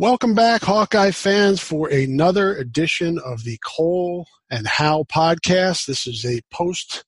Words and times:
Welcome 0.00 0.32
back, 0.32 0.62
Hawkeye 0.62 1.10
fans, 1.10 1.60
for 1.60 1.86
another 1.90 2.54
edition 2.54 3.18
of 3.18 3.44
the 3.44 3.58
Cole 3.62 4.26
and 4.50 4.66
Hal 4.66 5.04
podcast. 5.04 5.84
This 5.84 6.06
is 6.06 6.24
a 6.24 6.40
post 6.50 7.04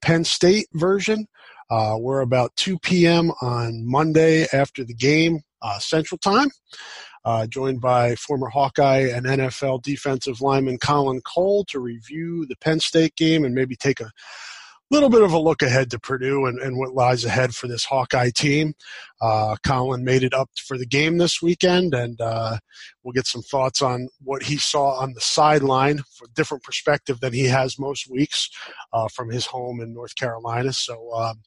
Penn 0.00 0.24
State 0.24 0.66
version. 0.72 1.26
Uh, 1.70 1.96
we're 2.00 2.22
about 2.22 2.56
2 2.56 2.78
p.m. 2.78 3.30
on 3.42 3.86
Monday 3.86 4.46
after 4.54 4.84
the 4.84 4.94
game, 4.94 5.40
uh, 5.60 5.78
Central 5.80 6.16
Time. 6.16 6.48
Uh, 7.26 7.46
joined 7.46 7.82
by 7.82 8.14
former 8.14 8.48
Hawkeye 8.48 9.10
and 9.14 9.26
NFL 9.26 9.82
defensive 9.82 10.40
lineman 10.40 10.78
Colin 10.78 11.20
Cole 11.20 11.66
to 11.66 11.78
review 11.78 12.46
the 12.46 12.56
Penn 12.56 12.80
State 12.80 13.16
game 13.16 13.44
and 13.44 13.54
maybe 13.54 13.76
take 13.76 14.00
a 14.00 14.10
little 14.90 15.08
bit 15.08 15.22
of 15.22 15.32
a 15.32 15.38
look 15.38 15.62
ahead 15.62 15.90
to 15.90 15.98
Purdue 15.98 16.46
and, 16.46 16.58
and 16.58 16.76
what 16.76 16.94
lies 16.94 17.24
ahead 17.24 17.54
for 17.54 17.68
this 17.68 17.84
Hawkeye 17.84 18.30
team. 18.34 18.74
Uh, 19.20 19.56
Colin 19.64 20.04
made 20.04 20.22
it 20.22 20.34
up 20.34 20.50
for 20.66 20.76
the 20.76 20.86
game 20.86 21.18
this 21.18 21.40
weekend, 21.40 21.94
and 21.94 22.20
uh, 22.20 22.58
we'll 23.02 23.12
get 23.12 23.26
some 23.26 23.42
thoughts 23.42 23.82
on 23.82 24.08
what 24.22 24.42
he 24.42 24.56
saw 24.56 24.98
on 24.98 25.12
the 25.12 25.20
sideline 25.20 25.98
for 25.98 26.24
a 26.24 26.34
different 26.34 26.64
perspective 26.64 27.20
than 27.20 27.32
he 27.32 27.44
has 27.44 27.78
most 27.78 28.10
weeks 28.10 28.50
uh, 28.92 29.08
from 29.14 29.30
his 29.30 29.46
home 29.46 29.80
in 29.80 29.94
North 29.94 30.16
Carolina. 30.16 30.72
So, 30.72 31.12
um, 31.14 31.42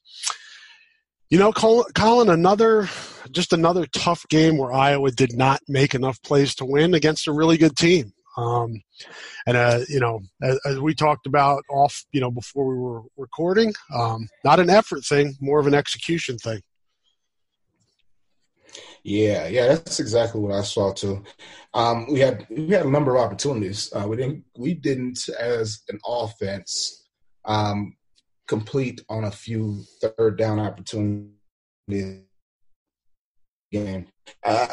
you 1.30 1.38
know, 1.38 1.52
Colin, 1.52 2.28
another 2.28 2.88
just 3.30 3.52
another 3.52 3.86
tough 3.86 4.24
game 4.28 4.56
where 4.58 4.72
Iowa 4.72 5.10
did 5.10 5.36
not 5.36 5.60
make 5.66 5.94
enough 5.94 6.22
plays 6.22 6.54
to 6.56 6.64
win 6.64 6.94
against 6.94 7.26
a 7.26 7.32
really 7.32 7.56
good 7.56 7.76
team. 7.76 8.12
Um, 8.36 8.82
and 9.46 9.56
uh, 9.56 9.80
you 9.88 10.00
know, 10.00 10.20
as, 10.42 10.58
as, 10.66 10.80
we 10.80 10.94
talked 10.94 11.26
about 11.26 11.62
off, 11.70 12.04
you 12.12 12.20
know, 12.20 12.30
before 12.30 12.66
we 12.66 12.76
were 12.76 13.02
recording, 13.16 13.72
um, 13.94 14.28
not 14.44 14.58
an 14.58 14.70
effort 14.70 15.04
thing, 15.04 15.36
more 15.40 15.60
of 15.60 15.66
an 15.66 15.74
execution 15.74 16.36
thing. 16.38 16.60
Yeah, 19.04 19.46
yeah, 19.46 19.68
that's 19.68 20.00
exactly 20.00 20.40
what 20.40 20.52
I 20.52 20.62
saw 20.62 20.92
too. 20.92 21.22
Um, 21.74 22.10
we 22.10 22.20
had 22.20 22.46
we 22.50 22.70
had 22.70 22.86
a 22.86 22.90
number 22.90 23.14
of 23.14 23.22
opportunities. 23.22 23.92
Uh, 23.94 24.06
we 24.08 24.16
didn't 24.16 24.44
we 24.56 24.74
didn't 24.74 25.28
as 25.38 25.82
an 25.90 26.00
offense 26.06 27.06
um, 27.44 27.96
complete 28.48 29.02
on 29.08 29.24
a 29.24 29.30
few 29.30 29.82
third 30.00 30.38
down 30.38 30.58
opportunities. 30.58 31.30
Game 33.70 34.06
uh, 34.44 34.68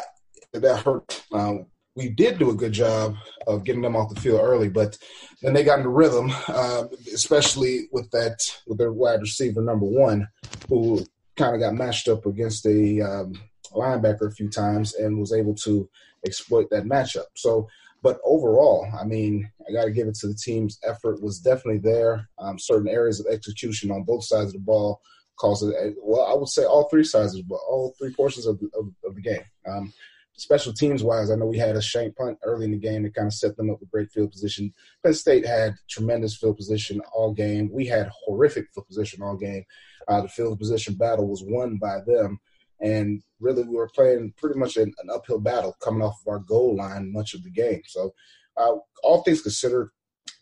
that 0.52 0.78
hurt. 0.78 1.24
Um, 1.32 1.66
we 1.94 2.08
did 2.08 2.38
do 2.38 2.50
a 2.50 2.54
good 2.54 2.72
job 2.72 3.16
of 3.46 3.64
getting 3.64 3.82
them 3.82 3.96
off 3.96 4.14
the 4.14 4.20
field 4.20 4.40
early, 4.42 4.68
but 4.68 4.96
then 5.42 5.52
they 5.52 5.64
got 5.64 5.78
into 5.78 5.90
rhythm, 5.90 6.32
uh, 6.48 6.84
especially 7.12 7.88
with 7.92 8.10
that 8.10 8.38
with 8.66 8.78
their 8.78 8.92
wide 8.92 9.20
receiver 9.20 9.60
number 9.60 9.86
one, 9.86 10.26
who 10.68 11.04
kind 11.36 11.54
of 11.54 11.60
got 11.60 11.74
matched 11.74 12.08
up 12.08 12.24
against 12.26 12.64
a 12.66 13.00
um, 13.00 13.34
linebacker 13.72 14.28
a 14.28 14.34
few 14.34 14.48
times 14.48 14.94
and 14.94 15.18
was 15.18 15.32
able 15.32 15.54
to 15.54 15.88
exploit 16.26 16.68
that 16.70 16.84
matchup. 16.84 17.26
So, 17.34 17.68
but 18.02 18.18
overall, 18.24 18.86
I 18.98 19.04
mean, 19.04 19.50
I 19.68 19.72
got 19.72 19.84
to 19.84 19.90
give 19.90 20.08
it 20.08 20.14
to 20.16 20.28
the 20.28 20.34
team's 20.34 20.78
effort 20.84 21.22
was 21.22 21.40
definitely 21.40 21.80
there. 21.80 22.28
Um, 22.38 22.58
certain 22.58 22.88
areas 22.88 23.20
of 23.20 23.26
execution 23.26 23.90
on 23.90 24.04
both 24.04 24.24
sides 24.24 24.48
of 24.48 24.52
the 24.54 24.58
ball 24.60 25.00
caused 25.38 25.64
it. 25.64 25.94
Well, 26.02 26.26
I 26.26 26.34
would 26.34 26.48
say 26.48 26.64
all 26.64 26.88
three 26.88 27.04
sides 27.04 27.40
ball, 27.42 27.60
all 27.68 27.94
three 27.98 28.14
portions 28.14 28.46
of 28.46 28.58
the, 28.60 28.66
of, 28.78 28.88
of 29.04 29.14
the 29.14 29.20
game. 29.20 29.44
Um, 29.66 29.92
special 30.36 30.72
teams 30.72 31.02
wise, 31.02 31.30
I 31.30 31.34
know 31.36 31.46
we 31.46 31.58
had 31.58 31.76
a 31.76 31.82
shank 31.82 32.16
punt 32.16 32.38
early 32.42 32.64
in 32.64 32.72
the 32.72 32.78
game 32.78 33.02
to 33.02 33.10
kind 33.10 33.26
of 33.26 33.34
set 33.34 33.56
them 33.56 33.70
up 33.70 33.80
with 33.80 33.90
great 33.90 34.10
field 34.10 34.30
position. 34.30 34.72
Penn 35.04 35.14
State 35.14 35.46
had 35.46 35.74
tremendous 35.88 36.36
field 36.36 36.56
position 36.56 37.00
all 37.14 37.32
game. 37.32 37.70
We 37.72 37.86
had 37.86 38.10
horrific 38.24 38.66
field 38.74 38.86
position 38.86 39.22
all 39.22 39.36
game. 39.36 39.64
Uh, 40.08 40.22
the 40.22 40.28
field 40.28 40.58
position 40.58 40.94
battle 40.94 41.28
was 41.28 41.44
won 41.44 41.78
by 41.78 41.98
them. 42.06 42.38
And 42.80 43.22
really, 43.40 43.62
we 43.62 43.76
were 43.76 43.90
playing 43.94 44.34
pretty 44.36 44.58
much 44.58 44.76
an, 44.76 44.92
an 45.02 45.10
uphill 45.10 45.38
battle 45.38 45.76
coming 45.80 46.02
off 46.02 46.20
of 46.26 46.32
our 46.32 46.40
goal 46.40 46.76
line 46.76 47.12
much 47.12 47.34
of 47.34 47.44
the 47.44 47.50
game. 47.50 47.82
So, 47.86 48.12
uh, 48.56 48.74
all 49.04 49.22
things 49.22 49.42
considered, 49.42 49.90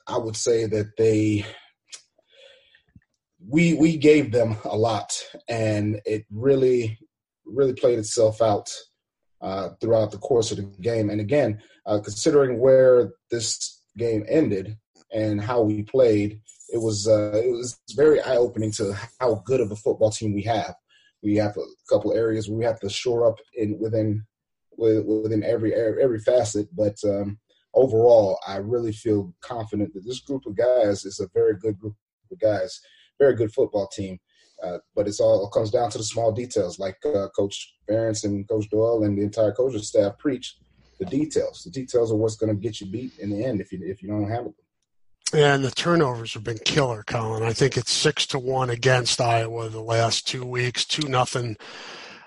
I 0.06 0.16
would 0.16 0.36
say 0.36 0.66
that 0.66 0.96
they 0.96 1.44
we 3.46 3.74
we 3.74 3.96
gave 3.98 4.32
them 4.32 4.56
a 4.64 4.76
lot, 4.76 5.12
and 5.48 6.00
it 6.06 6.24
really 6.30 6.98
really 7.44 7.74
played 7.74 7.98
itself 7.98 8.40
out 8.40 8.70
uh, 9.40 9.70
throughout 9.80 10.10
the 10.10 10.18
course 10.18 10.50
of 10.50 10.58
the 10.58 10.82
game. 10.82 11.10
And 11.10 11.20
again, 11.20 11.60
uh, 11.86 12.00
considering 12.00 12.58
where 12.58 13.12
this 13.30 13.82
game 13.96 14.24
ended 14.28 14.76
and 15.12 15.40
how 15.40 15.62
we 15.62 15.82
played, 15.82 16.40
it 16.72 16.78
was 16.78 17.08
uh, 17.08 17.32
it 17.34 17.50
was 17.50 17.78
very 17.96 18.20
eye 18.20 18.36
opening 18.36 18.70
to 18.72 18.94
how 19.18 19.42
good 19.46 19.60
of 19.60 19.72
a 19.72 19.76
football 19.76 20.10
team 20.10 20.32
we 20.34 20.42
have. 20.42 20.74
We 21.22 21.36
have 21.36 21.56
a 21.56 21.64
couple 21.88 22.12
areas 22.12 22.48
we 22.48 22.64
have 22.64 22.80
to 22.80 22.88
shore 22.88 23.26
up 23.26 23.36
in 23.54 23.78
within 23.78 24.24
within 24.76 25.42
every 25.42 25.74
every 25.74 26.20
facet, 26.20 26.68
but 26.74 26.96
um, 27.04 27.38
overall, 27.74 28.38
I 28.46 28.56
really 28.56 28.92
feel 28.92 29.34
confident 29.40 29.92
that 29.94 30.06
this 30.06 30.20
group 30.20 30.46
of 30.46 30.56
guys 30.56 31.04
is 31.04 31.20
a 31.20 31.28
very 31.34 31.56
good 31.56 31.78
group 31.78 31.94
of 32.30 32.38
guys, 32.38 32.80
very 33.18 33.34
good 33.34 33.52
football 33.52 33.88
team. 33.88 34.18
Uh, 34.62 34.78
but 34.94 35.08
it's 35.08 35.20
all 35.20 35.46
it 35.46 35.52
comes 35.52 35.70
down 35.70 35.90
to 35.90 35.98
the 35.98 36.04
small 36.04 36.32
details, 36.32 36.78
like 36.78 36.96
uh, 37.06 37.28
Coach 37.36 37.74
Ferentz 37.88 38.24
and 38.24 38.48
Coach 38.48 38.68
Doyle 38.70 39.04
and 39.04 39.16
the 39.16 39.22
entire 39.22 39.52
coaching 39.52 39.82
staff 39.82 40.18
preach. 40.18 40.56
The 40.98 41.06
details, 41.06 41.62
the 41.64 41.70
details 41.70 42.12
are 42.12 42.16
what's 42.16 42.36
going 42.36 42.54
to 42.54 42.60
get 42.60 42.80
you 42.80 42.86
beat 42.86 43.18
in 43.18 43.30
the 43.30 43.42
end 43.42 43.62
if 43.62 43.72
you 43.72 43.80
if 43.82 44.02
you 44.02 44.08
don't 44.08 44.28
handle 44.28 44.54
them. 45.32 45.40
And 45.40 45.64
the 45.64 45.70
turnovers 45.70 46.34
have 46.34 46.44
been 46.44 46.58
killer, 46.58 47.04
Colin. 47.06 47.42
I 47.42 47.52
think 47.52 47.76
it's 47.76 47.92
six 47.92 48.26
to 48.28 48.38
one 48.38 48.68
against 48.68 49.20
Iowa 49.20 49.68
the 49.68 49.80
last 49.80 50.26
two 50.26 50.44
weeks, 50.44 50.84
two 50.84 51.08
nothing 51.08 51.56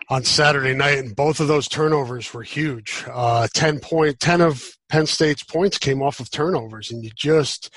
on 0.09 0.23
Saturday 0.23 0.73
night, 0.73 0.99
and 0.99 1.15
both 1.15 1.39
of 1.39 1.47
those 1.47 1.67
turnovers 1.67 2.33
were 2.33 2.43
huge. 2.43 3.03
Uh, 3.11 3.47
ten 3.53 3.79
point, 3.79 4.19
ten 4.19 4.41
of 4.41 4.77
Penn 4.89 5.05
State's 5.05 5.43
points 5.43 5.77
came 5.77 6.01
off 6.01 6.19
of 6.19 6.31
turnovers, 6.31 6.91
and 6.91 7.03
you 7.03 7.11
just 7.15 7.73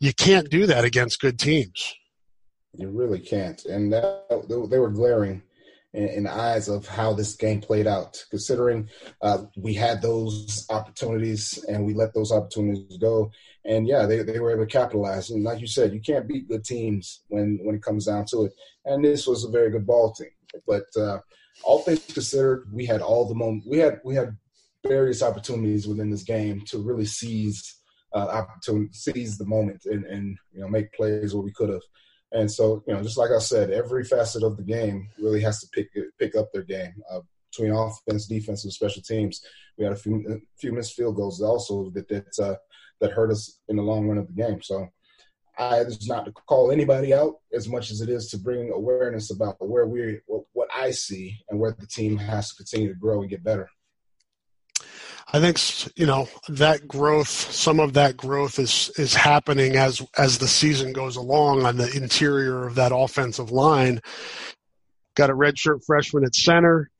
you 0.00 0.12
can't 0.12 0.50
do 0.50 0.66
that 0.66 0.84
against 0.84 1.20
good 1.20 1.38
teams. 1.38 1.94
You 2.74 2.88
really 2.88 3.20
can't. 3.20 3.64
And 3.66 3.92
that, 3.92 4.26
they 4.70 4.78
were 4.78 4.90
glaring 4.90 5.42
in, 5.92 6.24
the 6.24 6.32
eyes 6.32 6.68
of 6.68 6.86
how 6.86 7.12
this 7.12 7.36
game 7.36 7.60
played 7.60 7.86
out, 7.86 8.24
considering 8.30 8.88
uh, 9.20 9.44
we 9.56 9.74
had 9.74 10.00
those 10.00 10.66
opportunities 10.70 11.62
and 11.68 11.84
we 11.84 11.94
let 11.94 12.14
those 12.14 12.32
opportunities 12.32 12.96
go. 12.98 13.30
And 13.64 13.86
yeah, 13.86 14.06
they, 14.06 14.22
they 14.22 14.40
were 14.40 14.50
able 14.50 14.64
to 14.64 14.70
capitalize. 14.70 15.30
And 15.30 15.44
like 15.44 15.60
you 15.60 15.66
said, 15.66 15.92
you 15.92 16.00
can't 16.00 16.26
beat 16.26 16.48
good 16.48 16.64
teams 16.64 17.22
when, 17.28 17.58
when 17.62 17.74
it 17.74 17.82
comes 17.82 18.06
down 18.06 18.24
to 18.30 18.44
it. 18.44 18.52
And 18.84 19.04
this 19.04 19.26
was 19.26 19.44
a 19.44 19.50
very 19.50 19.70
good 19.70 19.86
ball 19.86 20.12
team. 20.14 20.30
But 20.66 20.84
uh, 20.96 21.18
all 21.62 21.80
things 21.80 22.04
considered, 22.06 22.68
we 22.72 22.86
had 22.86 23.00
all 23.00 23.28
the 23.28 23.34
moment. 23.34 23.64
We 23.66 23.78
had 23.78 24.00
we 24.04 24.14
had 24.14 24.36
various 24.86 25.22
opportunities 25.22 25.86
within 25.86 26.10
this 26.10 26.24
game 26.24 26.62
to 26.66 26.78
really 26.78 27.04
seize 27.04 27.76
uh, 28.14 28.26
opportunity, 28.28 28.92
seize 28.92 29.38
the 29.38 29.46
moment, 29.46 29.82
and, 29.86 30.04
and 30.04 30.36
you 30.52 30.60
know 30.60 30.68
make 30.68 30.92
plays 30.92 31.34
where 31.34 31.42
we 31.42 31.52
could 31.52 31.70
have. 31.70 31.82
And 32.32 32.50
so, 32.50 32.82
you 32.86 32.94
know, 32.94 33.02
just 33.02 33.18
like 33.18 33.30
I 33.30 33.38
said, 33.38 33.70
every 33.70 34.04
facet 34.04 34.42
of 34.42 34.56
the 34.56 34.62
game 34.62 35.08
really 35.18 35.40
has 35.42 35.60
to 35.60 35.68
pick 35.68 35.90
pick 36.18 36.34
up 36.34 36.50
their 36.52 36.62
game 36.62 36.94
uh, 37.10 37.20
between 37.50 37.72
offense, 37.72 38.26
defense, 38.26 38.64
and 38.64 38.72
special 38.72 39.02
teams. 39.02 39.44
We 39.76 39.84
had 39.84 39.92
a 39.92 39.96
few 39.96 40.24
a 40.28 40.38
few 40.58 40.72
missed 40.72 40.94
field 40.94 41.16
goals 41.16 41.42
also 41.42 41.90
that 41.90 42.08
that 42.08 42.38
uh, 42.42 42.56
that 43.00 43.12
hurt 43.12 43.30
us 43.30 43.58
in 43.68 43.76
the 43.76 43.82
long 43.82 44.08
run 44.08 44.18
of 44.18 44.28
the 44.28 44.42
game. 44.42 44.62
So, 44.62 44.88
I 45.58 45.80
it's 45.80 46.08
not 46.08 46.24
to 46.24 46.32
call 46.32 46.72
anybody 46.72 47.12
out 47.12 47.34
as 47.52 47.68
much 47.68 47.90
as 47.90 48.00
it 48.00 48.08
is 48.08 48.30
to 48.30 48.38
bring 48.38 48.70
awareness 48.70 49.30
about 49.30 49.56
where 49.60 49.86
we 49.86 50.20
what 50.52 50.68
I 50.74 50.90
see 50.90 51.38
and 51.50 51.60
where 51.60 51.76
the 51.78 51.86
team 51.86 52.16
has 52.16 52.48
to 52.48 52.56
continue 52.56 52.88
to 52.88 52.98
grow 52.98 53.20
and 53.20 53.30
get 53.30 53.44
better. 53.44 53.68
I 55.28 55.40
think 55.40 55.58
you 55.98 56.06
know 56.06 56.28
that 56.48 56.86
growth. 56.86 57.28
Some 57.28 57.80
of 57.80 57.94
that 57.94 58.16
growth 58.16 58.58
is 58.58 58.90
is 58.96 59.14
happening 59.14 59.76
as 59.76 60.02
as 60.16 60.38
the 60.38 60.48
season 60.48 60.92
goes 60.92 61.16
along 61.16 61.64
on 61.64 61.76
the 61.76 61.94
interior 61.96 62.66
of 62.66 62.74
that 62.76 62.92
offensive 62.94 63.50
line. 63.50 64.00
Got 65.14 65.30
a 65.30 65.34
redshirt 65.34 65.84
freshman 65.86 66.24
at 66.24 66.34
center. 66.34 66.90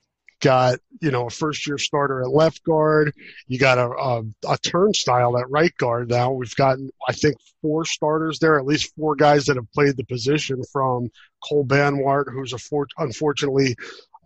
Got 0.40 0.78
you 1.00 1.10
know 1.10 1.26
a 1.26 1.30
first 1.30 1.66
year 1.66 1.78
starter 1.78 2.20
at 2.22 2.30
left 2.30 2.64
guard. 2.64 3.12
You 3.46 3.58
got 3.58 3.78
a, 3.78 3.88
a 3.88 4.22
a 4.48 4.58
turnstile 4.58 5.38
at 5.38 5.50
right 5.50 5.76
guard 5.76 6.10
now. 6.10 6.32
We've 6.32 6.56
gotten 6.56 6.90
I 7.08 7.12
think 7.12 7.36
four 7.60 7.84
starters 7.84 8.38
there, 8.38 8.58
at 8.58 8.66
least 8.66 8.94
four 8.96 9.14
guys 9.14 9.46
that 9.46 9.56
have 9.56 9.70
played 9.72 9.96
the 9.96 10.04
position 10.04 10.62
from 10.72 11.10
Cole 11.48 11.64
Banwart, 11.64 12.32
who's 12.32 12.52
a 12.52 12.58
for, 12.58 12.86
unfortunately 12.98 13.76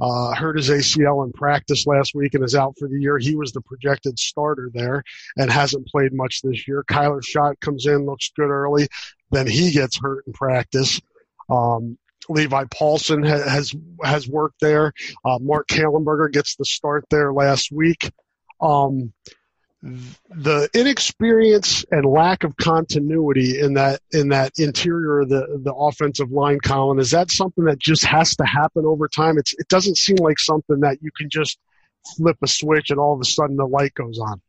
uh, 0.00 0.34
hurt 0.34 0.56
his 0.56 0.68
ACL 0.68 1.24
in 1.24 1.32
practice 1.32 1.86
last 1.86 2.14
week 2.14 2.34
and 2.34 2.44
is 2.44 2.54
out 2.54 2.74
for 2.78 2.88
the 2.88 3.00
year. 3.00 3.18
He 3.18 3.34
was 3.34 3.52
the 3.52 3.60
projected 3.60 4.18
starter 4.18 4.70
there 4.72 5.02
and 5.36 5.50
hasn't 5.50 5.86
played 5.86 6.12
much 6.12 6.42
this 6.42 6.68
year. 6.68 6.84
Kyler 6.88 7.24
Schott 7.24 7.58
comes 7.60 7.86
in, 7.86 8.04
looks 8.06 8.30
good 8.36 8.50
early, 8.50 8.88
then 9.30 9.46
he 9.46 9.70
gets 9.72 9.98
hurt 9.98 10.26
in 10.26 10.32
practice. 10.32 11.00
Um, 11.48 11.98
Levi 12.28 12.64
Paulsen 12.64 13.26
ha- 13.26 13.48
has 13.48 13.74
has 14.02 14.28
worked 14.28 14.60
there. 14.60 14.92
Uh, 15.24 15.38
Mark 15.40 15.68
Kallenberger 15.68 16.32
gets 16.32 16.56
the 16.56 16.64
start 16.64 17.04
there 17.10 17.32
last 17.32 17.70
week. 17.70 18.10
Um, 18.60 19.12
the 20.30 20.68
inexperience 20.74 21.84
and 21.90 22.04
lack 22.04 22.44
of 22.44 22.56
continuity 22.56 23.60
in 23.60 23.74
that 23.74 24.00
in 24.12 24.30
that 24.30 24.52
interior 24.58 25.24
the 25.24 25.60
the 25.62 25.74
offensive 25.74 26.30
line, 26.30 26.58
Colin, 26.60 26.98
is 26.98 27.10
that 27.12 27.30
something 27.30 27.64
that 27.64 27.78
just 27.78 28.04
has 28.04 28.34
to 28.36 28.44
happen 28.44 28.84
over 28.84 29.08
time? 29.08 29.38
It's 29.38 29.54
it 29.54 29.68
doesn't 29.68 29.96
seem 29.96 30.16
like 30.16 30.38
something 30.38 30.80
that 30.80 30.98
you 31.02 31.10
can 31.16 31.30
just 31.30 31.58
flip 32.16 32.36
a 32.42 32.48
switch 32.48 32.90
and 32.90 32.98
all 32.98 33.14
of 33.14 33.20
a 33.20 33.24
sudden 33.24 33.56
the 33.56 33.66
light 33.66 33.94
goes 33.94 34.18
on. 34.18 34.40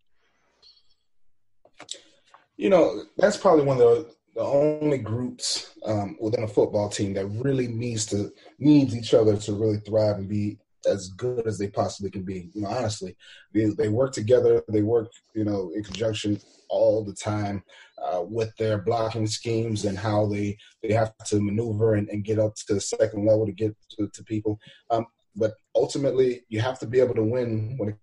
You 2.56 2.70
know, 2.70 3.04
that's 3.18 3.38
probably 3.38 3.66
one 3.66 3.78
of 3.78 3.84
the, 3.84 4.16
the 4.36 4.42
only 4.42 4.98
groups 4.98 5.74
um, 5.86 6.18
within 6.20 6.44
a 6.44 6.48
football 6.48 6.90
team 6.90 7.14
that 7.14 7.28
really 7.28 7.68
needs 7.68 8.06
to 8.08 8.32
needs 8.58 8.96
each 8.96 9.14
other 9.14 9.38
to 9.38 9.54
really 9.54 9.78
thrive 9.78 10.18
and 10.18 10.28
be 10.28 10.58
as 10.88 11.10
good 11.10 11.46
as 11.46 11.58
they 11.58 11.68
possibly 11.68 12.10
can 12.10 12.24
be. 12.24 12.50
You 12.54 12.62
know, 12.62 12.70
honestly, 12.70 13.16
they, 13.54 13.66
they 13.66 13.90
work 13.90 14.14
together. 14.14 14.64
They 14.70 14.82
work, 14.82 15.12
you 15.36 15.44
know, 15.44 15.72
in 15.76 15.84
conjunction 15.84 16.40
all 16.70 17.04
the 17.04 17.14
time 17.14 17.64
uh, 18.04 18.24
with 18.24 18.56
their 18.58 18.80
blocking 18.80 19.28
schemes 19.28 19.86
and 19.86 19.98
how 19.98 20.26
they 20.28 20.58
they 20.84 20.94
have 20.94 21.14
to 21.28 21.40
maneuver 21.40 21.96
and, 21.96 22.10
and 22.10 22.26
get 22.26 22.40
up 22.40 22.56
to 22.56 22.74
the 22.74 22.82
second 22.82 23.26
level 23.26 23.46
to 23.46 23.52
get 23.52 23.76
to, 23.92 24.08
to 24.14 24.24
people. 24.24 24.60
Um, 24.90 25.06
but 25.36 25.54
ultimately, 25.76 26.44
you 26.50 26.60
have 26.62 26.80
to 26.80 26.88
be 26.88 27.00
able 27.00 27.16
to 27.16 27.24
win 27.24 27.76
when 27.78 27.90
it 27.90 27.96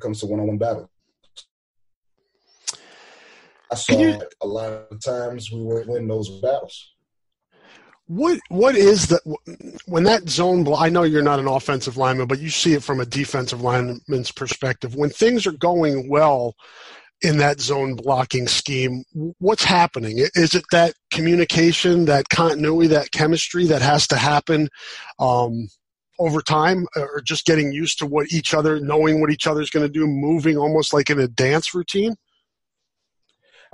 comes 0.00 0.20
to 0.20 0.26
one-on-one 0.26 0.58
battles. 0.58 0.88
I 3.70 3.76
saw 3.76 3.98
you, 3.98 4.20
a 4.40 4.46
lot 4.46 4.72
of 4.90 5.04
times 5.04 5.50
we 5.50 5.60
would 5.60 5.88
win 5.88 6.06
those 6.06 6.40
battles. 6.40 6.93
What 8.06 8.38
what 8.48 8.76
is 8.76 9.06
the 9.06 9.20
when 9.86 10.04
that 10.04 10.28
zone? 10.28 10.66
I 10.76 10.90
know 10.90 11.04
you're 11.04 11.22
not 11.22 11.40
an 11.40 11.48
offensive 11.48 11.96
lineman, 11.96 12.26
but 12.26 12.38
you 12.38 12.50
see 12.50 12.74
it 12.74 12.82
from 12.82 13.00
a 13.00 13.06
defensive 13.06 13.62
lineman's 13.62 14.30
perspective. 14.30 14.94
When 14.94 15.08
things 15.08 15.46
are 15.46 15.52
going 15.52 16.10
well 16.10 16.54
in 17.22 17.38
that 17.38 17.60
zone 17.60 17.94
blocking 17.94 18.46
scheme, 18.46 19.04
what's 19.38 19.64
happening? 19.64 20.18
Is 20.34 20.54
it 20.54 20.64
that 20.70 20.94
communication, 21.10 22.04
that 22.04 22.28
continuity, 22.28 22.88
that 22.88 23.10
chemistry 23.12 23.66
that 23.68 23.80
has 23.80 24.06
to 24.08 24.16
happen 24.16 24.68
um, 25.18 25.68
over 26.18 26.42
time, 26.42 26.86
or 26.96 27.22
just 27.24 27.46
getting 27.46 27.72
used 27.72 27.98
to 28.00 28.06
what 28.06 28.30
each 28.30 28.52
other, 28.52 28.80
knowing 28.80 29.22
what 29.22 29.30
each 29.30 29.46
other's 29.46 29.70
going 29.70 29.86
to 29.86 29.92
do, 29.92 30.06
moving 30.06 30.58
almost 30.58 30.92
like 30.92 31.08
in 31.08 31.18
a 31.18 31.28
dance 31.28 31.74
routine? 31.74 32.16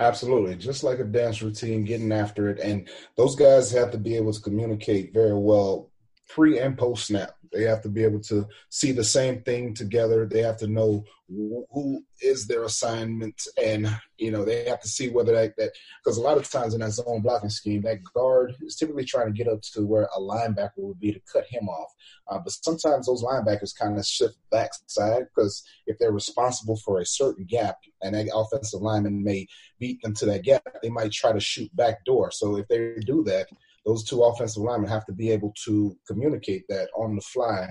Absolutely. 0.01 0.57
Just 0.57 0.83
like 0.83 0.99
a 0.99 1.05
dance 1.05 1.43
routine, 1.43 1.85
getting 1.85 2.11
after 2.11 2.49
it. 2.49 2.59
And 2.59 2.89
those 3.17 3.37
guys 3.37 3.71
have 3.73 3.91
to 3.91 3.99
be 3.99 4.17
able 4.17 4.33
to 4.33 4.41
communicate 4.41 5.13
very 5.13 5.39
well 5.39 5.91
pre 6.27 6.59
and 6.59 6.77
post 6.77 7.07
snap. 7.07 7.37
They 7.53 7.65
have 7.65 7.83
to 7.83 7.89
be 7.89 8.05
able 8.05 8.21
to 8.21 8.47
see 8.69 8.93
the 8.93 9.05
same 9.05 9.43
thing 9.43 9.75
together. 9.75 10.27
They 10.27 10.43
have 10.43 10.57
to 10.59 10.67
know 10.67 11.05
who 11.29 12.05
is 12.21 12.47
their 12.47 12.65
assignment, 12.65 13.41
and 13.63 13.89
you 14.19 14.31
know 14.31 14.45
they 14.45 14.65
have 14.69 14.81
to 14.81 14.89
see 14.89 15.09
whether 15.09 15.33
that 15.33 15.73
because 16.03 16.17
a 16.17 16.21
lot 16.21 16.37
of 16.37 16.51
times 16.51 16.75
in 16.75 16.81
that 16.81 16.93
zone 16.93 17.21
blocking 17.23 17.51
scheme, 17.51 17.83
that 17.83 18.03
guard 18.15 18.55
is 18.63 18.77
typically 18.77 19.05
trying 19.05 19.27
to 19.27 19.33
get 19.33 19.49
up 19.49 19.63
to 19.63 19.87
where 19.87 20.09
a 20.17 20.21
linebacker 20.21 20.79
would 20.79 20.99
be 20.99 21.13
to 21.13 21.21
cut 21.33 21.45
him 21.49 21.69
off. 21.69 21.93
Uh, 22.29 22.39
but 22.39 22.53
sometimes 22.53 23.07
those 23.07 23.23
linebackers 23.23 23.77
kind 23.77 23.97
of 23.99 24.05
shift 24.05 24.37
backside 24.51 25.27
because 25.35 25.63
if 25.87 25.99
they're 25.99 26.13
responsible 26.13 26.77
for 26.77 27.01
a 27.01 27.07
certain 27.07 27.45
gap, 27.45 27.77
and 28.03 28.15
that 28.15 28.29
offensive 28.35 28.81
lineman 28.81 29.23
may 29.23 29.47
beat 29.79 30.03
them 30.03 30.15
to 30.15 30.27
that 30.27 30.43
gap, 30.43 30.63
they 30.83 30.91
might 30.91 31.13
try 31.13 31.33
to 31.33 31.41
shoot 31.41 31.75
back 31.77 32.05
door. 32.05 32.31
So 32.33 32.57
if 32.57 32.67
they 32.69 32.95
do 33.07 33.23
that 33.25 33.47
those 33.85 34.05
two 34.05 34.23
offensive 34.23 34.63
linemen 34.63 34.91
have 34.91 35.07
to 35.07 35.13
be 35.13 35.31
able 35.31 35.53
to 35.65 35.97
communicate 36.07 36.65
that 36.69 36.89
on 36.97 37.17
the 37.17 37.23
fly 37.23 37.69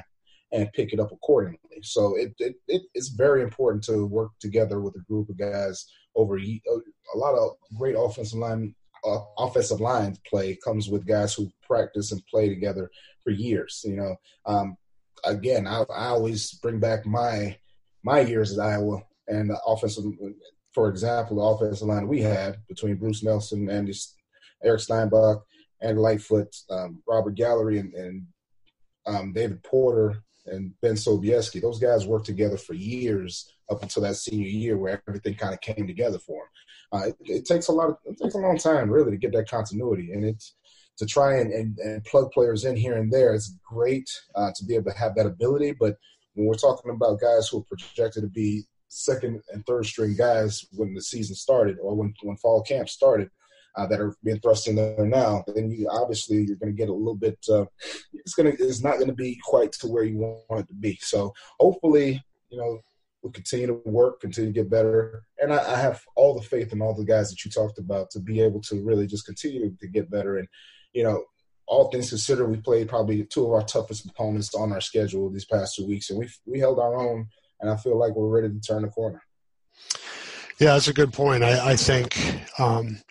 and 0.51 0.71
pick 0.73 0.93
it 0.93 0.99
up 0.99 1.11
accordingly. 1.11 1.59
So 1.83 2.15
it, 2.15 2.33
it, 2.39 2.55
it 2.67 2.81
it's 2.93 3.09
very 3.09 3.43
important 3.43 3.83
to 3.85 4.05
work 4.05 4.31
together 4.39 4.79
with 4.81 4.95
a 4.95 5.03
group 5.07 5.29
of 5.29 5.37
guys 5.37 5.85
over 6.15 6.37
a 6.37 7.17
lot 7.17 7.35
of 7.35 7.51
great 7.77 7.95
offensive 7.97 8.39
line 8.39 8.75
uh, 9.05 9.19
offensive 9.37 9.79
line 9.79 10.17
play 10.27 10.57
comes 10.63 10.89
with 10.89 11.07
guys 11.07 11.33
who 11.33 11.49
practice 11.63 12.11
and 12.11 12.25
play 12.27 12.49
together 12.49 12.89
for 13.23 13.31
years. 13.31 13.81
You 13.85 13.95
know, 13.95 14.15
um, 14.45 14.75
again, 15.23 15.67
I, 15.67 15.83
I 15.83 16.07
always 16.07 16.53
bring 16.55 16.79
back 16.79 17.05
my 17.05 17.57
my 18.03 18.21
years 18.21 18.57
at 18.57 18.65
Iowa 18.65 19.01
and 19.27 19.49
the 19.49 19.59
offensive. 19.65 20.05
For 20.73 20.89
example, 20.89 21.37
the 21.37 21.43
offensive 21.43 21.87
line 21.87 22.07
we 22.07 22.21
had 22.21 22.57
between 22.67 22.97
Bruce 22.97 23.23
Nelson 23.23 23.69
and 23.69 23.91
Eric 24.63 24.81
Steinbach 24.81 25.43
and 25.81 25.99
Lightfoot, 25.99 26.55
um, 26.69 27.01
Robert 27.07 27.35
Gallery, 27.35 27.79
and, 27.79 27.93
and 27.93 28.27
um, 29.05 29.33
David 29.33 29.63
Porter 29.63 30.23
and 30.45 30.73
Ben 30.81 30.95
Sobieski. 30.95 31.61
Those 31.61 31.79
guys 31.79 32.05
worked 32.05 32.25
together 32.25 32.57
for 32.57 32.73
years 32.73 33.51
up 33.69 33.81
until 33.81 34.03
that 34.03 34.15
senior 34.15 34.47
year, 34.47 34.77
where 34.77 35.01
everything 35.07 35.35
kind 35.35 35.53
of 35.53 35.61
came 35.61 35.87
together 35.87 36.19
for 36.19 36.43
them. 36.43 36.49
Uh, 36.91 37.05
it, 37.07 37.15
it, 37.19 37.45
takes 37.45 37.67
a 37.67 37.71
lot 37.71 37.89
of 37.89 37.97
it 38.05 38.17
takes 38.17 38.33
a 38.33 38.39
long 38.39 38.57
time 38.57 38.89
really 38.89 39.11
to 39.11 39.17
get 39.17 39.31
that 39.31 39.49
continuity, 39.49 40.11
and 40.11 40.25
it's 40.25 40.55
to 40.97 41.05
try 41.05 41.37
and, 41.37 41.53
and, 41.53 41.77
and 41.79 42.03
plug 42.03 42.31
players 42.31 42.65
in 42.65 42.75
here 42.75 42.97
and 42.97 43.11
there. 43.11 43.33
It's 43.33 43.55
great 43.63 44.09
uh, 44.35 44.51
to 44.55 44.65
be 44.65 44.75
able 44.75 44.91
to 44.91 44.97
have 44.97 45.15
that 45.15 45.25
ability, 45.25 45.73
but 45.79 45.95
when 46.33 46.47
we're 46.47 46.55
talking 46.55 46.91
about 46.91 47.21
guys 47.21 47.47
who 47.47 47.59
are 47.59 47.63
projected 47.63 48.23
to 48.23 48.29
be 48.29 48.63
second 48.89 49.41
and 49.53 49.63
third 49.65 49.85
string 49.85 50.15
guys 50.15 50.65
when 50.71 50.93
the 50.95 51.01
season 51.01 51.35
started 51.35 51.77
or 51.81 51.95
when 51.95 52.13
when 52.23 52.37
fall 52.37 52.63
camp 52.63 52.89
started, 52.89 53.29
uh, 53.75 53.85
that 53.87 53.99
are 53.99 54.15
being 54.23 54.39
thrust 54.39 54.67
in 54.67 54.75
there 54.75 55.05
now, 55.05 55.43
then 55.55 55.71
you 55.71 55.87
obviously 55.89 56.37
you're 56.37 56.57
going 56.57 56.71
to 56.71 56.77
get 56.77 56.89
a 56.89 56.93
little 56.93 57.15
bit. 57.15 57.37
Uh, 57.49 57.65
it's 58.13 58.33
going 58.33 58.51
to 58.55 58.63
it's 58.63 58.83
not 58.83 58.95
going 58.95 59.07
to 59.07 59.13
be 59.13 59.39
quite 59.43 59.71
to 59.73 59.87
where 59.87 60.03
you 60.03 60.17
want 60.17 60.61
it 60.61 60.67
to 60.67 60.73
be. 60.73 60.97
So 61.01 61.33
hopefully, 61.59 62.23
you 62.49 62.57
know, 62.57 62.79
we'll 63.21 63.31
continue 63.31 63.67
to 63.67 63.81
work, 63.85 64.21
continue 64.21 64.51
to 64.51 64.59
get 64.59 64.69
better, 64.69 65.23
and 65.39 65.53
I, 65.53 65.73
I 65.73 65.77
have 65.77 66.01
all 66.15 66.35
the 66.35 66.45
faith 66.45 66.73
in 66.73 66.81
all 66.81 66.95
the 66.95 67.05
guys 67.05 67.29
that 67.29 67.43
you 67.43 67.51
talked 67.51 67.79
about 67.79 68.09
to 68.11 68.19
be 68.19 68.41
able 68.41 68.61
to 68.61 68.83
really 68.83 69.07
just 69.07 69.25
continue 69.25 69.75
to 69.79 69.87
get 69.87 70.09
better. 70.09 70.37
And 70.37 70.47
you 70.93 71.03
know, 71.03 71.23
all 71.67 71.89
things 71.89 72.09
considered, 72.09 72.47
we 72.47 72.57
played 72.57 72.89
probably 72.89 73.23
two 73.25 73.45
of 73.45 73.53
our 73.53 73.63
toughest 73.63 74.09
opponents 74.09 74.55
on 74.55 74.71
our 74.71 74.81
schedule 74.81 75.29
these 75.29 75.45
past 75.45 75.75
two 75.75 75.87
weeks, 75.87 76.09
and 76.09 76.19
we 76.19 76.27
we 76.45 76.59
held 76.59 76.79
our 76.79 76.95
own. 76.95 77.27
And 77.61 77.69
I 77.69 77.75
feel 77.75 77.97
like 77.99 78.15
we're 78.15 78.27
ready 78.27 78.53
to 78.53 78.59
turn 78.61 78.83
the 78.83 78.87
corner. 78.87 79.21
Yeah, 80.59 80.73
that's 80.73 80.87
a 80.87 80.93
good 80.93 81.13
point. 81.13 81.43
I, 81.43 81.71
I 81.71 81.75
think 81.75 82.17
um, 82.59 83.01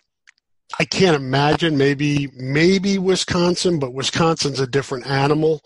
I 0.77 0.85
can't 0.85 1.15
imagine 1.15 1.77
maybe 1.77 2.29
maybe 2.35 2.99
Wisconsin, 2.99 3.79
but 3.79 3.93
Wisconsin's 3.93 4.59
a 4.59 4.67
different 4.67 5.07
animal 5.07 5.61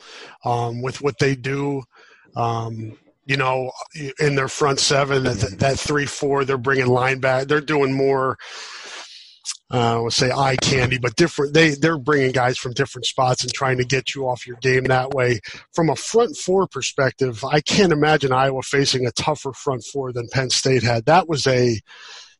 um, 0.45 0.81
with 0.81 1.01
what 1.01 1.19
they 1.19 1.35
do. 1.35 1.83
Um, 2.35 2.97
you 3.25 3.37
know, 3.37 3.71
in 4.19 4.35
their 4.35 4.47
front 4.47 4.79
seven, 4.79 5.23
that 5.23 5.55
that 5.59 5.79
three 5.79 6.05
four, 6.05 6.45
they're 6.45 6.57
bringing 6.57 6.87
line 6.87 7.19
back. 7.19 7.47
They're 7.47 7.61
doing 7.61 7.93
more. 7.93 8.37
Uh, 9.73 9.97
I 9.97 9.99
would 9.99 10.13
say 10.13 10.31
eye 10.31 10.55
candy, 10.57 10.99
but 10.99 11.15
different. 11.15 11.53
They 11.53 11.71
they're 11.71 11.97
bringing 11.97 12.31
guys 12.31 12.57
from 12.57 12.73
different 12.73 13.05
spots 13.05 13.43
and 13.43 13.53
trying 13.53 13.77
to 13.77 13.85
get 13.85 14.13
you 14.13 14.27
off 14.27 14.45
your 14.45 14.57
game 14.57 14.83
that 14.85 15.11
way. 15.11 15.39
From 15.73 15.89
a 15.89 15.95
front 15.95 16.37
four 16.37 16.67
perspective, 16.67 17.43
I 17.43 17.59
can't 17.59 17.91
imagine 17.91 18.31
Iowa 18.31 18.61
facing 18.61 19.05
a 19.05 19.11
tougher 19.11 19.51
front 19.53 19.83
four 19.83 20.13
than 20.13 20.27
Penn 20.31 20.49
State 20.49 20.83
had. 20.83 21.05
That 21.05 21.27
was 21.27 21.47
a 21.47 21.79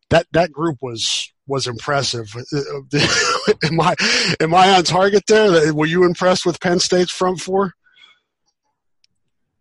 that 0.10 0.28
that 0.32 0.52
group 0.52 0.78
was 0.82 1.33
was 1.48 1.68
impressive. 1.68 2.34
am 3.64 3.82
I 3.82 3.96
am 4.40 4.54
I 4.54 4.76
on 4.76 4.84
target 4.84 5.24
there? 5.28 5.74
Were 5.74 5.86
you 5.86 6.04
impressed 6.04 6.46
with 6.46 6.60
Penn 6.60 6.80
State's 6.80 7.12
front 7.12 7.40
four? 7.40 7.74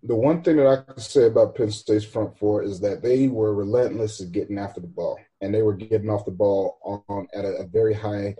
The 0.04 0.16
one 0.16 0.42
thing 0.42 0.56
that 0.56 0.66
I 0.66 0.92
can 0.92 1.00
say 1.00 1.26
about 1.26 1.54
Penn 1.54 1.70
State's 1.70 2.04
front 2.04 2.36
four 2.38 2.62
is 2.62 2.80
that 2.80 3.02
they 3.02 3.28
were 3.28 3.54
relentless 3.54 4.20
at 4.20 4.32
getting 4.32 4.58
after 4.58 4.80
the 4.80 4.88
ball, 4.88 5.18
and 5.40 5.54
they 5.54 5.62
were 5.62 5.74
getting 5.74 6.10
off 6.10 6.24
the 6.24 6.32
ball 6.32 7.04
on 7.08 7.28
at 7.34 7.44
a, 7.44 7.58
a 7.58 7.66
very 7.66 7.94
high 7.94 8.34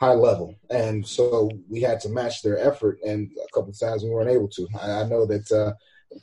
high 0.00 0.14
level, 0.14 0.54
and 0.70 1.06
so 1.06 1.50
we 1.70 1.80
had 1.80 2.00
to 2.00 2.08
match 2.08 2.42
their 2.42 2.58
effort. 2.58 2.98
And 3.06 3.30
a 3.36 3.52
couple 3.54 3.72
times 3.72 4.02
we 4.02 4.10
weren't 4.10 4.30
able 4.30 4.48
to. 4.48 4.68
I, 4.80 5.02
I 5.02 5.04
know 5.04 5.26
that 5.26 5.50
uh, 5.52 5.72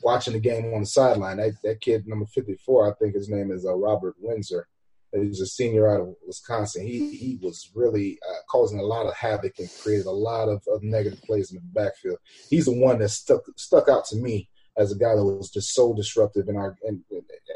watching 0.02 0.34
the 0.34 0.40
game 0.40 0.72
on 0.74 0.80
the 0.80 0.86
sideline. 0.86 1.38
That 1.38 1.54
that 1.64 1.80
kid 1.80 2.06
number 2.06 2.26
54, 2.26 2.90
I 2.90 2.94
think 2.94 3.14
his 3.14 3.28
name 3.28 3.50
is 3.50 3.66
uh, 3.66 3.74
Robert 3.74 4.14
Windsor. 4.18 4.66
He's 5.12 5.40
a 5.40 5.46
senior 5.46 5.88
out 5.88 6.00
of 6.00 6.14
Wisconsin. 6.26 6.86
He 6.86 7.14
he 7.16 7.38
was 7.42 7.70
really 7.74 8.18
uh, 8.26 8.40
causing 8.50 8.80
a 8.80 8.84
lot 8.84 9.06
of 9.06 9.14
havoc 9.14 9.58
and 9.58 9.68
created 9.82 10.06
a 10.06 10.10
lot 10.10 10.48
of, 10.48 10.62
of 10.68 10.82
negative 10.82 11.22
plays 11.22 11.50
in 11.50 11.56
the 11.56 11.80
backfield. 11.80 12.18
He's 12.48 12.64
the 12.64 12.78
one 12.78 12.98
that 13.00 13.10
stuck 13.10 13.42
stuck 13.56 13.88
out 13.88 14.06
to 14.06 14.16
me 14.16 14.48
as 14.78 14.90
a 14.90 14.96
guy 14.96 15.14
that 15.14 15.24
was 15.24 15.50
just 15.50 15.74
so 15.74 15.92
disruptive 15.92 16.48
in 16.48 16.56
our 16.56 16.76
in, 16.84 17.04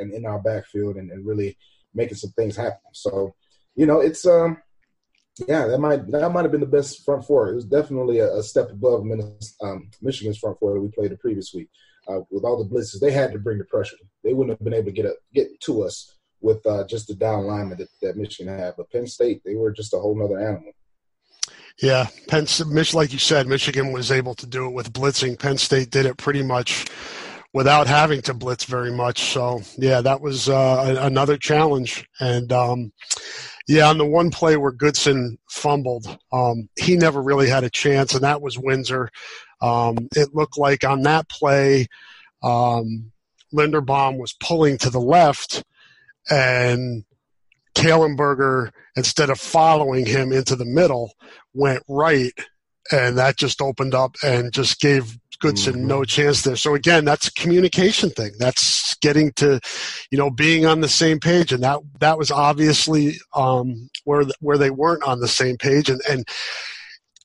in, 0.00 0.12
in 0.12 0.26
our 0.26 0.38
backfield 0.38 0.96
and, 0.96 1.10
and 1.10 1.26
really 1.26 1.56
making 1.94 2.16
some 2.16 2.30
things 2.32 2.56
happen. 2.56 2.78
So, 2.92 3.34
you 3.74 3.86
know, 3.86 4.00
it's 4.00 4.26
um 4.26 4.58
yeah, 5.48 5.66
that 5.66 5.78
might 5.78 6.10
that 6.10 6.32
might 6.32 6.42
have 6.42 6.52
been 6.52 6.60
the 6.60 6.66
best 6.66 7.04
front 7.04 7.26
four. 7.26 7.50
It 7.50 7.54
was 7.54 7.64
definitely 7.64 8.18
a, 8.18 8.34
a 8.34 8.42
step 8.42 8.70
above 8.70 9.02
um, 9.62 9.90
Michigan's 10.00 10.38
front 10.38 10.58
four 10.58 10.74
that 10.74 10.80
we 10.80 10.88
played 10.88 11.10
the 11.10 11.16
previous 11.16 11.52
week. 11.54 11.68
Uh, 12.08 12.20
with 12.30 12.44
all 12.44 12.62
the 12.62 12.70
blitzes, 12.72 13.00
they 13.00 13.10
had 13.10 13.32
to 13.32 13.38
bring 13.38 13.58
the 13.58 13.64
pressure. 13.64 13.96
They 14.22 14.32
wouldn't 14.32 14.56
have 14.56 14.64
been 14.64 14.74
able 14.74 14.86
to 14.86 14.92
get 14.92 15.06
a, 15.06 15.14
get 15.34 15.60
to 15.62 15.82
us 15.82 16.15
with 16.46 16.64
uh, 16.64 16.86
just 16.86 17.08
the 17.08 17.14
down 17.14 17.44
lineman 17.44 17.76
that, 17.78 17.88
that 18.00 18.16
Michigan 18.16 18.56
had. 18.56 18.74
But 18.76 18.90
Penn 18.90 19.06
State, 19.06 19.42
they 19.44 19.56
were 19.56 19.72
just 19.72 19.92
a 19.92 19.98
whole 19.98 20.22
other 20.24 20.38
animal. 20.38 20.72
Yeah, 21.82 22.06
Penn, 22.28 22.46
like 22.94 23.12
you 23.12 23.18
said, 23.18 23.46
Michigan 23.46 23.92
was 23.92 24.10
able 24.10 24.34
to 24.36 24.46
do 24.46 24.66
it 24.66 24.72
with 24.72 24.94
blitzing. 24.94 25.38
Penn 25.38 25.58
State 25.58 25.90
did 25.90 26.06
it 26.06 26.16
pretty 26.16 26.42
much 26.42 26.86
without 27.52 27.86
having 27.86 28.22
to 28.22 28.34
blitz 28.34 28.64
very 28.64 28.92
much. 28.92 29.32
So 29.32 29.60
yeah, 29.76 30.00
that 30.00 30.20
was 30.20 30.48
uh, 30.48 30.96
another 31.00 31.36
challenge. 31.36 32.08
And 32.20 32.50
um, 32.52 32.92
yeah, 33.68 33.88
on 33.88 33.98
the 33.98 34.06
one 34.06 34.30
play 34.30 34.56
where 34.56 34.72
Goodson 34.72 35.36
fumbled, 35.50 36.18
um, 36.32 36.68
he 36.78 36.96
never 36.96 37.22
really 37.22 37.48
had 37.48 37.64
a 37.64 37.70
chance, 37.70 38.14
and 38.14 38.24
that 38.24 38.40
was 38.40 38.58
Windsor. 38.58 39.10
Um, 39.60 39.96
it 40.14 40.34
looked 40.34 40.56
like 40.56 40.84
on 40.84 41.02
that 41.02 41.28
play, 41.28 41.86
um, 42.42 43.10
Linderbaum 43.54 44.18
was 44.18 44.34
pulling 44.34 44.78
to 44.78 44.90
the 44.90 45.00
left, 45.00 45.62
and 46.30 47.04
Kallenberger, 47.74 48.70
instead 48.96 49.30
of 49.30 49.38
following 49.38 50.06
him 50.06 50.32
into 50.32 50.56
the 50.56 50.64
middle, 50.64 51.12
went 51.52 51.82
right, 51.88 52.32
and 52.90 53.18
that 53.18 53.36
just 53.36 53.60
opened 53.60 53.94
up 53.94 54.16
and 54.24 54.52
just 54.52 54.80
gave 54.80 55.18
Goodson 55.38 55.74
mm-hmm. 55.74 55.86
no 55.86 56.04
chance 56.04 56.42
there. 56.42 56.56
So 56.56 56.74
again, 56.74 57.04
that's 57.04 57.28
a 57.28 57.32
communication 57.32 58.10
thing. 58.10 58.32
That's 58.38 58.94
getting 58.96 59.32
to, 59.32 59.60
you 60.10 60.16
know, 60.16 60.30
being 60.30 60.64
on 60.64 60.80
the 60.80 60.88
same 60.88 61.20
page, 61.20 61.52
and 61.52 61.62
that 61.62 61.80
that 62.00 62.18
was 62.18 62.30
obviously 62.30 63.16
um, 63.34 63.90
where 64.04 64.24
where 64.40 64.58
they 64.58 64.70
weren't 64.70 65.02
on 65.02 65.20
the 65.20 65.28
same 65.28 65.58
page, 65.58 65.90
and 65.90 66.00
and 66.08 66.26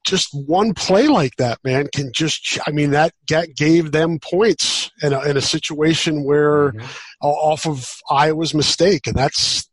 just 0.03 0.29
one 0.33 0.73
play 0.73 1.07
like 1.07 1.35
that, 1.37 1.59
man, 1.63 1.87
can 1.93 2.11
just, 2.13 2.59
I 2.67 2.71
mean, 2.71 2.91
that 2.91 3.13
gave 3.55 3.91
them 3.91 4.19
points 4.19 4.91
in 5.01 5.13
a, 5.13 5.21
in 5.21 5.37
a 5.37 5.41
situation 5.41 6.23
where 6.23 6.71
mm-hmm. 6.71 6.87
off 7.21 7.67
of 7.67 7.89
Iowa's 8.09 8.53
mistake. 8.53 9.07
And 9.07 9.15
that's, 9.15 9.69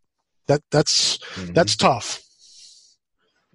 that, 0.47 0.63
that's, 0.71 1.19
mm-hmm. 1.19 1.53
that's 1.53 1.77
tough. 1.77 2.23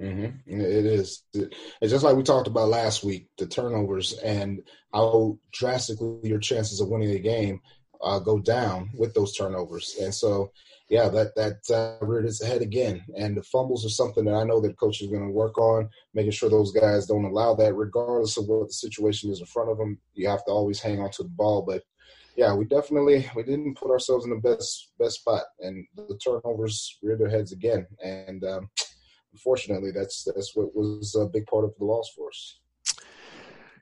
Mm-hmm. 0.02 0.60
It 0.60 0.86
is. 0.86 1.24
It's 1.34 1.92
just 1.92 2.04
like 2.04 2.16
we 2.16 2.24
talked 2.24 2.48
about 2.48 2.70
last 2.70 3.04
week, 3.04 3.28
the 3.38 3.46
turnovers 3.46 4.14
and 4.14 4.62
how 4.92 5.38
drastically 5.52 6.30
your 6.30 6.40
chances 6.40 6.82
of 6.82 6.90
winning 6.90 7.12
a 7.12 7.20
game 7.20 7.62
uh, 8.02 8.20
go 8.20 8.40
down 8.40 8.90
with 8.98 9.14
those 9.14 9.36
turnovers. 9.36 9.96
And 10.02 10.14
so, 10.14 10.52
yeah, 10.94 11.10
that 11.10 11.34
that 11.34 11.76
uh, 11.76 12.06
reared 12.06 12.26
its 12.26 12.44
head 12.44 12.62
again. 12.62 13.04
And 13.18 13.36
the 13.36 13.42
fumbles 13.42 13.84
are 13.84 13.90
something 13.90 14.26
that 14.26 14.36
I 14.36 14.44
know 14.44 14.62
that 14.62 14.78
coach 14.78 15.02
is 15.02 15.10
going 15.10 15.26
to 15.26 15.34
work 15.34 15.58
on, 15.58 15.90
making 16.14 16.34
sure 16.34 16.52
those 16.52 16.72
guys 16.72 17.08
don't 17.08 17.26
allow 17.26 17.56
that, 17.56 17.74
regardless 17.74 18.38
of 18.38 18.46
what 18.46 18.68
the 18.68 18.74
situation 18.74 19.32
is 19.32 19.40
in 19.40 19.48
front 19.48 19.72
of 19.72 19.80
them. 19.80 19.98
You 20.14 20.30
have 20.30 20.46
to 20.46 20.52
always 20.52 20.80
hang 20.80 21.00
on 21.00 21.10
to 21.14 21.24
the 21.24 21.30
ball. 21.30 21.64
But 21.64 21.82
yeah, 22.38 22.54
we 22.54 22.66
definitely 22.66 23.28
we 23.36 23.42
didn't 23.42 23.76
put 23.76 23.90
ourselves 23.90 24.26
in 24.26 24.30
the 24.30 24.48
best 24.48 24.92
best 25.00 25.22
spot, 25.22 25.46
and 25.62 25.84
the 25.96 26.16
turnovers 26.24 27.00
reared 27.02 27.22
their 27.22 27.30
heads 27.30 27.54
again. 27.54 27.88
And 28.04 28.44
um, 28.44 28.70
unfortunately, 29.32 29.90
that's 29.92 30.24
that's 30.26 30.56
what 30.56 30.76
was 30.76 31.16
a 31.20 31.26
big 31.26 31.48
part 31.48 31.66
of 31.66 31.74
the 31.80 31.86
loss 31.86 32.12
for 32.16 32.28
us. 32.28 32.60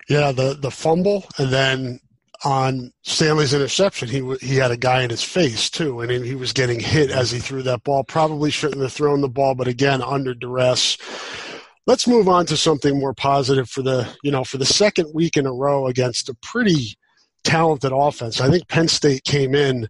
Yeah, 0.08 0.32
the 0.32 0.54
the 0.54 0.72
fumble, 0.72 1.26
and 1.38 1.52
then 1.52 2.00
on 2.44 2.92
Stanley's 3.04 3.54
interception, 3.54 4.10
he 4.10 4.36
he 4.42 4.56
had 4.56 4.72
a 4.72 4.78
guy 4.78 5.02
in 5.02 5.10
his 5.10 5.24
face 5.24 5.70
too, 5.70 6.02
and 6.02 6.12
he 6.26 6.36
was 6.36 6.54
getting 6.54 6.80
hit 6.80 7.12
as 7.12 7.32
he 7.32 7.40
threw 7.40 7.62
that 7.64 7.84
ball. 7.84 8.04
Probably 8.04 8.50
shouldn't 8.50 8.82
have 8.82 8.94
thrown 8.94 9.22
the 9.22 9.30
ball, 9.30 9.56
but 9.56 9.68
again, 9.68 10.02
under 10.02 10.34
duress. 10.34 10.98
Let's 11.88 12.08
move 12.08 12.28
on 12.28 12.46
to 12.48 12.58
something 12.58 13.00
more 13.00 13.14
positive 13.14 13.70
for 13.70 13.82
the 13.82 14.08
you 14.24 14.32
know 14.32 14.44
for 14.44 14.58
the 14.58 14.66
second 14.66 15.14
week 15.14 15.38
in 15.38 15.46
a 15.46 15.54
row 15.54 15.88
against 15.88 16.30
a 16.30 16.36
pretty 16.42 16.98
talented 17.44 17.92
offense. 17.94 18.42
I 18.42 18.50
think 18.50 18.68
Penn 18.68 18.88
State 18.88 19.24
came 19.24 19.56
in 19.56 19.88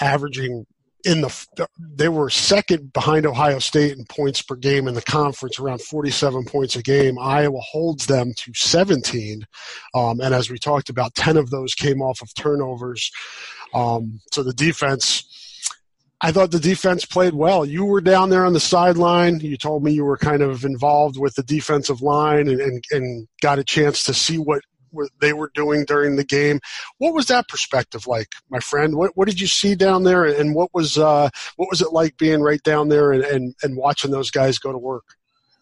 averaging 0.00 0.66
in 1.04 1.20
the 1.22 1.66
they 1.78 2.08
were 2.08 2.30
second 2.30 2.92
behind 2.92 3.26
Ohio 3.26 3.58
State 3.58 3.96
in 3.96 4.04
points 4.04 4.42
per 4.42 4.54
game 4.54 4.88
in 4.88 4.94
the 4.94 5.02
conference, 5.02 5.58
around 5.58 5.80
47 5.82 6.44
points 6.44 6.76
a 6.76 6.82
game. 6.82 7.18
Iowa 7.18 7.60
holds 7.60 8.06
them 8.06 8.32
to 8.36 8.52
17, 8.54 9.46
um, 9.94 10.20
and 10.20 10.34
as 10.34 10.50
we 10.50 10.58
talked 10.58 10.90
about, 10.90 11.14
10 11.14 11.36
of 11.36 11.50
those 11.50 11.74
came 11.74 12.02
off 12.02 12.22
of 12.22 12.34
turnovers. 12.34 13.10
Um, 13.74 14.20
so 14.32 14.42
the 14.42 14.54
defense. 14.54 15.24
I 16.22 16.32
thought 16.32 16.50
the 16.50 16.60
defense 16.60 17.06
played 17.06 17.32
well. 17.32 17.64
You 17.64 17.86
were 17.86 18.02
down 18.02 18.28
there 18.28 18.44
on 18.44 18.52
the 18.52 18.60
sideline. 18.60 19.40
You 19.40 19.56
told 19.56 19.82
me 19.82 19.92
you 19.92 20.04
were 20.04 20.18
kind 20.18 20.42
of 20.42 20.66
involved 20.66 21.18
with 21.18 21.34
the 21.34 21.42
defensive 21.42 22.02
line 22.02 22.46
and, 22.46 22.60
and, 22.60 22.84
and 22.90 23.28
got 23.40 23.58
a 23.58 23.64
chance 23.64 24.04
to 24.04 24.12
see 24.12 24.36
what 24.36 24.60
they 25.20 25.32
were 25.32 25.50
doing 25.54 25.84
during 25.84 26.16
the 26.16 26.24
game. 26.24 26.60
What 26.98 27.14
was 27.14 27.26
that 27.26 27.48
perspective 27.48 28.06
like, 28.06 28.28
my 28.50 28.60
friend? 28.60 28.96
What, 28.96 29.16
what 29.16 29.28
did 29.28 29.40
you 29.40 29.46
see 29.46 29.74
down 29.74 30.04
there, 30.04 30.24
and 30.24 30.54
what 30.54 30.70
was 30.72 30.98
uh, 30.98 31.30
what 31.56 31.68
was 31.70 31.80
it 31.80 31.92
like 31.92 32.16
being 32.16 32.40
right 32.40 32.62
down 32.62 32.88
there 32.88 33.12
and, 33.12 33.24
and, 33.24 33.54
and 33.62 33.76
watching 33.76 34.10
those 34.10 34.30
guys 34.30 34.58
go 34.58 34.72
to 34.72 34.78
work? 34.78 35.04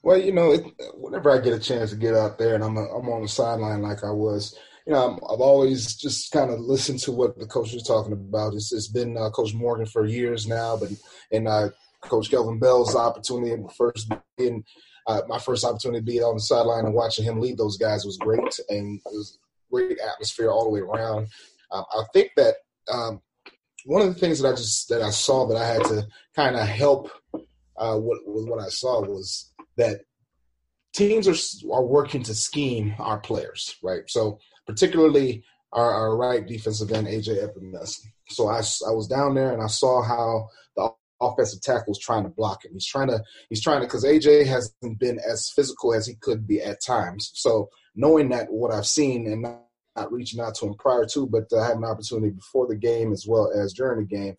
Well, 0.03 0.19
you 0.19 0.33
know, 0.33 0.53
it, 0.53 0.65
whenever 0.95 1.31
I 1.31 1.41
get 1.41 1.55
a 1.55 1.59
chance 1.59 1.91
to 1.91 1.97
get 1.97 2.15
out 2.15 2.39
there 2.39 2.55
and 2.55 2.65
I'm 2.65 2.77
a, 2.77 2.85
I'm 2.85 3.09
on 3.09 3.23
the 3.23 3.29
sideline 3.29 3.83
like 3.83 4.05
I 4.05 4.11
was, 4.11 4.57
you 4.87 4.93
know, 4.93 5.19
i 5.29 5.33
have 5.33 5.41
always 5.41 5.97
just 5.97 6.31
kind 6.33 6.51
of 6.51 6.61
listened 6.61 7.01
to 7.01 7.13
what 7.13 7.39
the 7.39 7.47
coach 7.47 7.73
was 7.73 7.83
talking 7.83 8.13
about. 8.13 8.55
It's, 8.55 8.73
it's 8.73 8.89
been 8.89 9.17
uh, 9.17 9.31
Coach 9.31 9.55
Morgan 9.55 9.87
for 9.87 10.07
years 10.07 10.47
now, 10.47 10.77
but 10.77 10.91
and 11.33 11.49
uh, 11.49 11.71
Coach 12.01 12.31
Kelvin 12.31 12.59
Bell's 12.59 12.95
opportunity 12.95 13.61
first 13.77 14.11
being 14.37 14.65
uh, 15.09 15.23
my 15.27 15.39
first 15.39 15.65
opportunity 15.65 16.01
to 16.01 16.05
be 16.05 16.23
on 16.23 16.35
the 16.35 16.41
sideline 16.41 16.85
and 16.85 16.95
watching 16.95 17.25
him 17.25 17.41
lead 17.41 17.57
those 17.57 17.79
guys 17.79 18.05
was 18.05 18.19
great, 18.19 18.61
and 18.69 19.01
it 19.07 19.13
was 19.13 19.39
great 19.73 19.99
atmosphere 19.99 20.51
all 20.51 20.65
the 20.65 20.71
way 20.71 20.81
around. 20.81 21.27
Um, 21.73 21.85
I 21.93 22.05
think 22.13 22.31
that 22.37 22.57
um, 22.93 23.21
one 23.87 24.03
of 24.03 24.09
the 24.09 24.21
things 24.21 24.41
that 24.41 24.49
I 24.49 24.53
just 24.53 24.89
that 24.91 25.03
I 25.03 25.11
saw 25.11 25.47
that 25.47 25.57
I 25.57 25.67
had 25.67 25.85
to 25.85 26.07
kind 26.37 26.57
of 26.57 26.67
help 26.67 27.11
uh, 27.77 27.97
what 27.97 28.19
what 28.27 28.61
I 28.61 28.69
saw 28.69 29.01
was 29.01 29.53
that 29.77 30.03
teams 30.93 31.27
are 31.27 31.73
are 31.73 31.85
working 31.85 32.23
to 32.25 32.35
scheme 32.35 32.95
our 32.99 33.19
players, 33.19 33.77
right? 33.83 34.03
So 34.09 34.39
particularly 34.67 35.43
our, 35.73 35.91
our 35.91 36.17
right 36.17 36.47
defensive 36.47 36.93
end 36.93 37.07
AJ 37.07 37.43
Epenesa. 37.43 38.01
So 38.29 38.49
I, 38.49 38.59
I 38.59 38.93
was 38.93 39.07
down 39.09 39.35
there 39.35 39.53
and 39.53 39.63
I 39.63 39.69
saw 39.69 40.03
how 40.03 40.49
the 40.77 40.91
offensive 41.21 41.61
tackle 41.61 41.93
is 41.93 41.99
trying 41.99 42.25
to 42.25 42.31
block 42.31 42.65
him. 42.65 42.73
He's 42.73 42.87
trying 42.87 43.09
to 43.09 43.23
he's 43.49 43.63
trying 43.63 43.81
to 43.81 43.87
because 43.87 44.05
AJ 44.05 44.47
hasn't 44.47 44.99
been 44.99 45.19
as 45.19 45.51
physical 45.55 45.95
as 45.95 46.07
he 46.07 46.15
could 46.15 46.47
be 46.47 46.61
at 46.63 46.83
times. 46.83 47.31
So 47.35 47.71
knowing 47.95 48.29
that 48.31 48.51
what 48.51 48.73
I've 48.73 48.87
seen 48.87 49.27
and 49.27 49.43
not, 49.43 49.63
not 49.97 50.13
reaching 50.13 50.41
out 50.41 50.55
to 50.57 50.67
him 50.67 50.75
prior 50.75 51.07
to, 51.07 51.27
but 51.27 51.53
I 51.53 51.67
had 51.67 51.77
an 51.77 51.85
opportunity 51.85 52.31
before 52.31 52.67
the 52.69 52.77
game 52.77 53.13
as 53.13 53.27
well 53.27 53.51
as 53.51 53.73
during 53.73 54.01
the 54.01 54.17
game, 54.17 54.37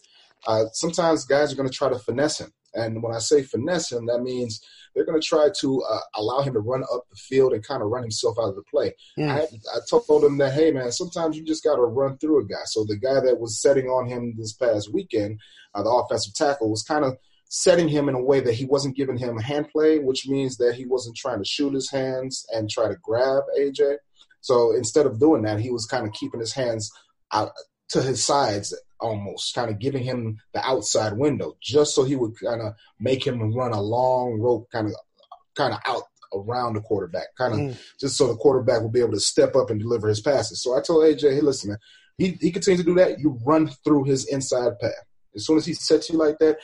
uh, 0.47 0.65
sometimes 0.73 1.25
guys 1.25 1.51
are 1.51 1.55
going 1.55 1.69
to 1.69 1.75
try 1.75 1.89
to 1.89 1.99
finesse 1.99 2.39
him. 2.39 2.53
And 2.73 3.01
when 3.01 3.13
I 3.13 3.19
say 3.19 3.43
finesse 3.43 3.91
him, 3.91 4.05
that 4.07 4.21
means 4.21 4.61
they're 4.93 5.05
going 5.05 5.19
to 5.19 5.27
try 5.27 5.49
to 5.59 5.81
uh, 5.83 5.99
allow 6.15 6.41
him 6.41 6.53
to 6.53 6.59
run 6.59 6.83
up 6.83 7.05
the 7.09 7.15
field 7.15 7.53
and 7.53 7.65
kind 7.65 7.81
of 7.81 7.89
run 7.89 8.03
himself 8.03 8.37
out 8.39 8.49
of 8.49 8.55
the 8.55 8.63
play. 8.63 8.93
Mm. 9.17 9.29
I, 9.29 9.41
I 9.41 9.79
told 9.89 10.23
him 10.23 10.37
that, 10.37 10.53
hey, 10.53 10.71
man, 10.71 10.91
sometimes 10.91 11.37
you 11.37 11.43
just 11.43 11.63
got 11.63 11.75
to 11.75 11.81
run 11.81 12.17
through 12.17 12.41
a 12.41 12.45
guy. 12.45 12.63
So 12.65 12.85
the 12.85 12.97
guy 12.97 13.19
that 13.21 13.39
was 13.39 13.61
setting 13.61 13.87
on 13.87 14.07
him 14.07 14.35
this 14.37 14.53
past 14.53 14.93
weekend, 14.93 15.39
uh, 15.73 15.83
the 15.83 15.89
offensive 15.89 16.33
tackle, 16.33 16.69
was 16.69 16.83
kind 16.83 17.05
of 17.05 17.17
setting 17.49 17.87
him 17.87 18.07
in 18.09 18.15
a 18.15 18.23
way 18.23 18.39
that 18.39 18.53
he 18.53 18.65
wasn't 18.65 18.95
giving 18.95 19.17
him 19.17 19.37
hand 19.37 19.69
play, 19.69 19.99
which 19.99 20.27
means 20.27 20.57
that 20.57 20.75
he 20.75 20.85
wasn't 20.85 21.15
trying 21.15 21.39
to 21.39 21.45
shoot 21.45 21.73
his 21.73 21.89
hands 21.89 22.45
and 22.53 22.69
try 22.69 22.87
to 22.87 22.95
grab 23.01 23.43
AJ. 23.59 23.97
So 24.41 24.75
instead 24.75 25.05
of 25.05 25.19
doing 25.19 25.41
that, 25.43 25.59
he 25.59 25.71
was 25.71 25.85
kind 25.85 26.05
of 26.05 26.13
keeping 26.13 26.39
his 26.39 26.53
hands 26.53 26.91
out 27.33 27.51
to 27.89 28.01
his 28.01 28.23
sides 28.23 28.73
almost, 28.99 29.55
kind 29.55 29.69
of 29.69 29.79
giving 29.79 30.03
him 30.03 30.39
the 30.53 30.65
outside 30.65 31.13
window, 31.13 31.55
just 31.61 31.95
so 31.95 32.03
he 32.03 32.15
would 32.15 32.39
kind 32.39 32.61
of 32.61 32.73
make 32.99 33.25
him 33.25 33.53
run 33.53 33.71
a 33.71 33.81
long 33.81 34.39
rope, 34.39 34.67
kind 34.71 34.87
of, 34.87 34.93
kind 35.55 35.73
of 35.73 35.79
out 35.87 36.03
around 36.33 36.75
the 36.75 36.81
quarterback, 36.81 37.27
kind 37.37 37.53
of 37.53 37.59
mm. 37.59 37.77
just 37.99 38.15
so 38.17 38.27
the 38.27 38.35
quarterback 38.35 38.81
will 38.81 38.89
be 38.89 38.99
able 38.99 39.11
to 39.11 39.19
step 39.19 39.55
up 39.55 39.69
and 39.69 39.79
deliver 39.79 40.07
his 40.07 40.21
passes. 40.21 40.61
So 40.61 40.77
I 40.77 40.81
told 40.81 41.03
AJ, 41.03 41.33
hey, 41.33 41.41
listen, 41.41 41.69
man, 41.69 41.79
he, 42.17 42.37
he 42.39 42.51
continues 42.51 42.81
to 42.81 42.85
do 42.85 42.95
that. 42.95 43.19
You 43.19 43.39
run 43.45 43.69
through 43.83 44.03
his 44.03 44.25
inside 44.27 44.77
path. 44.79 44.91
As 45.35 45.45
soon 45.45 45.57
as 45.57 45.65
he 45.65 45.73
sets 45.73 46.09
you 46.09 46.17
like 46.17 46.37
that, 46.39 46.57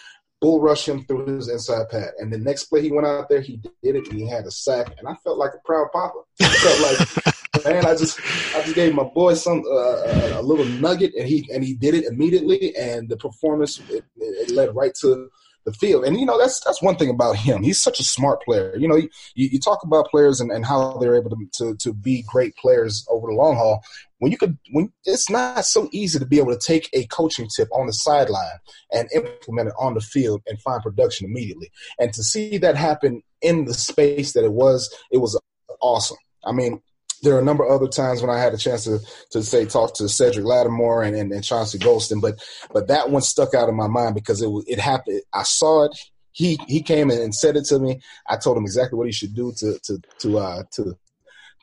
bull 0.46 0.62
rush 0.62 0.88
him 0.88 1.04
through 1.06 1.26
his 1.26 1.50
inside 1.50 1.90
pad. 1.90 2.12
And 2.20 2.32
the 2.32 2.38
next 2.38 2.66
play 2.66 2.84
he 2.84 2.92
went 2.92 3.08
out 3.08 3.30
there, 3.30 3.42
he 3.42 3.58
did 3.82 3.96
it 3.96 4.08
and 4.10 4.20
he 4.20 4.30
had 4.30 4.46
a 4.46 4.52
sack. 4.52 4.94
And 5.00 5.08
I 5.08 5.16
felt 5.24 5.40
like 5.40 5.54
a 5.56 5.62
proud 5.66 5.88
papa. 5.92 6.20
I 6.40 6.46
felt 6.46 7.26
like, 7.26 7.66
man, 7.66 7.84
I 7.84 7.96
just 7.96 8.20
I 8.56 8.62
just 8.62 8.76
gave 8.76 8.94
my 8.94 9.06
boy 9.06 9.34
some 9.34 9.64
uh, 9.68 10.38
a 10.40 10.44
little 10.44 10.66
nugget 10.66 11.14
and 11.18 11.28
he 11.28 11.50
and 11.52 11.64
he 11.64 11.74
did 11.74 11.96
it 11.96 12.06
immediately. 12.06 12.76
And 12.76 13.10
the 13.10 13.18
performance 13.18 13.82
it, 13.90 14.06
it 14.18 14.52
led 14.52 14.76
right 14.76 14.94
to 15.02 15.32
the 15.66 15.74
field. 15.74 16.06
And 16.06 16.20
you 16.20 16.26
know 16.26 16.38
that's 16.38 16.60
that's 16.64 16.82
one 16.82 16.96
thing 16.96 17.10
about 17.10 17.36
him. 17.36 17.64
He's 17.64 17.82
such 17.82 18.00
a 18.00 18.04
smart 18.04 18.42
player. 18.44 18.76
You 18.78 18.88
know, 18.88 18.96
you, 18.96 19.10
you 19.36 19.60
talk 19.60 19.80
about 19.84 20.10
players 20.10 20.40
and, 20.40 20.52
and 20.52 20.66
how 20.66 20.98
they're 20.98 21.16
able 21.16 21.32
to, 21.32 21.50
to 21.58 21.76
to 21.76 21.94
be 21.94 22.24
great 22.28 22.56
players 22.56 23.06
over 23.10 23.28
the 23.28 23.34
long 23.34 23.56
haul. 23.56 23.84
When 24.20 24.32
you 24.32 24.38
could, 24.38 24.58
when 24.72 24.94
it's 25.04 25.30
not 25.30 25.66
so 25.66 25.90
easy 25.92 26.20
to 26.20 26.26
be 26.26 26.40
able 26.40 26.54
to 26.54 26.60
take 26.66 26.90
a 26.94 27.06
coaching 27.08 27.50
tip 27.54 27.68
on 27.74 27.86
the 27.86 27.94
sideline 27.94 28.60
and 28.92 29.10
implement 29.14 29.70
it 29.70 29.76
on 29.78 29.94
the 29.94 30.02
field 30.02 30.42
and 30.48 30.62
find 30.62 30.82
production 30.82 31.28
immediately. 31.28 31.70
And 32.00 32.14
to 32.14 32.24
see 32.24 32.58
that 32.60 32.78
happen 32.78 33.24
in 33.42 33.66
the 33.66 33.74
space 33.74 34.34
that 34.34 34.46
it 34.46 34.54
was, 34.54 34.94
it 35.12 35.18
was 35.18 35.40
awesome. 35.82 36.18
I 36.46 36.54
mean, 36.54 36.82
there 37.26 37.36
are 37.36 37.42
a 37.42 37.44
number 37.44 37.66
of 37.66 37.72
other 37.72 37.90
times 37.90 38.22
when 38.22 38.30
I 38.30 38.40
had 38.40 38.54
a 38.54 38.58
chance 38.58 38.86
to 38.86 39.00
to 39.32 39.44
say 39.44 39.66
talk 39.66 39.96
to 39.96 40.08
Cedric 40.08 40.46
Lattimore 40.46 41.04
and, 41.04 41.16
and, 41.16 41.34
and 41.34 41.44
Chauncey 41.44 41.78
Golston, 41.78 42.22
but 42.22 42.42
but 42.72 42.88
that 42.88 43.10
one 43.10 43.22
stuck 43.22 43.54
out 43.54 43.68
in 43.68 43.76
my 43.76 43.88
mind 43.88 44.16
because 44.16 44.42
it 44.42 44.50
it 44.68 44.80
happened. 44.80 45.22
I 45.34 45.44
saw 45.44 45.86
it. 45.86 45.98
He 46.32 46.58
he 46.68 46.82
came 46.82 47.10
and 47.10 47.36
said 47.36 47.58
it 47.58 47.66
to 47.66 47.80
me. 47.80 48.00
I 48.30 48.38
told 48.38 48.58
him 48.58 48.64
exactly 48.64 48.98
what 48.98 49.08
he 49.08 49.14
should 49.14 49.36
do 49.36 49.52
to 49.58 49.80
to 49.84 50.00
to 50.20 50.38
uh, 50.38 50.64
to 50.74 50.98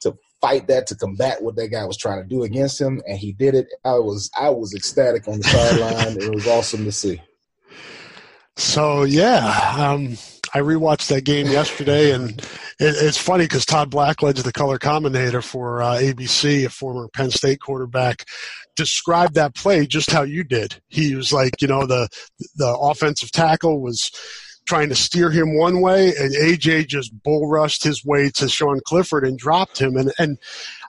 to 0.03 0.15
fight 0.41 0.67
that 0.67 0.89
to 0.89 0.97
combat 0.97 1.43
what 1.43 1.57
that 1.57 1.69
guy 1.69 1.85
was 1.85 1.97
trying 1.97 2.23
to 2.23 2.29
do 2.29 2.43
against 2.43 2.81
him, 2.81 3.01
and 3.07 3.17
he 3.17 3.33
did 3.33 3.55
it. 3.55 3.69
I 3.85 3.95
was 3.95 4.31
I 4.39 4.51
was 4.51 4.75
ecstatic 4.75 5.29
on 5.29 5.39
the 5.39 5.45
sideline. 5.45 6.21
it 6.21 6.35
was 6.35 6.47
awesome 6.47 6.85
to 6.85 6.93
see. 6.93 7.23
So 8.57 9.05
yeah, 9.05 9.75
um, 9.79 10.19
I 10.55 10.59
rewatched 10.59 11.09
that 11.09 11.25
game 11.25 11.47
yesterday, 11.47 12.13
and 12.13 12.31
it, 12.79 12.95
it's 13.01 13.17
funny 13.17 13.45
because 13.45 13.65
Todd 13.65 13.91
Blackledge, 13.91 14.43
the 14.43 14.53
color 14.53 14.79
commentator 14.79 15.41
for 15.41 15.83
uh, 15.83 15.95
ABC, 15.95 16.67
a 16.67 16.69
former 16.71 17.09
Penn 17.09 17.31
State 17.31 17.61
quarterback, 17.61 18.27
described 18.77 19.35
that 19.35 19.55
play 19.55 19.87
just 19.87 20.11
how 20.11 20.23
you 20.23 20.45
did. 20.45 20.81
He 20.89 21.15
was 21.15 21.33
like, 21.33 21.63
you 21.63 21.69
know, 21.69 21.87
the 21.87 22.09
the 22.57 22.77
offensive 22.77 23.33
tackle 23.33 23.81
was 23.81 24.11
trying 24.67 24.89
to 24.89 24.95
steer 24.95 25.31
him 25.31 25.57
one 25.57 25.81
way, 25.81 26.09
and 26.17 26.35
AJ 26.35 26.87
just 26.87 27.13
bull 27.23 27.49
rushed 27.49 27.83
his 27.83 28.05
way 28.05 28.31
to 28.31 28.49
Sean 28.49 28.81
Clifford 28.85 29.25
and 29.25 29.39
dropped 29.39 29.81
him. 29.81 29.97
And 29.97 30.13
and 30.19 30.39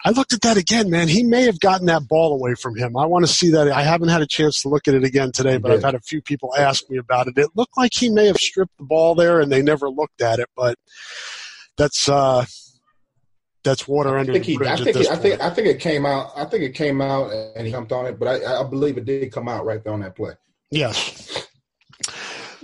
I 0.06 0.12
looked 0.12 0.34
at 0.34 0.42
that 0.42 0.58
again, 0.58 0.90
man. 0.90 1.08
He 1.08 1.24
may 1.24 1.44
have 1.44 1.60
gotten 1.60 1.88
that 1.88 2.08
ball 2.08 2.34
away 2.34 2.56
from 2.56 2.76
him. 2.76 2.98
I 2.98 3.06
want 3.06 3.26
to 3.26 3.32
see 3.32 3.52
that. 3.52 3.70
I 3.70 3.84
haven't 3.84 4.10
had 4.10 4.22
a 4.22 4.28
chance 4.28 4.62
to 4.64 4.70
look 4.70 4.88
at 4.88 4.94
it 4.94 5.04
again 5.06 5.32
today, 5.32 5.58
but 5.58 5.72
I've 5.72 5.84
had 5.84 5.96
a 5.96 6.02
few 6.02 6.22
people 6.22 6.54
ask 6.58 6.90
me 6.90 6.98
about 6.98 7.28
it. 7.28 7.38
It 7.38 7.50
looked 7.56 7.78
like 7.78 7.94
he 7.94 8.10
may 8.10 8.28
have 8.28 8.38
stripped 8.38 8.78
the 8.78 8.84
ball 8.84 9.16
there, 9.16 9.40
and 9.40 9.50
they 9.50 9.62
never 9.62 9.90
looked 9.90 10.22
at 10.22 10.40
it. 10.40 10.50
But 10.58 10.78
that's 11.78 12.10
uh, 12.10 12.44
that's 13.64 13.88
water 13.88 14.18
under 14.18 14.34
the 14.38 14.58
bridge. 14.58 14.68
I 14.70 14.76
think, 14.76 14.98
I 14.98 15.16
think 15.16 15.42
I 15.42 15.50
think 15.50 15.68
it 15.68 15.80
came 15.80 16.06
out. 16.06 16.32
I 16.36 16.46
think 16.46 16.64
it 16.64 16.74
came 16.74 17.02
out, 17.02 17.32
and 17.56 17.66
he 17.66 17.72
jumped 17.72 17.94
on 17.94 18.06
it. 18.06 18.20
But 18.20 18.44
I, 18.44 18.60
I 18.60 18.64
believe 18.64 18.98
it 18.98 19.06
did 19.06 19.32
come 19.32 19.48
out 19.48 19.66
right 19.66 19.82
there 19.82 19.94
on 19.94 20.02
that 20.02 20.16
play. 20.16 20.34
Yes. 20.70 21.33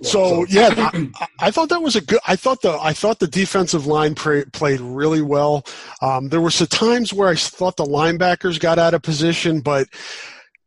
So 0.02 0.46
yeah, 0.48 0.70
I, 0.78 1.28
I, 1.40 1.52
thought 1.52 1.70
that 1.70 1.82
was 1.82 1.96
a 1.96 2.02
good. 2.02 2.20
I 2.28 2.36
thought 2.36 2.62
the 2.62 2.78
I 2.82 2.94
thought 2.94 3.20
the 3.20 3.28
defensive 3.28 3.86
line 3.86 4.16
pre- 4.16 4.46
played 4.46 4.80
really 4.80 5.22
well. 5.22 5.66
Um, 6.02 6.30
there 6.30 6.42
were 6.42 6.52
some 6.52 6.68
times 6.68 7.14
where 7.14 7.30
I 7.30 7.36
thought 7.36 7.78
the 7.78 7.86
linebackers 7.86 8.60
got 8.60 8.80
out 8.80 8.94
of 8.94 9.02
position, 9.02 9.62
but 9.62 9.88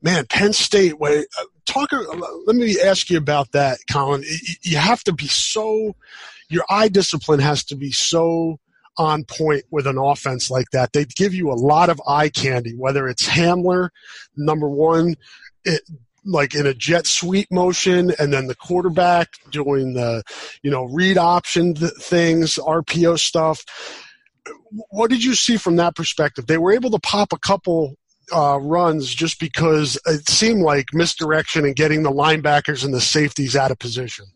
man, 0.02 0.26
Penn 0.26 0.52
State. 0.52 0.98
Wait, 0.98 1.26
uh, 1.38 1.44
talk. 1.66 1.92
Uh, 1.92 2.04
let 2.46 2.56
me 2.56 2.80
ask 2.80 3.10
you 3.10 3.18
about 3.18 3.52
that, 3.52 3.78
Colin. 3.90 4.24
You 4.62 4.76
have 4.76 5.02
to 5.04 5.12
be 5.12 5.28
so. 5.28 5.96
Your 6.48 6.64
eye 6.68 6.88
discipline 6.88 7.40
has 7.40 7.64
to 7.64 7.76
be 7.76 7.92
so 7.92 8.58
on 8.98 9.24
point 9.24 9.64
with 9.70 9.86
an 9.86 9.98
offense 9.98 10.50
like 10.50 10.70
that. 10.72 10.92
They 10.92 11.04
give 11.04 11.32
you 11.32 11.50
a 11.50 11.54
lot 11.54 11.88
of 11.88 12.00
eye 12.06 12.28
candy, 12.28 12.74
whether 12.76 13.08
it's 13.08 13.26
Hamler, 13.26 13.88
number 14.36 14.68
one, 14.68 15.14
it, 15.64 15.80
like 16.24 16.54
in 16.54 16.66
a 16.66 16.74
jet 16.74 17.06
sweep 17.06 17.50
motion 17.50 18.12
and 18.18 18.32
then 18.32 18.46
the 18.46 18.54
quarterback 18.54 19.28
doing 19.50 19.94
the 19.94 20.22
you 20.62 20.70
know 20.70 20.84
read 20.84 21.18
option 21.18 21.74
things 21.74 22.54
rpo 22.56 23.18
stuff. 23.18 23.64
What 24.90 25.10
did 25.10 25.22
you 25.22 25.34
see 25.34 25.56
from 25.56 25.76
that 25.76 25.94
perspective? 25.94 26.46
They 26.46 26.58
were 26.58 26.72
able 26.72 26.90
to 26.90 26.98
pop 26.98 27.32
a 27.32 27.38
couple 27.38 27.94
uh, 28.34 28.58
runs 28.60 29.12
just 29.12 29.38
because 29.38 29.98
it 30.06 30.28
seemed 30.28 30.62
like 30.62 30.86
misdirection 30.92 31.64
and 31.64 31.76
getting 31.76 32.02
the 32.02 32.10
linebackers 32.10 32.84
and 32.84 32.94
the 32.94 33.00
safeties 33.00 33.54
out 33.54 33.70
of 33.70 33.78
position 33.78 34.26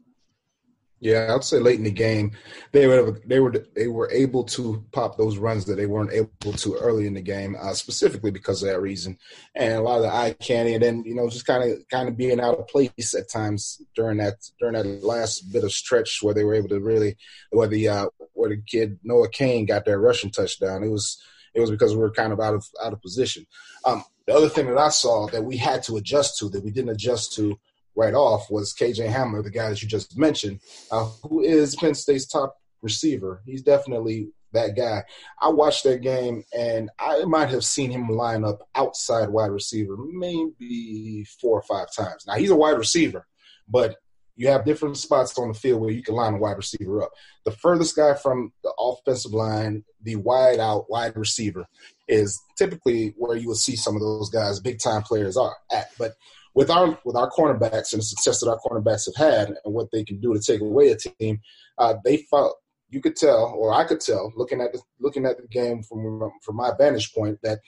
yeah, 0.99 1.35
I'd 1.35 1.45
say 1.45 1.59
late 1.59 1.79
in 1.79 1.85
the 1.85 1.91
game, 1.91 2.33
they 2.73 2.87
were 2.87 3.21
they 3.27 3.39
were 3.39 3.53
they 3.75 3.87
were 3.87 4.11
able 4.11 4.45
to 4.45 4.83
pop 4.93 5.19
those 5.19 5.37
runs 5.37 5.67
that 5.67 5.75
they 5.75 5.85
weren't 5.85 6.13
able 6.13 6.53
to 6.53 6.75
early 6.77 7.07
in 7.07 7.13
the 7.13 7.21
game, 7.21 7.55
uh, 7.61 7.75
specifically 7.75 8.31
because 8.31 8.63
of 8.63 8.71
that 8.71 8.81
reason, 8.81 9.19
and 9.55 9.75
a 9.75 9.83
lot 9.83 9.97
of 9.97 10.05
the 10.05 10.09
eye 10.09 10.35
candy, 10.41 10.73
and 10.73 10.83
then 10.83 11.03
you 11.05 11.15
know 11.15 11.29
just 11.29 11.47
kind 11.47 11.71
of 11.71 11.79
kind 11.91 12.09
of 12.09 12.17
being 12.17 12.41
out 12.41 12.59
of 12.59 12.67
place 12.69 13.15
at 13.15 13.31
times 13.31 13.83
during 13.95 14.17
that 14.19 14.37
during 14.59 14.75
that 14.75 15.05
last 15.05 15.53
bit 15.53 15.65
of 15.65 15.73
stretch 15.73 16.21
where 16.23 16.33
they 16.33 16.45
were 16.45 16.55
able 16.55 16.69
to 16.69 16.81
really 16.81 17.17
where 17.51 17.69
the 17.69 17.89
uh, 17.89 18.07
where 18.33 18.49
the 18.49 18.63
kid 18.67 18.99
Noah 19.05 19.29
Cain 19.29 19.67
got 19.67 19.85
that 19.85 19.99
rushing 19.99 20.31
touchdown. 20.31 20.83
It 20.83 20.91
was 20.91 21.23
it 21.55 21.61
was 21.61 21.71
because 21.71 21.95
we 21.95 22.01
were 22.01 22.11
kind 22.11 22.33
of 22.33 22.41
out 22.41 22.55
of 22.55 22.65
out 22.83 22.95
of 22.95 23.03
position. 23.03 23.47
Um, 23.85 24.03
the 24.27 24.35
other 24.35 24.49
thing 24.49 24.67
that 24.67 24.79
I 24.79 24.89
saw 24.89 25.27
that 25.29 25.45
we 25.45 25.59
had 25.59 25.83
to 25.85 25.97
adjust 25.99 26.39
to 26.39 26.49
that 26.49 26.65
we 26.65 26.71
didn't 26.71 26.91
adjust 26.91 27.35
to 27.35 27.59
right 27.97 28.15
off 28.15 28.51
was 28.51 28.75
KJ 28.75 29.11
Hamler, 29.11 29.43
the 29.43 29.51
guy 29.51 29.71
that 29.71 29.83
you 29.83 29.89
just 29.89 30.17
mentioned, 30.19 30.61
uh, 30.91 31.09
who 31.23 31.41
is 31.41 31.75
Penn 31.77 31.95
State's 31.95 32.27
top 32.27 32.57
receiver. 32.83 33.43
He's 33.47 33.63
definitely 33.63 34.29
that 34.53 34.77
guy. 34.77 35.05
I 35.41 35.49
watched 35.49 35.85
that 35.85 36.03
game 36.03 36.45
and 36.57 36.91
I 36.99 37.25
might 37.25 37.51
have 37.51 37.65
seen 37.65 37.91
him 37.91 38.09
line 38.09 38.45
up 38.45 38.61
outside 38.75 39.29
wide 39.29 39.51
receiver 39.51 39.97
maybe 39.99 41.27
four 41.41 41.59
or 41.59 41.63
five 41.63 41.89
times. 41.95 42.25
Now 42.27 42.35
he's 42.35 42.51
a 42.51 42.57
wide 42.57 42.79
receiver, 42.79 43.27
but 43.69 43.97
you 44.37 44.49
have 44.49 44.67
different 44.67 44.99
spots 44.99 45.37
on 45.39 45.49
the 45.49 45.55
field 45.55 45.81
where 45.81 45.91
you 45.91 46.03
can 46.03 46.15
line 46.15 46.35
a 46.35 46.39
wide 46.39 46.59
receiver 46.59 47.03
up. 47.03 47.11
The 47.45 47.53
furthest 47.53 47.97
guy 47.97 48.15
from 48.15 48.53
the 48.63 48.73
offensive 48.79 49.33
line, 49.33 49.83
the 50.03 50.17
wide 50.17 50.61
out 50.61 50.91
wide 50.91 51.17
receiver, 51.17 51.67
is 52.07 52.39
typically 52.59 53.15
where 53.17 53.37
you 53.37 53.49
will 53.49 53.55
see 53.55 53.77
some 53.77 53.97
of 53.97 54.03
those 54.03 54.29
guys, 54.29 54.61
big 54.61 54.79
time 54.79 55.03
players 55.03 55.39
are 55.39 55.57
at. 55.73 55.89
But 55.99 56.13
with 56.57 56.71
our 56.71 56.99
with 57.05 57.15
our 57.15 57.31
cornerbacks 57.31 57.93
and 57.93 58.01
the 58.01 58.05
success 58.05 58.41
that 58.41 58.51
our 58.51 58.59
cornerbacks 58.59 59.07
have 59.07 59.15
had 59.15 59.49
and 59.65 59.75
what 59.75 59.89
they 59.93 60.03
can 60.03 60.19
do 60.19 60.35
to 60.35 60.41
take 60.41 60.63
away 60.63 60.89
a 60.89 60.97
team, 60.97 61.39
uh, 61.79 61.95
they 62.05 62.17
felt 62.31 62.57
you 62.89 63.01
could 63.01 63.15
tell, 63.15 63.55
or 63.57 63.75
I 63.75 63.85
could 63.85 64.01
tell, 64.01 64.33
looking 64.37 64.61
at 64.61 64.73
the, 64.73 64.81
looking 64.99 65.27
at 65.27 65.37
the 65.37 65.47
game 65.49 65.83
from 65.83 66.33
from 66.43 66.57
my 66.57 66.73
vantage 66.77 67.13
point, 67.15 67.39
that 67.43 67.61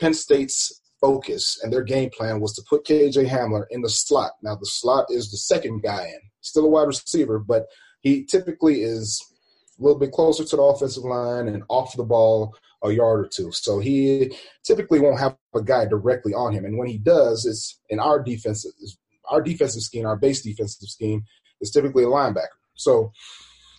Penn 0.00 0.14
State's 0.14 0.80
focus 1.00 1.60
and 1.62 1.72
their 1.72 1.82
game 1.82 2.10
plan 2.10 2.40
was 2.40 2.54
to 2.54 2.62
put 2.68 2.86
KJ 2.86 3.28
Hamler 3.28 3.64
in 3.70 3.82
the 3.82 3.90
slot. 3.90 4.32
Now 4.42 4.54
the 4.54 4.66
slot 4.66 5.06
is 5.10 5.30
the 5.30 5.36
second 5.36 5.82
guy 5.82 6.04
in, 6.04 6.20
still 6.40 6.64
a 6.64 6.68
wide 6.68 6.86
receiver, 6.86 7.40
but 7.40 7.66
he 8.00 8.24
typically 8.24 8.82
is 8.82 9.20
a 9.78 9.82
little 9.82 9.98
bit 9.98 10.12
closer 10.12 10.44
to 10.44 10.56
the 10.56 10.62
offensive 10.62 11.04
line 11.04 11.48
and 11.48 11.64
off 11.68 11.96
the 11.96 12.04
ball 12.04 12.54
a 12.82 12.90
yard 12.90 13.20
or 13.20 13.28
two. 13.28 13.50
So 13.52 13.80
he 13.80 14.32
typically 14.64 15.00
won't 15.00 15.18
have 15.18 15.36
a 15.54 15.62
guy 15.62 15.86
directly 15.86 16.32
on 16.34 16.52
him. 16.52 16.64
And 16.64 16.78
when 16.78 16.88
he 16.88 16.98
does, 16.98 17.44
it's 17.44 17.80
in 17.88 17.98
our 17.98 18.22
defensive 18.22 18.72
our 19.30 19.42
defensive 19.42 19.82
scheme, 19.82 20.06
our 20.06 20.16
base 20.16 20.42
defensive 20.42 20.88
scheme 20.88 21.22
is 21.60 21.70
typically 21.70 22.04
a 22.04 22.06
linebacker. 22.06 22.46
So 22.74 23.12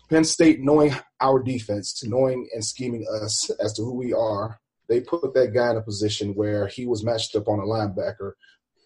Penn 0.10 0.24
State, 0.24 0.60
knowing 0.60 0.94
our 1.22 1.42
defense, 1.42 2.04
knowing 2.06 2.48
and 2.54 2.64
scheming 2.64 3.06
us 3.22 3.50
as 3.60 3.74
to 3.74 3.84
who 3.84 3.96
we 3.96 4.14
are, 4.14 4.60
they 4.88 5.02
put 5.02 5.34
that 5.34 5.54
guy 5.54 5.72
in 5.72 5.78
a 5.78 5.82
position 5.82 6.34
where 6.34 6.68
he 6.68 6.86
was 6.86 7.04
matched 7.04 7.36
up 7.36 7.48
on 7.48 7.60
a 7.60 7.64
linebacker 7.64 8.34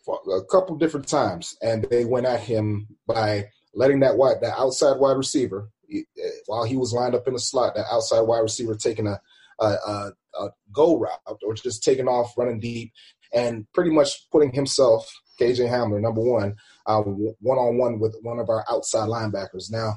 a 0.07 0.43
couple 0.51 0.75
different 0.75 1.07
times, 1.07 1.55
and 1.61 1.85
they 1.89 2.03
went 2.03 2.25
at 2.25 2.41
him 2.41 2.87
by 3.07 3.45
letting 3.73 4.01
that 4.01 4.17
wide, 4.17 4.35
that 4.41 4.59
outside 4.59 4.99
wide 4.99 5.15
receiver, 5.15 5.69
eh, 5.93 6.01
while 6.45 6.65
he 6.65 6.75
was 6.75 6.91
lined 6.91 7.15
up 7.15 7.25
in 7.25 7.33
the 7.33 7.39
slot, 7.39 7.75
that 7.75 7.85
outside 7.89 8.21
wide 8.21 8.39
receiver 8.39 8.75
taking 8.75 9.07
a 9.07 9.19
a, 9.59 9.65
a, 9.65 10.11
a 10.39 10.49
go 10.71 10.97
route 10.97 11.19
or 11.43 11.53
just 11.53 11.83
taking 11.83 12.07
off, 12.07 12.33
running 12.37 12.59
deep, 12.59 12.91
and 13.33 13.65
pretty 13.73 13.91
much 13.91 14.29
putting 14.31 14.51
himself, 14.51 15.11
KJ 15.39 15.69
Hamler, 15.69 15.99
number 15.99 16.21
one, 16.21 16.55
one 16.85 17.57
on 17.57 17.77
one 17.77 17.99
with 17.99 18.15
one 18.21 18.39
of 18.39 18.49
our 18.49 18.63
outside 18.69 19.09
linebackers. 19.09 19.71
Now, 19.71 19.95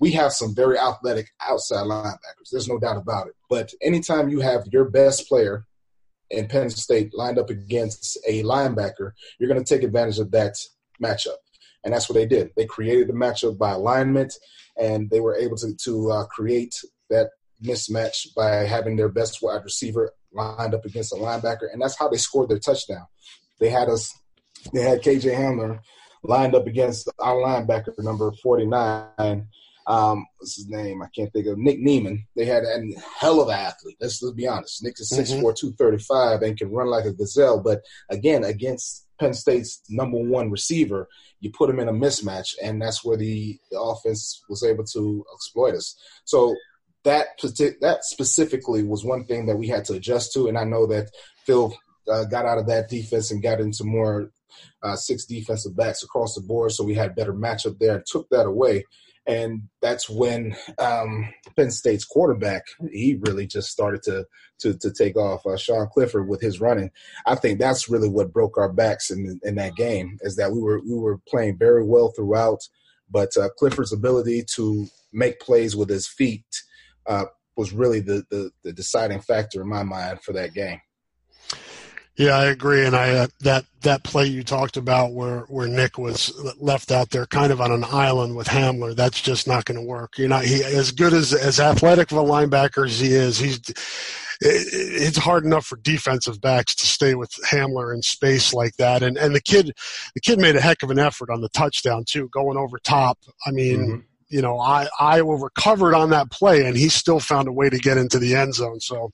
we 0.00 0.12
have 0.12 0.32
some 0.32 0.54
very 0.54 0.78
athletic 0.78 1.28
outside 1.40 1.86
linebackers. 1.86 2.50
There's 2.50 2.68
no 2.68 2.78
doubt 2.78 2.96
about 2.96 3.26
it. 3.26 3.34
But 3.50 3.72
anytime 3.82 4.28
you 4.28 4.40
have 4.40 4.66
your 4.70 4.88
best 4.88 5.28
player 5.28 5.66
in 6.30 6.46
Penn 6.46 6.70
State 6.70 7.14
lined 7.14 7.38
up 7.38 7.50
against 7.50 8.18
a 8.26 8.42
linebacker, 8.42 9.12
you're 9.38 9.48
going 9.48 9.62
to 9.62 9.74
take 9.74 9.82
advantage 9.82 10.18
of 10.18 10.30
that 10.30 10.56
matchup. 11.02 11.36
And 11.84 11.92
that's 11.92 12.08
what 12.08 12.14
they 12.14 12.26
did. 12.26 12.50
They 12.56 12.66
created 12.66 13.08
the 13.08 13.12
matchup 13.12 13.58
by 13.58 13.72
alignment, 13.72 14.34
and 14.76 15.08
they 15.10 15.20
were 15.20 15.36
able 15.36 15.56
to, 15.58 15.74
to 15.84 16.10
uh, 16.10 16.26
create 16.26 16.74
that 17.10 17.30
mismatch 17.62 18.34
by 18.36 18.50
having 18.66 18.96
their 18.96 19.08
best 19.08 19.42
wide 19.42 19.64
receiver 19.64 20.12
lined 20.32 20.74
up 20.74 20.84
against 20.84 21.12
a 21.12 21.16
linebacker, 21.16 21.72
and 21.72 21.80
that's 21.80 21.98
how 21.98 22.08
they 22.08 22.16
scored 22.16 22.48
their 22.48 22.58
touchdown. 22.58 23.06
They 23.60 23.70
had 23.70 23.88
us, 23.88 24.12
they 24.72 24.82
had 24.82 25.02
KJ 25.02 25.36
Hamler 25.36 25.80
lined 26.22 26.54
up 26.54 26.66
against 26.66 27.10
our 27.18 27.36
linebacker 27.36 27.92
number 27.98 28.32
49. 28.42 29.48
Um, 29.86 30.26
what's 30.36 30.56
his 30.56 30.68
name? 30.68 31.02
I 31.02 31.06
can't 31.16 31.32
think 31.32 31.46
of 31.46 31.56
Nick 31.56 31.80
Niemann. 31.80 32.26
They 32.36 32.44
had 32.44 32.64
a 32.64 32.82
hell 33.18 33.40
of 33.40 33.48
an 33.48 33.54
athlete. 33.54 33.96
Let's, 34.00 34.22
let's 34.22 34.34
be 34.34 34.46
honest. 34.46 34.82
Nick 34.84 35.00
is 35.00 35.10
6'4", 35.10 35.40
mm-hmm. 35.40 35.40
235 35.40 36.42
and 36.42 36.58
can 36.58 36.70
run 36.70 36.88
like 36.88 37.06
a 37.06 37.12
gazelle. 37.12 37.60
But 37.60 37.80
again, 38.10 38.44
against 38.44 39.06
Penn 39.18 39.32
State's 39.32 39.80
number 39.88 40.18
one 40.18 40.50
receiver, 40.50 41.08
you 41.40 41.50
put 41.50 41.70
him 41.70 41.80
in 41.80 41.88
a 41.88 41.92
mismatch, 41.92 42.54
and 42.62 42.82
that's 42.82 43.02
where 43.02 43.16
the, 43.16 43.58
the 43.70 43.80
offense 43.80 44.42
was 44.50 44.62
able 44.62 44.84
to 44.84 45.24
exploit 45.34 45.74
us. 45.74 45.96
So 46.24 46.54
that 47.04 47.28
that 47.80 47.98
specifically 48.02 48.82
was 48.82 49.04
one 49.04 49.24
thing 49.24 49.46
that 49.46 49.56
we 49.56 49.68
had 49.68 49.84
to 49.86 49.94
adjust 49.94 50.32
to, 50.32 50.48
and 50.48 50.58
I 50.58 50.64
know 50.64 50.86
that 50.86 51.10
Phil 51.46 51.76
uh, 52.10 52.24
got 52.24 52.46
out 52.46 52.58
of 52.58 52.66
that 52.66 52.88
defense 52.88 53.30
and 53.30 53.42
got 53.42 53.60
into 53.60 53.84
more 53.84 54.30
uh, 54.82 54.96
six 54.96 55.24
defensive 55.24 55.76
backs 55.76 56.02
across 56.02 56.34
the 56.34 56.40
board, 56.40 56.72
so 56.72 56.84
we 56.84 56.94
had 56.94 57.14
better 57.14 57.32
matchup 57.32 57.78
there 57.78 57.96
and 57.96 58.06
took 58.06 58.28
that 58.30 58.46
away. 58.46 58.84
And 59.26 59.64
that's 59.82 60.08
when 60.08 60.56
um, 60.78 61.28
Penn 61.54 61.70
State's 61.70 62.04
quarterback 62.04 62.62
he 62.90 63.18
really 63.20 63.46
just 63.46 63.70
started 63.70 64.02
to 64.04 64.26
to, 64.60 64.76
to 64.78 64.90
take 64.90 65.16
off. 65.16 65.46
Uh, 65.46 65.56
Sean 65.56 65.86
Clifford 65.92 66.28
with 66.28 66.40
his 66.40 66.60
running, 66.60 66.90
I 67.26 67.34
think 67.34 67.58
that's 67.58 67.90
really 67.90 68.08
what 68.08 68.32
broke 68.32 68.56
our 68.56 68.72
backs 68.72 69.10
in 69.10 69.38
in 69.44 69.56
that 69.56 69.76
game. 69.76 70.18
Is 70.22 70.36
that 70.36 70.52
we 70.52 70.60
were 70.60 70.80
we 70.80 70.94
were 70.94 71.20
playing 71.28 71.58
very 71.58 71.84
well 71.84 72.08
throughout, 72.08 72.60
but 73.10 73.36
uh, 73.36 73.50
Clifford's 73.58 73.92
ability 73.92 74.44
to 74.56 74.86
make 75.12 75.40
plays 75.40 75.76
with 75.76 75.90
his 75.90 76.06
feet 76.06 76.44
uh, 77.08 77.24
was 77.56 77.72
really 77.72 78.00
the, 78.00 78.24
the, 78.30 78.50
the 78.62 78.72
deciding 78.72 79.20
factor 79.20 79.60
in 79.62 79.68
my 79.68 79.82
mind 79.82 80.20
for 80.22 80.32
that 80.32 80.54
game. 80.54 80.80
Yeah, 82.16 82.36
I 82.36 82.46
agree, 82.46 82.84
and 82.84 82.96
I 82.96 83.10
uh, 83.10 83.26
that 83.42 83.64
that 83.82 84.02
play 84.02 84.26
you 84.26 84.42
talked 84.42 84.76
about 84.76 85.12
where 85.12 85.42
where 85.42 85.68
Nick 85.68 85.98
was 85.98 86.36
left 86.58 86.90
out 86.90 87.10
there, 87.10 87.26
kind 87.26 87.52
of 87.52 87.60
on 87.60 87.70
an 87.70 87.84
island 87.84 88.34
with 88.34 88.48
Hamler. 88.48 88.96
That's 88.96 89.20
just 89.22 89.46
not 89.46 89.66
going 89.66 89.78
to 89.78 89.86
work. 89.86 90.18
You're 90.18 90.28
not 90.28 90.44
he 90.44 90.64
as 90.64 90.90
good 90.90 91.12
as 91.12 91.32
as 91.32 91.60
athletic 91.60 92.10
of 92.10 92.18
a 92.18 92.22
linebacker 92.22 92.86
as 92.86 92.98
he 92.98 93.14
is. 93.14 93.38
He's 93.38 93.60
it's 94.40 95.16
hard 95.16 95.44
enough 95.44 95.66
for 95.66 95.76
defensive 95.76 96.40
backs 96.40 96.74
to 96.76 96.86
stay 96.86 97.14
with 97.14 97.30
Hamler 97.52 97.94
in 97.94 98.02
space 98.02 98.52
like 98.52 98.74
that. 98.78 99.04
And 99.04 99.16
and 99.16 99.32
the 99.32 99.40
kid 99.40 99.72
the 100.16 100.20
kid 100.20 100.40
made 100.40 100.56
a 100.56 100.60
heck 100.60 100.82
of 100.82 100.90
an 100.90 100.98
effort 100.98 101.30
on 101.30 101.40
the 101.40 101.48
touchdown 101.50 102.02
too, 102.04 102.28
going 102.32 102.58
over 102.58 102.80
top. 102.80 103.18
I 103.46 103.52
mean. 103.52 103.78
Mm-hmm 103.78 103.98
you 104.28 104.42
know, 104.42 104.58
I, 104.58 104.88
Iowa 104.98 105.36
recovered 105.36 105.94
on 105.94 106.10
that 106.10 106.30
play 106.30 106.66
and 106.66 106.76
he 106.76 106.88
still 106.88 107.20
found 107.20 107.48
a 107.48 107.52
way 107.52 107.70
to 107.70 107.78
get 107.78 107.96
into 107.96 108.18
the 108.18 108.34
end 108.34 108.54
zone. 108.54 108.80
So 108.80 109.10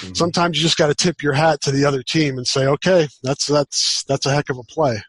mm-hmm. 0.00 0.14
sometimes 0.14 0.56
you 0.56 0.62
just 0.62 0.76
got 0.76 0.88
to 0.88 0.94
tip 0.94 1.22
your 1.22 1.32
hat 1.32 1.60
to 1.62 1.70
the 1.70 1.84
other 1.84 2.02
team 2.02 2.36
and 2.36 2.46
say, 2.46 2.66
okay, 2.66 3.08
that's, 3.22 3.46
that's, 3.46 4.04
that's 4.04 4.26
a 4.26 4.30
heck 4.30 4.50
of 4.50 4.58
a 4.58 4.64
play. 4.64 5.00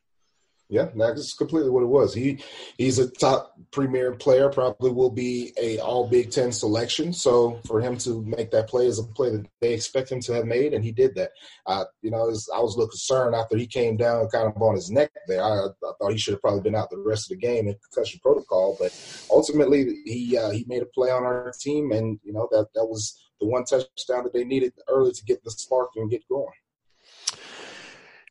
Yeah, 0.71 0.89
that's 0.95 1.34
completely 1.34 1.71
what 1.71 1.82
it 1.82 1.88
was. 1.88 2.13
He 2.13 2.43
he's 2.77 2.99
a 2.99 3.10
top 3.10 3.55
premier 3.71 4.12
player, 4.13 4.49
probably 4.49 4.91
will 4.91 5.10
be 5.10 5.51
a 5.60 5.79
all 5.79 6.08
Big 6.08 6.29
Ten 6.29 6.51
selection. 6.51 7.12
So 7.12 7.60
for 7.65 7.82
him 7.82 7.97
to 7.99 8.21
make 8.21 8.51
that 8.51 8.69
play 8.69 8.86
is 8.86 8.99
a 8.99 9.03
play 9.03 9.32
that 9.32 9.47
they 9.62 9.73
expect 9.73 10.12
him 10.12 10.19
to 10.21 10.34
have 10.34 10.45
made, 10.45 10.75
and 10.75 10.84
he 10.84 10.91
did 10.91 11.15
that. 11.15 11.32
Uh, 11.65 11.86
you 12.03 12.12
know, 12.12 12.19
was, 12.19 12.47
I 12.55 12.60
was 12.60 12.75
a 12.75 12.77
little 12.77 12.91
concerned 12.91 13.34
after 13.34 13.58
he 13.58 13.65
came 13.65 13.97
down 13.97 14.29
kind 14.29 14.47
of 14.47 14.62
on 14.62 14.75
his 14.75 14.91
neck 14.91 15.10
there. 15.27 15.43
I, 15.43 15.65
I, 15.65 15.91
thought 15.97 16.12
he 16.12 16.19
should 16.19 16.36
have 16.36 16.41
probably 16.41 16.62
been 16.62 16.75
out 16.75 16.91
the 16.91 16.99
rest 16.99 17.32
of 17.32 17.39
the 17.39 17.47
game 17.47 17.67
in 17.67 17.75
concussion 17.91 18.19
protocol, 18.21 18.77
but 18.79 18.93
ultimately 19.32 19.95
he 20.05 20.38
uh, 20.38 20.51
he 20.51 20.65
made 20.67 20.84
a 20.84 20.88
play 20.93 21.10
on 21.10 21.23
our 21.23 21.51
team, 21.60 21.91
and 21.91 22.19
you 22.23 22.32
know 22.32 22.47
that 22.51 22.67
that 22.75 22.86
was 22.86 23.19
the 23.41 23.47
one 23.47 23.63
touchdown 23.63 24.23
that 24.23 24.34
they 24.34 24.43
needed 24.43 24.73
early 24.88 25.13
to 25.13 25.25
get 25.25 25.43
the 25.43 25.49
spark 25.49 25.89
and 25.95 26.12
get 26.12 26.21
going. 26.29 26.45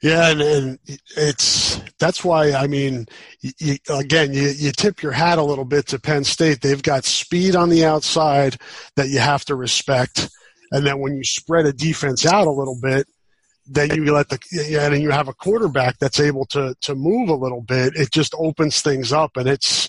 Yeah, 0.00 0.30
and, 0.30 0.40
and 0.40 0.78
it's 1.16 1.80
that's 1.98 2.24
why 2.24 2.52
I 2.52 2.68
mean, 2.68 3.06
you, 3.40 3.76
again, 3.90 4.32
you, 4.32 4.48
you 4.48 4.70
tip 4.70 5.02
your 5.02 5.12
hat 5.12 5.38
a 5.38 5.42
little 5.42 5.64
bit 5.64 5.88
to 5.88 5.98
Penn 5.98 6.22
State. 6.22 6.60
They've 6.60 6.82
got 6.82 7.04
speed 7.04 7.56
on 7.56 7.68
the 7.68 7.84
outside 7.84 8.58
that 8.94 9.08
you 9.08 9.18
have 9.18 9.44
to 9.46 9.56
respect, 9.56 10.28
and 10.70 10.86
then 10.86 11.00
when 11.00 11.16
you 11.16 11.24
spread 11.24 11.66
a 11.66 11.72
defense 11.72 12.24
out 12.24 12.46
a 12.46 12.52
little 12.52 12.78
bit, 12.80 13.08
then 13.66 13.92
you 13.92 14.12
let 14.12 14.28
the 14.28 14.38
and 14.80 15.02
you 15.02 15.10
have 15.10 15.26
a 15.26 15.34
quarterback 15.34 15.98
that's 15.98 16.20
able 16.20 16.46
to 16.46 16.76
to 16.82 16.94
move 16.94 17.28
a 17.28 17.34
little 17.34 17.62
bit. 17.62 17.96
It 17.96 18.12
just 18.12 18.34
opens 18.38 18.80
things 18.82 19.12
up, 19.12 19.36
and 19.36 19.48
it's 19.48 19.88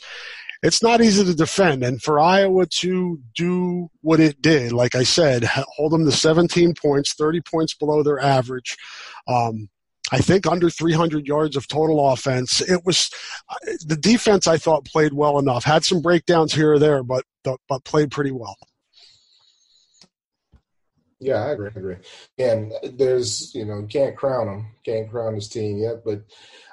it's 0.63 0.81
not 0.81 1.01
easy 1.01 1.23
to 1.23 1.35
defend. 1.35 1.83
And 1.83 2.01
for 2.01 2.19
Iowa 2.19 2.65
to 2.65 3.19
do 3.35 3.89
what 4.01 4.19
it 4.19 4.41
did, 4.41 4.71
like 4.71 4.95
I 4.95 5.03
said, 5.03 5.43
hold 5.45 5.93
them 5.93 6.05
to 6.05 6.11
17 6.11 6.73
points, 6.73 7.13
30 7.13 7.41
points 7.41 7.75
below 7.75 8.03
their 8.03 8.19
average. 8.19 8.75
Um, 9.27 9.69
I 10.11 10.19
think 10.19 10.47
under 10.47 10.69
300 10.69 11.27
yards 11.27 11.55
of 11.55 11.67
total 11.67 12.11
offense. 12.11 12.61
It 12.61 12.85
was 12.85 13.09
uh, 13.49 13.55
the 13.85 13.95
defense 13.95 14.47
I 14.47 14.57
thought 14.57 14.85
played 14.85 15.13
well 15.13 15.39
enough. 15.39 15.63
Had 15.63 15.83
some 15.83 16.01
breakdowns 16.01 16.53
here 16.53 16.73
or 16.73 16.79
there, 16.79 17.03
but 17.03 17.25
but 17.43 17.83
played 17.85 18.11
pretty 18.11 18.31
well. 18.31 18.57
Yeah, 21.19 21.45
I 21.45 21.51
agree. 21.51 21.69
I 21.75 21.79
agree. 21.79 21.95
And 22.37 22.73
there's, 22.93 23.53
you 23.53 23.65
know, 23.65 23.85
can't 23.89 24.15
crown 24.15 24.47
them, 24.47 24.71
can't 24.85 25.09
crown 25.09 25.35
this 25.35 25.49
team 25.49 25.77
yet, 25.77 26.03
but 26.05 26.23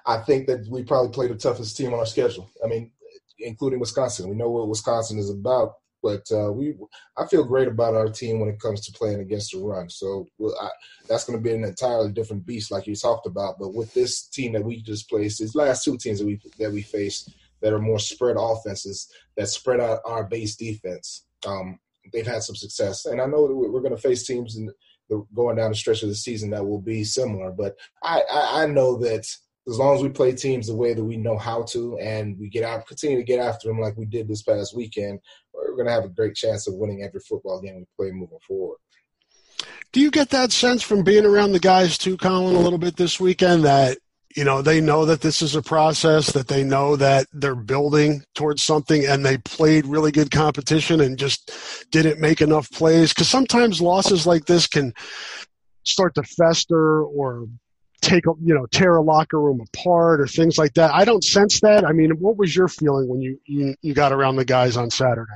I 0.06 0.18
think 0.18 0.46
that 0.46 0.68
we 0.68 0.84
probably 0.84 1.10
played 1.10 1.30
the 1.30 1.34
toughest 1.34 1.76
team 1.76 1.92
on 1.92 1.98
our 1.98 2.06
schedule. 2.06 2.48
I 2.64 2.68
mean, 2.68 2.92
including 3.38 3.80
Wisconsin. 3.80 4.28
We 4.28 4.36
know 4.36 4.50
what 4.50 4.68
Wisconsin 4.68 5.18
is 5.18 5.30
about. 5.30 5.74
But 6.06 6.30
uh, 6.30 6.52
we, 6.52 6.72
I 7.18 7.26
feel 7.26 7.42
great 7.42 7.66
about 7.66 7.96
our 7.96 8.08
team 8.08 8.38
when 8.38 8.48
it 8.48 8.60
comes 8.60 8.86
to 8.86 8.92
playing 8.92 9.18
against 9.18 9.50
the 9.50 9.58
run. 9.58 9.90
So 9.90 10.28
I, 10.60 10.68
that's 11.08 11.24
going 11.24 11.36
to 11.36 11.42
be 11.42 11.52
an 11.52 11.64
entirely 11.64 12.12
different 12.12 12.46
beast, 12.46 12.70
like 12.70 12.86
you 12.86 12.94
talked 12.94 13.26
about. 13.26 13.58
But 13.58 13.74
with 13.74 13.92
this 13.92 14.28
team 14.28 14.52
that 14.52 14.64
we 14.64 14.82
just 14.82 15.08
placed, 15.08 15.40
these 15.40 15.56
last 15.56 15.82
two 15.82 15.98
teams 15.98 16.20
that 16.20 16.26
we 16.26 16.40
that 16.60 16.70
we 16.70 16.82
faced 16.82 17.34
that 17.60 17.72
are 17.72 17.80
more 17.80 17.98
spread 17.98 18.36
offenses 18.38 19.10
that 19.36 19.48
spread 19.48 19.80
out 19.80 19.98
our 20.04 20.22
base 20.22 20.54
defense, 20.54 21.24
um, 21.44 21.80
they've 22.12 22.24
had 22.24 22.44
some 22.44 22.54
success. 22.54 23.06
And 23.06 23.20
I 23.20 23.26
know 23.26 23.42
we're 23.50 23.80
going 23.80 23.96
to 23.96 24.00
face 24.00 24.24
teams 24.24 24.56
in 24.56 24.70
the, 25.08 25.26
going 25.34 25.56
down 25.56 25.72
the 25.72 25.76
stretch 25.76 26.04
of 26.04 26.08
the 26.08 26.14
season 26.14 26.50
that 26.50 26.64
will 26.64 26.80
be 26.80 27.02
similar. 27.02 27.50
But 27.50 27.74
I, 28.04 28.22
I, 28.30 28.62
I 28.62 28.66
know 28.66 28.96
that 28.98 29.26
as 29.68 29.78
long 29.78 29.96
as 29.96 30.02
we 30.02 30.08
play 30.08 30.32
teams 30.32 30.68
the 30.68 30.74
way 30.74 30.94
that 30.94 31.04
we 31.04 31.16
know 31.16 31.36
how 31.36 31.62
to 31.62 31.98
and 31.98 32.38
we 32.38 32.48
get 32.48 32.62
out 32.62 32.86
continue 32.86 33.16
to 33.16 33.24
get 33.24 33.40
after 33.40 33.68
them 33.68 33.80
like 33.80 33.96
we 33.96 34.06
did 34.06 34.28
this 34.28 34.42
past 34.42 34.76
weekend 34.76 35.18
we're 35.56 35.74
going 35.74 35.86
to 35.86 35.92
have 35.92 36.04
a 36.04 36.08
great 36.08 36.34
chance 36.34 36.66
of 36.66 36.74
winning 36.74 37.02
every 37.02 37.20
football 37.20 37.60
game 37.60 37.76
we 37.76 37.84
play 37.96 38.12
moving 38.12 38.38
forward. 38.46 38.78
Do 39.92 40.00
you 40.00 40.10
get 40.10 40.30
that 40.30 40.52
sense 40.52 40.82
from 40.82 41.04
being 41.04 41.24
around 41.24 41.52
the 41.52 41.60
guys 41.60 41.96
too 41.96 42.16
colin 42.16 42.54
a 42.54 42.60
little 42.60 42.78
bit 42.78 42.96
this 42.96 43.18
weekend 43.18 43.64
that 43.64 43.98
you 44.36 44.44
know 44.44 44.60
they 44.60 44.80
know 44.82 45.06
that 45.06 45.22
this 45.22 45.40
is 45.40 45.54
a 45.54 45.62
process 45.62 46.32
that 46.32 46.48
they 46.48 46.62
know 46.62 46.96
that 46.96 47.26
they're 47.32 47.54
building 47.54 48.22
towards 48.34 48.62
something 48.62 49.06
and 49.06 49.24
they 49.24 49.38
played 49.38 49.86
really 49.86 50.12
good 50.12 50.30
competition 50.30 51.00
and 51.00 51.18
just 51.18 51.50
didn't 51.90 52.20
make 52.20 52.42
enough 52.42 52.70
plays? 52.70 53.14
Because 53.14 53.28
sometimes 53.28 53.80
losses 53.80 54.26
like 54.26 54.44
this 54.44 54.66
can 54.66 54.92
start 55.84 56.14
to 56.16 56.22
fester 56.22 57.02
or 57.04 57.46
take 58.06 58.26
a 58.26 58.32
you 58.42 58.54
know 58.54 58.66
tear 58.66 58.96
a 58.96 59.02
locker 59.02 59.40
room 59.40 59.60
apart 59.60 60.20
or 60.20 60.26
things 60.26 60.56
like 60.56 60.74
that. 60.74 60.94
I 60.94 61.04
don't 61.04 61.24
sense 61.24 61.60
that. 61.60 61.84
I 61.84 61.92
mean, 61.92 62.12
what 62.18 62.36
was 62.36 62.54
your 62.54 62.68
feeling 62.68 63.08
when 63.08 63.20
you 63.20 63.38
you, 63.46 63.74
you 63.82 63.94
got 63.94 64.12
around 64.12 64.36
the 64.36 64.44
guys 64.44 64.76
on 64.76 64.90
Saturday? 64.90 65.30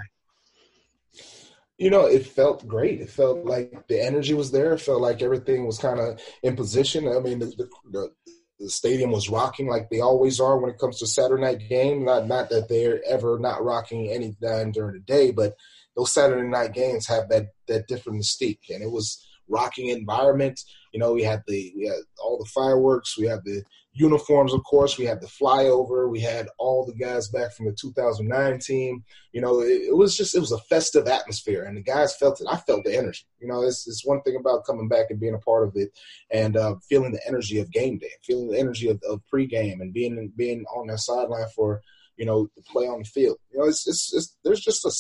You 1.78 1.90
know, 1.90 2.04
it 2.04 2.26
felt 2.26 2.66
great. 2.68 3.00
It 3.00 3.08
felt 3.08 3.44
like 3.46 3.88
the 3.88 4.04
energy 4.04 4.34
was 4.34 4.50
there. 4.50 4.74
It 4.74 4.82
felt 4.82 5.00
like 5.00 5.22
everything 5.22 5.66
was 5.66 5.78
kind 5.78 5.98
of 5.98 6.20
in 6.42 6.54
position. 6.54 7.08
I 7.08 7.20
mean, 7.20 7.38
the, 7.38 7.68
the, 7.90 8.12
the 8.58 8.68
stadium 8.68 9.10
was 9.10 9.30
rocking 9.30 9.66
like 9.66 9.88
they 9.88 10.00
always 10.00 10.40
are 10.40 10.58
when 10.58 10.70
it 10.70 10.78
comes 10.78 10.98
to 10.98 11.06
Saturday 11.06 11.42
night 11.42 11.68
game. 11.68 12.04
Not 12.04 12.28
not 12.28 12.50
that 12.50 12.68
they're 12.68 13.00
ever 13.06 13.38
not 13.38 13.64
rocking 13.64 14.10
any 14.10 14.36
time 14.42 14.72
during 14.72 14.94
the 14.94 15.00
day, 15.00 15.30
but 15.30 15.54
those 15.96 16.12
Saturday 16.12 16.46
night 16.46 16.74
games 16.74 17.06
have 17.08 17.28
that 17.30 17.46
that 17.66 17.88
different 17.88 18.20
mystique, 18.20 18.68
and 18.68 18.82
it 18.82 18.90
was 18.90 19.26
rocking 19.50 19.88
environment. 19.88 20.60
You 20.92 21.00
know, 21.00 21.12
we 21.12 21.22
had 21.22 21.42
the 21.46 21.72
we 21.76 21.86
had 21.86 21.98
all 22.22 22.38
the 22.38 22.50
fireworks, 22.50 23.18
we 23.18 23.26
had 23.26 23.44
the 23.44 23.62
uniforms, 23.92 24.54
of 24.54 24.62
course, 24.64 24.96
we 24.96 25.04
had 25.04 25.20
the 25.20 25.26
flyover, 25.26 26.08
we 26.08 26.20
had 26.20 26.48
all 26.58 26.86
the 26.86 26.94
guys 26.94 27.28
back 27.28 27.52
from 27.52 27.66
the 27.66 27.72
2009 27.72 28.58
team. 28.60 29.04
You 29.32 29.40
know, 29.40 29.60
it, 29.60 29.82
it, 29.88 29.96
was 29.96 30.16
just 30.16 30.34
it 30.34 30.40
was 30.40 30.52
a 30.52 30.58
festive 30.58 31.08
atmosphere, 31.08 31.64
and 31.64 31.76
the 31.76 31.82
guys 31.82 32.16
felt 32.16 32.40
it. 32.40 32.46
I 32.50 32.56
felt 32.56 32.84
the 32.84 32.96
energy. 32.96 33.24
You 33.40 33.48
know, 33.48 33.62
it's 33.62 33.86
it's 33.88 34.06
one 34.06 34.22
thing 34.22 34.36
about 34.36 34.64
coming 34.64 34.88
back 34.88 35.06
and 35.10 35.20
being 35.20 35.34
a 35.34 35.38
part 35.38 35.66
of 35.66 35.76
it, 35.76 35.90
and 36.30 36.56
uh, 36.56 36.76
feeling 36.88 37.12
the 37.12 37.26
energy 37.26 37.58
of 37.58 37.70
game 37.70 37.98
day, 37.98 38.10
feeling 38.22 38.50
the 38.50 38.58
energy 38.58 38.88
of, 38.88 39.00
of 39.08 39.22
pregame, 39.32 39.80
and 39.80 39.92
being 39.92 40.32
being 40.36 40.64
on 40.74 40.86
that 40.88 41.00
sideline 41.00 41.48
for 41.54 41.80
you 42.16 42.26
know 42.26 42.48
the 42.56 42.62
play 42.62 42.86
on 42.86 43.00
the 43.00 43.04
field. 43.04 43.38
You 43.50 43.58
know, 43.58 43.66
it's 43.66 43.86
it's, 43.88 44.14
it's 44.14 44.36
there's 44.44 44.60
just 44.60 44.84
a 44.84 44.92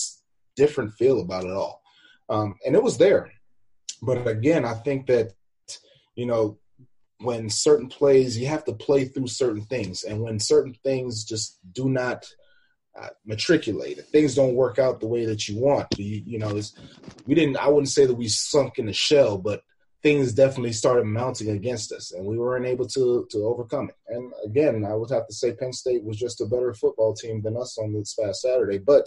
different 0.56 0.94
feel 0.94 1.20
about 1.20 1.44
it 1.44 1.52
all, 1.52 1.82
um, 2.28 2.56
and 2.66 2.74
it 2.74 2.82
was 2.82 2.98
there. 2.98 3.32
But 4.02 4.26
again, 4.26 4.64
I 4.64 4.74
think 4.74 5.06
that, 5.06 5.34
you 6.14 6.26
know, 6.26 6.58
when 7.20 7.50
certain 7.50 7.88
plays, 7.88 8.38
you 8.38 8.46
have 8.46 8.64
to 8.64 8.72
play 8.72 9.04
through 9.04 9.26
certain 9.26 9.62
things. 9.66 10.04
And 10.04 10.22
when 10.22 10.38
certain 10.38 10.74
things 10.82 11.24
just 11.24 11.58
do 11.72 11.88
not 11.88 12.26
uh, 12.98 13.08
matriculate, 13.26 14.04
things 14.06 14.34
don't 14.34 14.54
work 14.54 14.78
out 14.78 15.00
the 15.00 15.06
way 15.06 15.26
that 15.26 15.48
you 15.48 15.58
want, 15.58 15.86
you, 15.98 16.22
you 16.24 16.38
know, 16.38 16.58
we 17.26 17.34
didn't, 17.34 17.58
I 17.58 17.68
wouldn't 17.68 17.90
say 17.90 18.06
that 18.06 18.14
we 18.14 18.28
sunk 18.28 18.78
in 18.78 18.86
the 18.86 18.92
shell, 18.92 19.36
but 19.38 19.62
things 20.02 20.32
definitely 20.32 20.72
started 20.72 21.04
mounting 21.04 21.50
against 21.50 21.92
us, 21.92 22.12
and 22.12 22.24
we 22.24 22.38
weren't 22.38 22.64
able 22.64 22.86
to 22.86 23.26
to 23.30 23.44
overcome 23.44 23.90
it. 23.90 23.96
And 24.08 24.32
again, 24.46 24.82
I 24.84 24.94
would 24.94 25.10
have 25.10 25.26
to 25.26 25.34
say 25.34 25.52
Penn 25.52 25.74
State 25.74 26.02
was 26.02 26.16
just 26.16 26.40
a 26.40 26.46
better 26.46 26.72
football 26.72 27.12
team 27.14 27.42
than 27.42 27.56
us 27.56 27.76
on 27.78 27.92
this 27.92 28.14
past 28.14 28.42
Saturday, 28.42 28.78
but. 28.78 29.06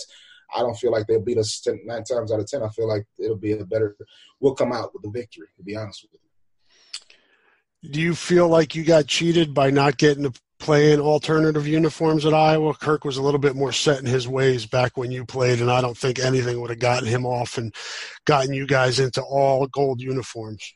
I 0.55 0.59
don't 0.59 0.77
feel 0.77 0.91
like 0.91 1.07
they'll 1.07 1.21
beat 1.21 1.37
us 1.37 1.59
10, 1.61 1.81
nine 1.85 2.03
times 2.03 2.31
out 2.31 2.39
of 2.39 2.47
ten. 2.47 2.63
I 2.63 2.69
feel 2.69 2.87
like 2.87 3.05
it'll 3.19 3.37
be 3.37 3.53
a 3.53 3.65
better. 3.65 3.95
We'll 4.39 4.55
come 4.55 4.71
out 4.71 4.91
with 4.93 5.05
a 5.05 5.11
victory. 5.11 5.47
To 5.57 5.63
be 5.63 5.75
honest 5.75 6.03
with 6.03 6.13
you. 6.13 6.19
Do 7.91 7.99
you 7.99 8.15
feel 8.15 8.47
like 8.47 8.75
you 8.75 8.83
got 8.83 9.07
cheated 9.07 9.53
by 9.53 9.69
not 9.69 9.97
getting 9.97 10.23
to 10.23 10.31
play 10.59 10.93
in 10.93 11.01
alternative 11.01 11.67
uniforms 11.67 12.25
at 12.25 12.33
Iowa? 12.33 12.73
Kirk 12.73 13.03
was 13.03 13.17
a 13.17 13.21
little 13.21 13.39
bit 13.39 13.55
more 13.55 13.73
set 13.73 13.99
in 13.99 14.05
his 14.05 14.27
ways 14.27 14.65
back 14.65 14.95
when 14.95 15.11
you 15.11 15.25
played, 15.25 15.59
and 15.59 15.69
I 15.69 15.81
don't 15.81 15.97
think 15.97 16.17
anything 16.17 16.61
would 16.61 16.69
have 16.69 16.79
gotten 16.79 17.07
him 17.07 17.25
off 17.25 17.57
and 17.57 17.75
gotten 18.25 18.53
you 18.53 18.65
guys 18.65 18.99
into 18.99 19.21
all 19.21 19.67
gold 19.67 20.01
uniforms. 20.01 20.73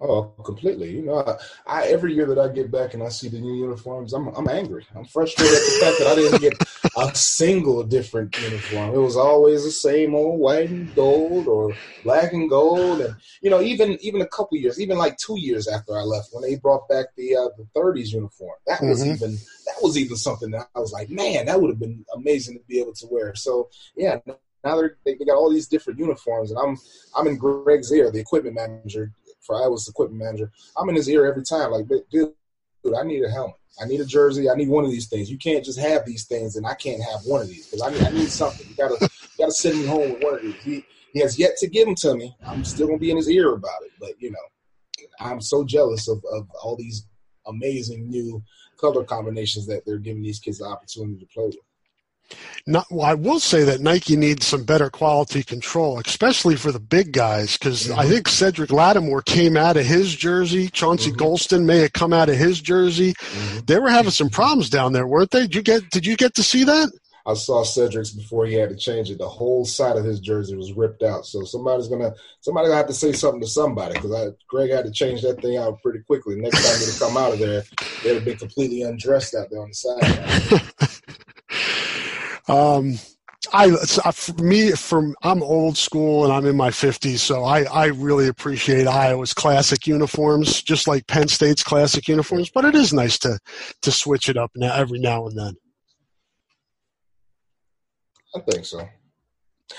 Oh, 0.00 0.24
completely. 0.44 0.90
You 0.90 1.02
know, 1.06 1.18
I, 1.20 1.36
I, 1.66 1.86
every 1.86 2.12
year 2.14 2.26
that 2.26 2.38
I 2.38 2.48
get 2.48 2.70
back 2.70 2.92
and 2.92 3.02
I 3.02 3.08
see 3.08 3.28
the 3.28 3.40
new 3.40 3.54
uniforms, 3.54 4.12
I'm 4.12 4.28
I'm 4.28 4.48
angry. 4.48 4.86
I'm 4.94 5.06
frustrated 5.06 5.54
at 5.54 5.60
the 5.60 5.78
fact 5.80 5.98
that 5.98 6.06
I 6.06 6.14
didn't 6.14 6.40
get 6.40 6.85
a 6.96 7.14
single 7.14 7.82
different 7.82 8.36
uniform. 8.40 8.94
It 8.94 8.98
was 8.98 9.16
always 9.16 9.64
the 9.64 9.70
same 9.70 10.14
old 10.14 10.40
white 10.40 10.70
and 10.70 10.94
gold 10.94 11.46
or 11.46 11.74
black 12.02 12.32
and 12.32 12.48
gold, 12.48 13.00
and 13.02 13.14
you 13.42 13.50
know, 13.50 13.60
even 13.60 13.98
even 14.00 14.22
a 14.22 14.26
couple 14.28 14.56
years, 14.56 14.80
even 14.80 14.96
like 14.96 15.16
two 15.18 15.38
years 15.38 15.68
after 15.68 15.96
I 15.96 16.02
left, 16.02 16.30
when 16.32 16.42
they 16.42 16.56
brought 16.56 16.88
back 16.88 17.06
the 17.16 17.36
uh, 17.36 17.48
the 17.58 17.66
30s 17.76 18.12
uniform, 18.12 18.56
that 18.66 18.82
was 18.82 19.02
mm-hmm. 19.02 19.12
even 19.12 19.32
that 19.32 19.76
was 19.82 19.98
even 19.98 20.16
something 20.16 20.50
that 20.52 20.68
I 20.74 20.80
was 20.80 20.92
like, 20.92 21.10
man, 21.10 21.46
that 21.46 21.60
would 21.60 21.70
have 21.70 21.80
been 21.80 22.04
amazing 22.14 22.58
to 22.58 22.64
be 22.66 22.80
able 22.80 22.94
to 22.94 23.06
wear. 23.10 23.34
So 23.34 23.68
yeah, 23.96 24.16
now 24.64 24.76
they're, 24.76 24.96
they 25.04 25.16
got 25.16 25.36
all 25.36 25.50
these 25.50 25.68
different 25.68 25.98
uniforms, 25.98 26.50
and 26.50 26.58
I'm 26.58 26.78
I'm 27.14 27.26
in 27.26 27.36
Greg's 27.36 27.92
ear, 27.92 28.10
the 28.10 28.20
equipment 28.20 28.56
manager, 28.56 29.12
for 29.42 29.62
Iowa's 29.62 29.86
equipment 29.86 30.22
manager. 30.22 30.50
I'm 30.76 30.88
in 30.88 30.96
his 30.96 31.08
ear 31.10 31.26
every 31.26 31.44
time, 31.44 31.72
like, 31.72 31.86
dude, 31.88 32.32
dude, 32.82 32.94
I 32.94 33.02
need 33.02 33.22
a 33.22 33.30
helmet. 33.30 33.56
I 33.80 33.84
need 33.84 34.00
a 34.00 34.06
jersey. 34.06 34.48
I 34.48 34.54
need 34.54 34.68
one 34.68 34.84
of 34.84 34.90
these 34.90 35.08
things. 35.08 35.30
You 35.30 35.38
can't 35.38 35.64
just 35.64 35.78
have 35.78 36.04
these 36.06 36.24
things, 36.24 36.56
and 36.56 36.66
I 36.66 36.74
can't 36.74 37.02
have 37.02 37.20
one 37.24 37.42
of 37.42 37.48
these 37.48 37.66
because 37.66 37.82
I 37.82 37.90
need, 37.90 38.02
I 38.02 38.10
need 38.10 38.28
something. 38.28 38.66
You 38.68 38.76
gotta, 38.76 38.96
you 39.00 39.08
gotta 39.38 39.52
send 39.52 39.78
me 39.78 39.86
home 39.86 40.12
with 40.12 40.22
one 40.22 40.34
of 40.34 40.42
these. 40.42 40.54
He, 40.62 40.86
he 41.12 41.20
has 41.20 41.38
yet 41.38 41.56
to 41.58 41.68
give 41.68 41.86
them 41.86 41.94
to 41.96 42.14
me. 42.14 42.34
I'm 42.46 42.64
still 42.64 42.86
gonna 42.86 42.98
be 42.98 43.10
in 43.10 43.16
his 43.16 43.28
ear 43.28 43.52
about 43.52 43.82
it, 43.82 43.92
but 44.00 44.12
you 44.18 44.30
know, 44.30 44.38
I'm 45.20 45.40
so 45.40 45.64
jealous 45.64 46.08
of, 46.08 46.22
of 46.32 46.48
all 46.62 46.76
these 46.76 47.06
amazing 47.46 48.08
new 48.08 48.42
color 48.78 49.04
combinations 49.04 49.66
that 49.66 49.84
they're 49.84 49.98
giving 49.98 50.22
these 50.22 50.40
kids 50.40 50.58
the 50.58 50.64
opportunity 50.64 51.18
to 51.18 51.26
play 51.26 51.46
with. 51.46 51.56
Not, 52.66 52.86
well, 52.90 53.06
I 53.06 53.14
will 53.14 53.38
say 53.38 53.64
that 53.64 53.80
Nike 53.80 54.16
needs 54.16 54.46
some 54.46 54.64
better 54.64 54.90
quality 54.90 55.42
control, 55.42 56.00
especially 56.04 56.56
for 56.56 56.72
the 56.72 56.80
big 56.80 57.12
guys, 57.12 57.56
because 57.56 57.86
mm-hmm. 57.86 57.98
I 57.98 58.06
think 58.06 58.28
Cedric 58.28 58.72
Lattimore 58.72 59.22
came 59.22 59.56
out 59.56 59.76
of 59.76 59.86
his 59.86 60.14
jersey. 60.14 60.68
Chauncey 60.68 61.12
mm-hmm. 61.12 61.20
Golston 61.20 61.64
may 61.64 61.78
have 61.78 61.92
come 61.92 62.12
out 62.12 62.28
of 62.28 62.36
his 62.36 62.60
jersey. 62.60 63.14
Mm-hmm. 63.14 63.66
They 63.66 63.78
were 63.78 63.90
having 63.90 64.10
some 64.10 64.30
problems 64.30 64.68
down 64.68 64.92
there, 64.92 65.06
weren't 65.06 65.30
they? 65.30 65.42
Did 65.42 65.54
you 65.54 65.62
get? 65.62 65.90
Did 65.90 66.06
you 66.06 66.16
get 66.16 66.34
to 66.34 66.42
see 66.42 66.64
that? 66.64 66.90
I 67.26 67.34
saw 67.34 67.64
Cedric's 67.64 68.10
before 68.10 68.46
he 68.46 68.54
had 68.54 68.68
to 68.68 68.76
change 68.76 69.10
it. 69.10 69.18
The 69.18 69.28
whole 69.28 69.64
side 69.64 69.96
of 69.96 70.04
his 70.04 70.20
jersey 70.20 70.54
was 70.54 70.72
ripped 70.72 71.02
out. 71.02 71.26
So 71.26 71.42
somebody's 71.42 71.88
gonna 71.88 72.14
somebody 72.40 72.68
gonna 72.68 72.76
have 72.76 72.86
to 72.86 72.94
say 72.94 73.12
something 73.12 73.40
to 73.40 73.48
somebody 73.48 73.94
because 73.94 74.34
Greg 74.48 74.70
had 74.70 74.84
to 74.84 74.92
change 74.92 75.22
that 75.22 75.42
thing 75.42 75.56
out 75.56 75.82
pretty 75.82 76.00
quickly. 76.06 76.36
Next 76.36 76.64
time 76.64 76.78
they 76.78 76.98
come 77.04 77.16
out 77.16 77.32
of 77.32 77.40
there, 77.40 77.64
they'd 78.04 78.14
have 78.14 78.24
been 78.24 78.38
completely 78.38 78.82
undressed 78.82 79.34
out 79.34 79.50
there 79.50 79.60
on 79.60 79.70
the 79.70 79.74
side. 79.74 80.62
Um, 82.48 82.98
I 83.52 83.70
for 83.76 84.42
me 84.42 84.72
from 84.72 85.14
I'm 85.22 85.42
old 85.42 85.76
school 85.76 86.24
and 86.24 86.32
I'm 86.32 86.46
in 86.46 86.56
my 86.56 86.70
50s, 86.70 87.18
so 87.18 87.44
I 87.44 87.64
I 87.64 87.86
really 87.86 88.28
appreciate 88.28 88.86
Iowa's 88.86 89.34
classic 89.34 89.86
uniforms, 89.86 90.62
just 90.62 90.88
like 90.88 91.06
Penn 91.06 91.28
State's 91.28 91.62
classic 91.62 92.08
uniforms. 92.08 92.50
But 92.50 92.64
it 92.64 92.74
is 92.74 92.92
nice 92.92 93.18
to 93.20 93.38
to 93.82 93.92
switch 93.92 94.28
it 94.28 94.36
up 94.36 94.50
now 94.56 94.74
every 94.74 94.98
now 94.98 95.26
and 95.26 95.38
then. 95.38 95.54
I 98.34 98.40
think 98.40 98.64
so. 98.64 98.88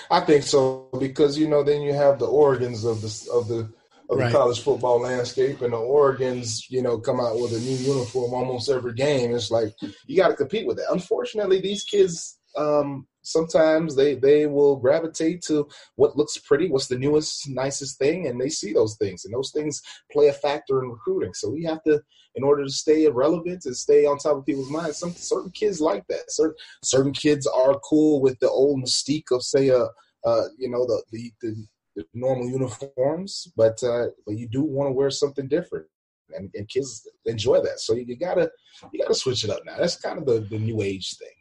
I 0.10 0.22
think 0.22 0.44
so 0.44 0.90
because 1.00 1.38
you 1.38 1.48
know 1.48 1.64
then 1.64 1.82
you 1.82 1.94
have 1.94 2.20
the 2.20 2.28
Oregons 2.28 2.86
of 2.86 3.02
the 3.02 3.32
of 3.32 3.48
the 3.48 3.70
of 4.10 4.18
right. 4.18 4.32
the 4.32 4.38
college 4.38 4.62
football 4.62 5.02
landscape, 5.02 5.62
and 5.62 5.74
the 5.74 5.78
Oregons, 5.78 6.70
you 6.70 6.82
know, 6.82 6.98
come 6.98 7.20
out 7.20 7.40
with 7.40 7.54
a 7.54 7.60
new 7.60 7.76
uniform 7.76 8.34
almost 8.34 8.70
every 8.70 8.94
game. 8.94 9.36
It's 9.36 9.52
like 9.52 9.74
you 10.06 10.16
got 10.16 10.30
to 10.30 10.36
compete 10.36 10.66
with 10.66 10.78
that. 10.78 10.92
Unfortunately, 10.92 11.60
these 11.60 11.84
kids 11.84 12.40
um, 12.58 13.08
sometimes 13.22 13.96
they 13.96 14.16
they 14.16 14.46
will 14.46 14.78
gravitate 14.78 15.42
to 15.44 15.68
what 15.96 16.18
looks 16.18 16.38
pretty, 16.38 16.70
what's 16.70 16.88
the 16.88 16.98
newest, 16.98 17.50
nicest 17.50 18.00
thing, 18.00 18.28
and 18.28 18.40
they 18.40 18.50
see 18.50 18.74
those 18.74 18.96
things, 18.98 19.26
and 19.26 19.34
those 19.34 19.52
things 19.52 19.82
play 20.12 20.28
a 20.28 20.34
factor 20.34 20.82
in 20.82 20.90
recruiting. 20.90 21.34
So 21.34 21.50
we 21.50 21.64
have 21.64 21.84
to, 21.84 22.02
in 22.36 22.44
order 22.44 22.64
to 22.64 22.70
stay 22.70 23.08
relevant 23.08 23.66
and 23.66 23.76
stay 23.76 24.06
on 24.06 24.18
top 24.18 24.38
of 24.38 24.46
people's 24.46 24.72
minds, 24.72 24.98
some 24.98 25.14
certain 25.14 25.52
kids 25.52 25.80
like 25.80 26.06
that. 26.08 26.32
Certain 26.32 26.56
certain 26.84 27.14
kids 27.14 27.46
are 27.48 27.80
cool 27.80 28.22
with 28.22 28.40
the 28.40 28.50
old 28.50 28.82
mystique 28.84 29.32
of 29.32 29.44
say 29.44 29.70
a, 29.70 29.84
uh, 30.26 30.46
you 30.58 30.70
know, 30.70 30.86
the 30.86 31.04
the, 31.12 31.32
the, 31.42 31.68
the 31.96 32.06
normal 32.14 32.50
uniforms, 32.50 33.52
but 33.56 33.82
uh, 33.84 34.08
but 34.26 34.38
you 34.38 34.48
do 34.48 34.64
want 34.64 34.88
to 34.88 34.94
wear 34.94 35.10
something 35.10 35.48
different. 35.48 35.88
And, 36.36 36.52
and 36.56 36.68
kids 36.68 37.08
enjoy 37.26 37.62
that, 37.62 37.80
so 37.80 37.94
you, 37.94 38.04
you 38.06 38.18
gotta 38.18 38.52
you 38.92 39.00
gotta 39.02 39.16
switch 39.16 39.46
it 39.46 39.50
up 39.50 39.62
now. 39.66 39.78
That's 39.78 39.96
kind 39.96 40.20
of 40.20 40.26
the, 40.26 40.42
the 40.42 40.60
new 40.60 40.82
age 40.82 41.16
thing. 41.18 41.37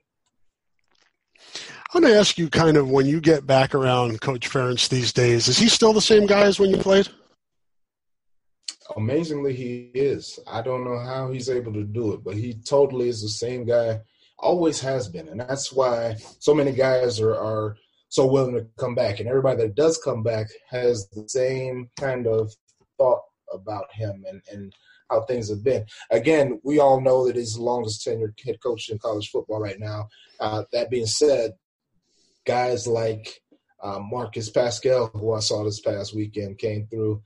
I'm 1.94 2.02
going 2.02 2.12
to 2.12 2.18
ask 2.18 2.36
you 2.36 2.50
kind 2.50 2.76
of 2.76 2.90
when 2.90 3.06
you 3.06 3.20
get 3.20 3.46
back 3.46 3.74
around 3.74 4.20
Coach 4.20 4.48
Ferentz 4.48 4.88
these 4.88 5.12
days, 5.12 5.48
is 5.48 5.58
he 5.58 5.68
still 5.68 5.92
the 5.92 6.00
same 6.00 6.26
guy 6.26 6.42
as 6.42 6.58
when 6.58 6.70
you 6.70 6.76
played? 6.76 7.08
Amazingly, 8.96 9.54
he 9.54 9.90
is. 9.94 10.38
I 10.46 10.62
don't 10.62 10.84
know 10.84 10.98
how 10.98 11.30
he's 11.30 11.50
able 11.50 11.72
to 11.72 11.84
do 11.84 12.12
it, 12.12 12.24
but 12.24 12.34
he 12.34 12.54
totally 12.54 13.08
is 13.08 13.22
the 13.22 13.28
same 13.28 13.64
guy, 13.64 14.00
always 14.38 14.80
has 14.80 15.08
been. 15.08 15.28
And 15.28 15.40
that's 15.40 15.72
why 15.72 16.16
so 16.38 16.54
many 16.54 16.72
guys 16.72 17.20
are, 17.20 17.34
are 17.34 17.76
so 18.08 18.26
willing 18.26 18.54
to 18.54 18.66
come 18.78 18.94
back. 18.94 19.20
And 19.20 19.28
everybody 19.28 19.62
that 19.62 19.74
does 19.74 19.98
come 19.98 20.22
back 20.22 20.46
has 20.70 21.08
the 21.10 21.28
same 21.28 21.90
kind 21.98 22.26
of 22.26 22.52
thought 22.98 23.22
about 23.52 23.92
him 23.92 24.24
and, 24.28 24.40
and 24.50 24.72
how 25.10 25.22
things 25.22 25.48
have 25.50 25.62
been. 25.62 25.84
Again, 26.10 26.60
we 26.64 26.78
all 26.78 27.00
know 27.00 27.26
that 27.26 27.36
he's 27.36 27.54
the 27.54 27.62
longest 27.62 28.06
tenured 28.06 28.38
head 28.44 28.60
coach 28.62 28.88
in 28.88 28.98
college 28.98 29.30
football 29.30 29.60
right 29.60 29.78
now. 29.78 30.08
Uh, 30.40 30.64
that 30.72 30.90
being 30.90 31.06
said, 31.06 31.52
guys 32.46 32.86
like 32.86 33.40
uh, 33.82 33.98
Marcus 34.00 34.50
Paschal, 34.50 35.10
who 35.14 35.32
I 35.32 35.40
saw 35.40 35.64
this 35.64 35.80
past 35.80 36.14
weekend, 36.14 36.58
came 36.58 36.86
through. 36.86 37.22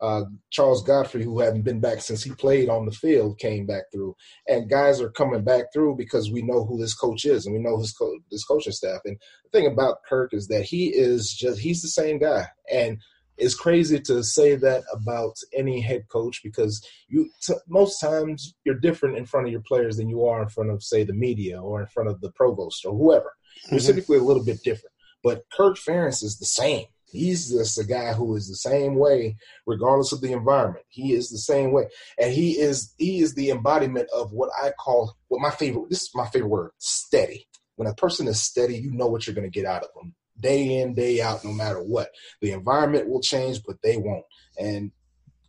Uh, 0.00 0.24
Charles 0.50 0.82
Godfrey, 0.82 1.22
who 1.22 1.38
hadn't 1.38 1.62
been 1.62 1.78
back 1.78 2.00
since 2.00 2.24
he 2.24 2.32
played 2.32 2.68
on 2.68 2.86
the 2.86 2.90
field, 2.90 3.38
came 3.38 3.66
back 3.66 3.84
through. 3.92 4.16
And 4.48 4.68
guys 4.68 5.00
are 5.00 5.10
coming 5.10 5.44
back 5.44 5.66
through 5.72 5.94
because 5.94 6.28
we 6.28 6.42
know 6.42 6.64
who 6.64 6.76
this 6.76 6.92
coach 6.92 7.24
is 7.24 7.46
and 7.46 7.54
we 7.54 7.62
know 7.62 7.78
his, 7.78 7.92
co- 7.92 8.18
his 8.28 8.42
coaching 8.42 8.72
staff. 8.72 8.98
And 9.04 9.16
the 9.44 9.50
thing 9.56 9.70
about 9.70 9.98
Kirk 10.08 10.34
is 10.34 10.48
that 10.48 10.64
he 10.64 10.88
is 10.88 11.32
just, 11.32 11.60
he's 11.60 11.82
the 11.82 11.88
same 11.88 12.18
guy. 12.18 12.48
And 12.72 13.00
it's 13.36 13.54
crazy 13.54 14.00
to 14.00 14.22
say 14.22 14.56
that 14.56 14.84
about 14.92 15.36
any 15.54 15.80
head 15.80 16.08
coach 16.08 16.42
because 16.42 16.86
you 17.08 17.30
t- 17.40 17.54
most 17.68 18.00
times 18.00 18.54
you're 18.64 18.78
different 18.78 19.16
in 19.16 19.26
front 19.26 19.46
of 19.46 19.52
your 19.52 19.62
players 19.62 19.96
than 19.96 20.08
you 20.08 20.24
are 20.26 20.42
in 20.42 20.48
front 20.48 20.70
of 20.70 20.82
say 20.82 21.04
the 21.04 21.12
media 21.12 21.60
or 21.60 21.80
in 21.80 21.86
front 21.86 22.08
of 22.08 22.20
the 22.20 22.30
provost 22.32 22.84
or 22.84 22.96
whoever. 22.96 23.32
You're 23.70 23.80
mm-hmm. 23.80 23.86
typically 23.86 24.18
a 24.18 24.22
little 24.22 24.44
bit 24.44 24.62
different. 24.62 24.92
But 25.22 25.44
Kirk 25.52 25.76
Ferentz 25.76 26.22
is 26.22 26.38
the 26.38 26.46
same. 26.46 26.86
He's 27.06 27.50
just 27.50 27.78
a 27.78 27.84
guy 27.84 28.14
who 28.14 28.34
is 28.36 28.48
the 28.48 28.56
same 28.56 28.94
way, 28.94 29.36
regardless 29.66 30.12
of 30.12 30.22
the 30.22 30.32
environment. 30.32 30.86
He 30.88 31.12
is 31.12 31.28
the 31.28 31.38
same 31.38 31.70
way, 31.70 31.88
and 32.18 32.32
he 32.32 32.52
is 32.52 32.94
he 32.96 33.20
is 33.20 33.34
the 33.34 33.50
embodiment 33.50 34.08
of 34.14 34.32
what 34.32 34.48
I 34.62 34.70
call 34.70 35.14
what 35.28 35.42
my 35.42 35.50
favorite. 35.50 35.90
This 35.90 36.02
is 36.02 36.10
my 36.14 36.26
favorite 36.28 36.48
word: 36.48 36.70
steady. 36.78 37.46
When 37.76 37.86
a 37.86 37.94
person 37.94 38.28
is 38.28 38.42
steady, 38.42 38.76
you 38.76 38.92
know 38.92 39.08
what 39.08 39.26
you're 39.26 39.34
going 39.34 39.50
to 39.50 39.58
get 39.58 39.66
out 39.66 39.82
of 39.82 39.90
them 39.94 40.14
day 40.40 40.80
in, 40.80 40.94
day 40.94 41.20
out, 41.20 41.44
no 41.44 41.52
matter 41.52 41.82
what. 41.82 42.08
The 42.40 42.52
environment 42.52 43.08
will 43.08 43.20
change, 43.20 43.62
but 43.66 43.76
they 43.82 43.96
won't. 43.96 44.24
And 44.58 44.92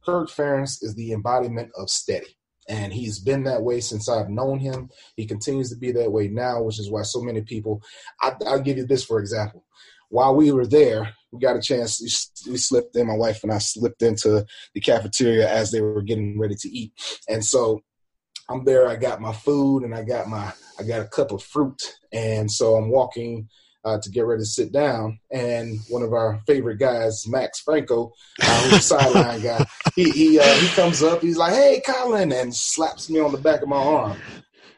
Kirk 0.05 0.29
Ferentz 0.29 0.83
is 0.83 0.95
the 0.95 1.13
embodiment 1.13 1.71
of 1.77 1.89
steady 1.89 2.37
and 2.69 2.93
he's 2.93 3.19
been 3.19 3.43
that 3.43 3.61
way 3.61 3.79
since 3.79 4.09
I've 4.09 4.29
known 4.29 4.59
him. 4.59 4.89
He 5.15 5.25
continues 5.25 5.69
to 5.69 5.75
be 5.75 5.91
that 5.93 6.11
way 6.11 6.27
now, 6.27 6.61
which 6.61 6.79
is 6.79 6.89
why 6.89 7.03
so 7.03 7.21
many 7.21 7.41
people. 7.41 7.81
I, 8.21 8.33
will 8.39 8.59
give 8.59 8.77
you 8.77 8.85
this 8.85 9.03
for 9.03 9.19
example. 9.19 9.65
While 10.09 10.35
we 10.35 10.51
were 10.51 10.67
there, 10.67 11.13
we 11.31 11.39
got 11.39 11.55
a 11.55 11.61
chance. 11.61 11.99
We 12.47 12.57
slipped 12.57 12.95
in. 12.95 13.07
My 13.07 13.15
wife 13.15 13.43
and 13.43 13.51
I 13.51 13.57
slipped 13.57 14.03
into 14.03 14.45
the 14.73 14.81
cafeteria 14.81 15.49
as 15.49 15.71
they 15.71 15.81
were 15.81 16.03
getting 16.03 16.39
ready 16.39 16.55
to 16.55 16.69
eat, 16.69 16.93
and 17.27 17.43
so 17.43 17.81
I'm 18.49 18.63
there. 18.63 18.87
I 18.87 18.95
got 18.95 19.21
my 19.21 19.33
food 19.33 19.83
and 19.83 19.95
I 19.95 20.03
got 20.03 20.27
my 20.27 20.53
I 20.79 20.83
got 20.83 21.01
a 21.01 21.07
cup 21.07 21.31
of 21.31 21.43
fruit, 21.43 21.81
and 22.11 22.51
so 22.51 22.75
I'm 22.75 22.89
walking 22.89 23.49
uh, 23.85 23.99
to 23.99 24.09
get 24.09 24.25
ready 24.25 24.41
to 24.41 24.45
sit 24.45 24.71
down. 24.71 25.19
And 25.31 25.79
one 25.89 26.03
of 26.03 26.13
our 26.13 26.41
favorite 26.47 26.79
guys, 26.79 27.27
Max 27.27 27.59
Franco, 27.59 28.13
uh, 28.41 28.61
who's 28.63 28.73
a 28.73 28.81
sideline 28.81 29.41
guy, 29.41 29.65
he 29.95 30.09
he 30.11 30.39
uh, 30.39 30.53
he 30.55 30.67
comes 30.69 31.03
up. 31.03 31.21
He's 31.21 31.37
like, 31.37 31.53
"Hey, 31.53 31.81
Colin," 31.85 32.31
and 32.31 32.55
slaps 32.55 33.09
me 33.09 33.19
on 33.19 33.31
the 33.31 33.37
back 33.37 33.61
of 33.61 33.69
my 33.69 33.77
arm. 33.77 34.17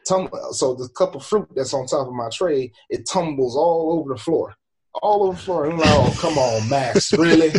Tum- 0.06 0.30
so 0.52 0.74
the 0.74 0.88
cup 0.90 1.14
of 1.14 1.24
fruit 1.24 1.48
that's 1.54 1.74
on 1.74 1.86
top 1.86 2.06
of 2.06 2.14
my 2.14 2.28
tray, 2.32 2.72
it 2.90 3.06
tumbles 3.06 3.56
all 3.56 3.98
over 3.98 4.14
the 4.14 4.20
floor, 4.20 4.54
all 5.02 5.24
over 5.24 5.32
the 5.32 5.42
floor. 5.42 5.66
I'm 5.66 5.78
like, 5.78 5.88
"Oh, 5.90 6.16
come 6.20 6.38
on, 6.38 6.68
Max, 6.68 7.12
really?" 7.12 7.52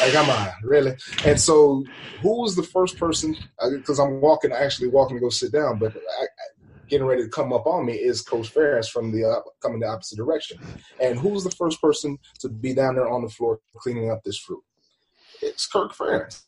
Like, 0.00 0.12
come 0.12 0.28
on, 0.28 0.48
really? 0.62 0.94
And 1.24 1.40
so, 1.40 1.84
who 2.20 2.42
was 2.42 2.56
the 2.56 2.62
first 2.62 2.98
person? 2.98 3.36
Because 3.70 3.98
I'm 3.98 4.20
walking, 4.20 4.52
actually 4.52 4.88
walking 4.88 5.16
to 5.16 5.20
go 5.20 5.30
sit 5.30 5.52
down, 5.52 5.78
but 5.78 5.96
I, 5.96 6.26
getting 6.88 7.06
ready 7.06 7.22
to 7.22 7.28
come 7.28 7.52
up 7.52 7.66
on 7.66 7.86
me 7.86 7.94
is 7.94 8.22
Coach 8.22 8.52
Ferentz 8.52 8.90
from 8.90 9.12
the 9.12 9.24
uh, 9.24 9.40
coming 9.62 9.80
the 9.80 9.86
opposite 9.86 10.16
direction. 10.16 10.58
And 11.00 11.18
who's 11.18 11.44
the 11.44 11.50
first 11.50 11.80
person 11.80 12.18
to 12.40 12.48
be 12.48 12.74
down 12.74 12.94
there 12.94 13.08
on 13.08 13.22
the 13.22 13.28
floor 13.28 13.60
cleaning 13.76 14.10
up 14.10 14.22
this 14.24 14.38
fruit? 14.38 14.62
It's 15.42 15.66
Kirk 15.66 15.92
Ferentz. 15.92 16.42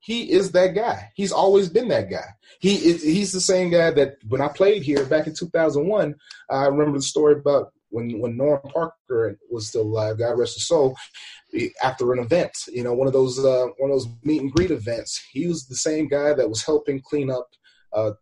He 0.00 0.32
is 0.32 0.52
that 0.52 0.74
guy. 0.74 1.10
He's 1.14 1.32
always 1.32 1.68
been 1.68 1.88
that 1.88 2.10
guy. 2.10 2.24
He 2.58 2.76
is, 2.76 3.02
he's 3.02 3.32
the 3.32 3.40
same 3.40 3.70
guy 3.70 3.90
that 3.92 4.16
when 4.28 4.40
I 4.40 4.48
played 4.48 4.82
here 4.82 5.04
back 5.04 5.26
in 5.26 5.34
2001, 5.34 6.14
I 6.48 6.66
remember 6.66 6.98
the 6.98 7.02
story 7.02 7.34
about 7.34 7.72
when 7.90 8.18
when 8.18 8.36
Norm 8.36 8.60
Parker 8.62 9.38
was 9.50 9.68
still 9.68 9.82
alive. 9.82 10.18
God 10.18 10.38
rest 10.38 10.54
his 10.54 10.66
soul. 10.66 10.96
After 11.82 12.12
an 12.12 12.20
event, 12.20 12.52
you 12.68 12.84
know, 12.84 12.94
one 12.94 13.08
of 13.08 13.12
those 13.12 13.38
uh, 13.38 13.66
one 13.78 13.90
of 13.90 13.96
those 13.96 14.08
meet 14.22 14.40
and 14.40 14.52
greet 14.52 14.70
events, 14.70 15.20
he 15.32 15.46
was 15.46 15.66
the 15.66 15.76
same 15.76 16.08
guy 16.08 16.32
that 16.32 16.48
was 16.48 16.64
helping 16.64 17.00
clean 17.00 17.30
up 17.30 17.48
uh, 17.92 18.12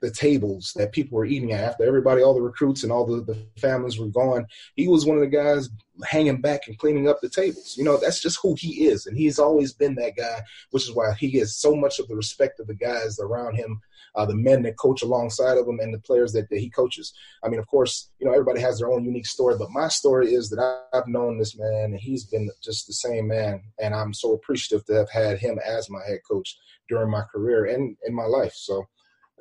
the 0.00 0.10
tables 0.10 0.72
that 0.76 0.92
people 0.92 1.16
were 1.16 1.24
eating 1.24 1.52
at 1.52 1.64
after 1.64 1.84
everybody, 1.84 2.22
all 2.22 2.34
the 2.34 2.40
recruits 2.40 2.82
and 2.82 2.92
all 2.92 3.04
the, 3.04 3.22
the 3.22 3.36
families 3.60 3.98
were 3.98 4.08
gone. 4.08 4.46
He 4.76 4.88
was 4.88 5.04
one 5.04 5.16
of 5.16 5.22
the 5.22 5.26
guys 5.26 5.68
hanging 6.04 6.40
back 6.40 6.62
and 6.66 6.78
cleaning 6.78 7.08
up 7.08 7.20
the 7.20 7.28
tables. 7.28 7.74
You 7.76 7.84
know, 7.84 7.96
that's 7.96 8.20
just 8.20 8.38
who 8.42 8.54
he 8.58 8.86
is. 8.86 9.06
And 9.06 9.16
he's 9.16 9.38
always 9.38 9.72
been 9.72 9.94
that 9.96 10.16
guy, 10.16 10.42
which 10.70 10.84
is 10.84 10.94
why 10.94 11.12
he 11.14 11.30
gets 11.30 11.56
so 11.56 11.74
much 11.74 11.98
of 11.98 12.08
the 12.08 12.16
respect 12.16 12.60
of 12.60 12.66
the 12.66 12.74
guys 12.74 13.18
around 13.18 13.56
him, 13.56 13.80
uh, 14.14 14.24
the 14.24 14.34
men 14.34 14.62
that 14.62 14.78
coach 14.78 15.02
alongside 15.02 15.58
of 15.58 15.66
him, 15.66 15.80
and 15.80 15.92
the 15.92 15.98
players 15.98 16.32
that, 16.32 16.48
that 16.50 16.58
he 16.58 16.70
coaches. 16.70 17.12
I 17.42 17.48
mean, 17.48 17.60
of 17.60 17.66
course, 17.66 18.10
you 18.18 18.26
know, 18.26 18.32
everybody 18.32 18.60
has 18.60 18.78
their 18.78 18.90
own 18.90 19.04
unique 19.04 19.26
story, 19.26 19.56
but 19.58 19.70
my 19.70 19.88
story 19.88 20.34
is 20.34 20.48
that 20.50 20.82
I've 20.92 21.08
known 21.08 21.38
this 21.38 21.58
man 21.58 21.84
and 21.84 22.00
he's 22.00 22.24
been 22.24 22.50
just 22.62 22.86
the 22.86 22.92
same 22.92 23.28
man. 23.28 23.62
And 23.80 23.94
I'm 23.94 24.14
so 24.14 24.32
appreciative 24.32 24.86
to 24.86 24.94
have 24.94 25.10
had 25.10 25.38
him 25.38 25.58
as 25.64 25.90
my 25.90 26.02
head 26.06 26.20
coach 26.28 26.56
during 26.88 27.10
my 27.10 27.22
career 27.22 27.66
and 27.66 27.96
in 28.06 28.14
my 28.14 28.24
life. 28.24 28.54
So, 28.54 28.86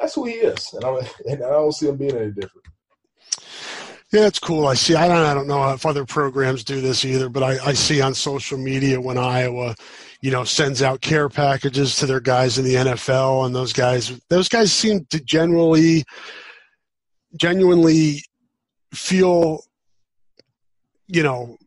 that's 0.01 0.15
who 0.15 0.25
he 0.25 0.33
is, 0.33 0.73
and, 0.73 0.83
and 1.25 1.43
i 1.43 1.49
don't 1.49 1.71
see 1.73 1.87
him 1.87 1.97
being 1.97 2.17
any 2.17 2.31
different. 2.31 2.65
Yeah, 4.11 4.27
it's 4.27 4.39
cool. 4.39 4.67
I 4.67 4.73
see. 4.73 4.93
I 4.93 5.07
don't. 5.07 5.17
I 5.17 5.33
don't 5.33 5.47
know 5.47 5.71
if 5.71 5.85
other 5.85 6.05
programs 6.05 6.65
do 6.65 6.81
this 6.81 7.05
either, 7.05 7.29
but 7.29 7.43
I, 7.43 7.67
I 7.67 7.73
see 7.73 8.01
on 8.01 8.13
social 8.13 8.57
media 8.57 8.99
when 8.99 9.17
Iowa, 9.17 9.73
you 10.19 10.31
know, 10.31 10.43
sends 10.43 10.81
out 10.81 10.99
care 10.99 11.29
packages 11.29 11.95
to 11.97 12.05
their 12.05 12.19
guys 12.19 12.57
in 12.57 12.65
the 12.65 12.75
NFL, 12.75 13.45
and 13.45 13.55
those 13.55 13.71
guys, 13.71 14.19
those 14.27 14.49
guys 14.49 14.73
seem 14.73 15.05
to 15.11 15.19
generally, 15.21 16.03
genuinely 17.37 18.21
feel, 18.93 19.63
you 21.07 21.23
know, 21.23 21.57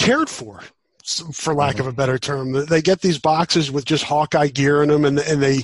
cared 0.00 0.28
for 0.28 0.60
for 1.32 1.54
lack 1.54 1.76
mm-hmm. 1.76 1.82
of 1.82 1.86
a 1.86 1.92
better 1.92 2.18
term. 2.18 2.66
They 2.66 2.82
get 2.82 3.00
these 3.00 3.18
boxes 3.20 3.70
with 3.70 3.84
just 3.84 4.02
Hawkeye 4.02 4.48
gear 4.48 4.82
in 4.82 4.88
them, 4.88 5.04
and 5.04 5.20
and 5.20 5.40
they 5.40 5.62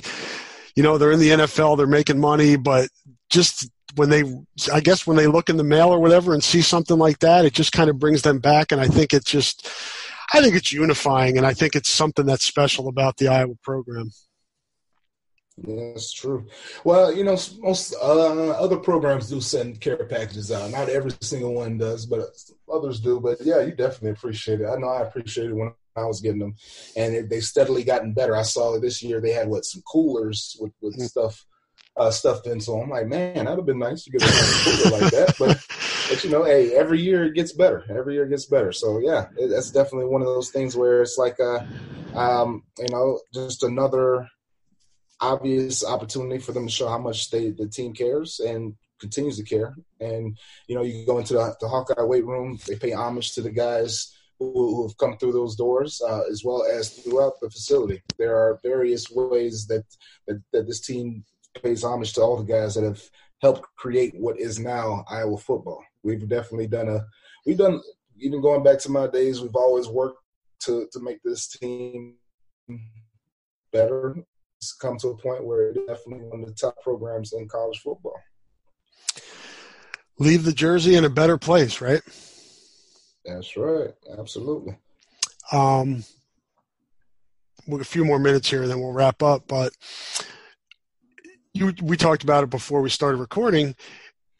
you 0.75 0.83
know, 0.83 0.97
they're 0.97 1.11
in 1.11 1.19
the 1.19 1.29
NFL, 1.29 1.77
they're 1.77 1.87
making 1.87 2.19
money, 2.19 2.55
but 2.55 2.89
just 3.29 3.69
when 3.95 4.09
they, 4.09 4.23
I 4.73 4.81
guess 4.81 5.07
when 5.07 5.17
they 5.17 5.27
look 5.27 5.49
in 5.49 5.57
the 5.57 5.63
mail 5.63 5.89
or 5.89 5.99
whatever 5.99 6.33
and 6.33 6.43
see 6.43 6.61
something 6.61 6.97
like 6.97 7.19
that, 7.19 7.45
it 7.45 7.53
just 7.53 7.71
kind 7.71 7.89
of 7.89 7.97
brings 7.97 8.23
them 8.23 8.39
back. 8.39 8.71
And 8.71 8.81
I 8.81 8.87
think 8.87 9.13
it's 9.13 9.29
just, 9.29 9.69
I 10.33 10.41
think 10.41 10.55
it's 10.55 10.73
unifying, 10.73 11.37
and 11.37 11.45
I 11.45 11.53
think 11.53 11.75
it's 11.75 11.91
something 11.91 12.25
that's 12.25 12.45
special 12.45 12.87
about 12.87 13.17
the 13.17 13.27
Iowa 13.27 13.55
program. 13.63 14.11
Yeah, 15.57 15.93
That's 15.93 16.11
true. 16.11 16.47
Well, 16.83 17.15
you 17.15 17.23
know, 17.23 17.37
most 17.59 17.95
uh, 18.01 18.49
other 18.51 18.77
programs 18.77 19.29
do 19.29 19.39
send 19.39 19.79
care 19.79 20.03
packages 20.05 20.51
out. 20.51 20.71
Not 20.71 20.89
every 20.89 21.11
single 21.21 21.53
one 21.53 21.77
does, 21.77 22.05
but 22.05 22.21
others 22.71 22.99
do. 22.99 23.21
But 23.21 23.37
yeah, 23.41 23.61
you 23.61 23.71
definitely 23.71 24.11
appreciate 24.11 24.59
it. 24.59 24.67
I 24.67 24.75
know 24.75 24.87
I 24.87 25.03
appreciate 25.03 25.51
it 25.51 25.53
when 25.53 25.71
I 25.95 26.05
was 26.05 26.21
getting 26.21 26.39
them, 26.39 26.55
and 26.95 27.29
they 27.29 27.39
steadily 27.39 27.83
gotten 27.83 28.13
better. 28.13 28.35
I 28.35 28.43
saw 28.43 28.79
this 28.79 29.01
year 29.01 29.21
they 29.21 29.31
had 29.31 29.47
what 29.47 29.65
some 29.65 29.81
coolers 29.81 30.57
with, 30.59 30.73
with 30.81 30.95
mm-hmm. 30.95 31.05
stuff 31.05 31.45
uh, 31.97 32.11
stuffed 32.11 32.47
in. 32.47 32.59
So 32.59 32.79
I'm 32.79 32.89
like, 32.89 33.07
man, 33.07 33.33
that'd 33.33 33.57
have 33.57 33.65
been 33.65 33.79
nice 33.79 34.03
to 34.03 34.11
get 34.11 34.23
a 34.23 34.25
cooler 34.27 34.99
like 34.99 35.11
that. 35.11 35.35
But 35.39 35.57
but 36.09 36.23
you 36.23 36.29
know, 36.29 36.43
hey, 36.43 36.75
every 36.75 37.01
year 37.01 37.25
it 37.25 37.33
gets 37.33 37.53
better. 37.53 37.83
Every 37.89 38.15
year 38.15 38.25
it 38.25 38.29
gets 38.29 38.45
better. 38.45 38.71
So 38.71 38.99
yeah, 38.99 39.27
it, 39.37 39.47
that's 39.47 39.71
definitely 39.71 40.07
one 40.07 40.21
of 40.21 40.27
those 40.27 40.51
things 40.51 40.75
where 40.75 41.01
it's 41.01 41.17
like, 41.17 41.39
uh, 41.39 41.59
um, 42.15 42.63
you 42.77 42.89
know, 42.89 43.19
just 43.33 43.63
another 43.63 44.27
obvious 45.21 45.85
opportunity 45.85 46.39
for 46.39 46.51
them 46.51 46.67
to 46.67 46.71
show 46.71 46.89
how 46.89 46.97
much 46.97 47.31
they 47.31 47.51
the 47.51 47.67
team 47.67 47.93
cares 47.93 48.39
and 48.39 48.75
continues 48.99 49.37
to 49.37 49.43
care. 49.43 49.75
And 49.99 50.37
you 50.67 50.75
know, 50.75 50.83
you 50.83 51.05
go 51.05 51.19
into 51.19 51.33
the, 51.33 51.55
the 51.61 51.67
Hawkeye 51.67 52.03
weight 52.03 52.25
room, 52.25 52.59
they 52.67 52.75
pay 52.75 52.91
homage 52.91 53.33
to 53.33 53.41
the 53.41 53.51
guys 53.51 54.13
who, 54.39 54.87
have 54.87 54.97
come 54.97 55.17
through 55.17 55.33
those 55.33 55.55
doors, 55.55 56.01
uh, 56.07 56.21
as 56.31 56.43
well 56.43 56.65
as 56.65 56.89
throughout 56.89 57.39
the 57.41 57.49
facility. 57.49 58.01
There 58.17 58.35
are 58.35 58.59
various 58.63 59.09
ways 59.09 59.65
that, 59.67 59.83
that, 60.27 60.41
that 60.51 60.67
this 60.67 60.81
team 60.81 61.23
pays 61.63 61.83
homage 61.83 62.13
to 62.13 62.21
all 62.21 62.37
the 62.37 62.43
guys 62.43 62.75
that 62.75 62.83
have 62.83 63.01
helped 63.41 63.65
create 63.77 64.13
what 64.15 64.39
is 64.39 64.59
now 64.59 65.05
Iowa 65.09 65.37
football. 65.37 65.83
We've 66.03 66.27
definitely 66.27 66.67
done 66.67 66.89
a 66.89 67.05
we've 67.45 67.57
done 67.57 67.81
even 68.19 68.41
going 68.41 68.63
back 68.63 68.79
to 68.79 68.91
my 68.91 69.07
days. 69.07 69.41
We've 69.41 69.55
always 69.55 69.87
worked 69.87 70.19
to 70.61 70.87
to 70.91 70.99
make 70.99 71.21
this 71.23 71.47
team 71.47 72.15
better. 73.71 74.15
It's 74.57 74.73
come 74.73 74.97
to 74.99 75.09
a 75.09 75.17
point 75.17 75.45
where 75.45 75.69
it's 75.69 75.79
definitely 75.79 76.25
one 76.27 76.41
of 76.41 76.47
the 76.47 76.55
top 76.55 76.81
programs 76.81 77.33
in 77.33 77.47
college 77.47 77.79
football. 77.79 78.19
Leave 80.17 80.45
the 80.45 80.53
jersey 80.53 80.95
in 80.95 81.03
a 81.03 81.09
better 81.09 81.37
place, 81.37 81.81
right? 81.81 82.01
That's 83.25 83.57
right. 83.57 83.93
Absolutely. 84.17 84.77
Um, 85.51 86.03
a 87.71 87.83
few 87.83 88.05
more 88.05 88.19
minutes 88.19 88.49
here, 88.49 88.61
and 88.61 88.71
then 88.71 88.79
we'll 88.79 88.93
wrap 88.93 89.23
up. 89.23 89.47
But 89.47 89.73
you, 91.53 91.73
we 91.81 91.97
talked 91.97 92.23
about 92.23 92.43
it 92.43 92.49
before 92.49 92.81
we 92.81 92.89
started 92.89 93.17
recording. 93.17 93.75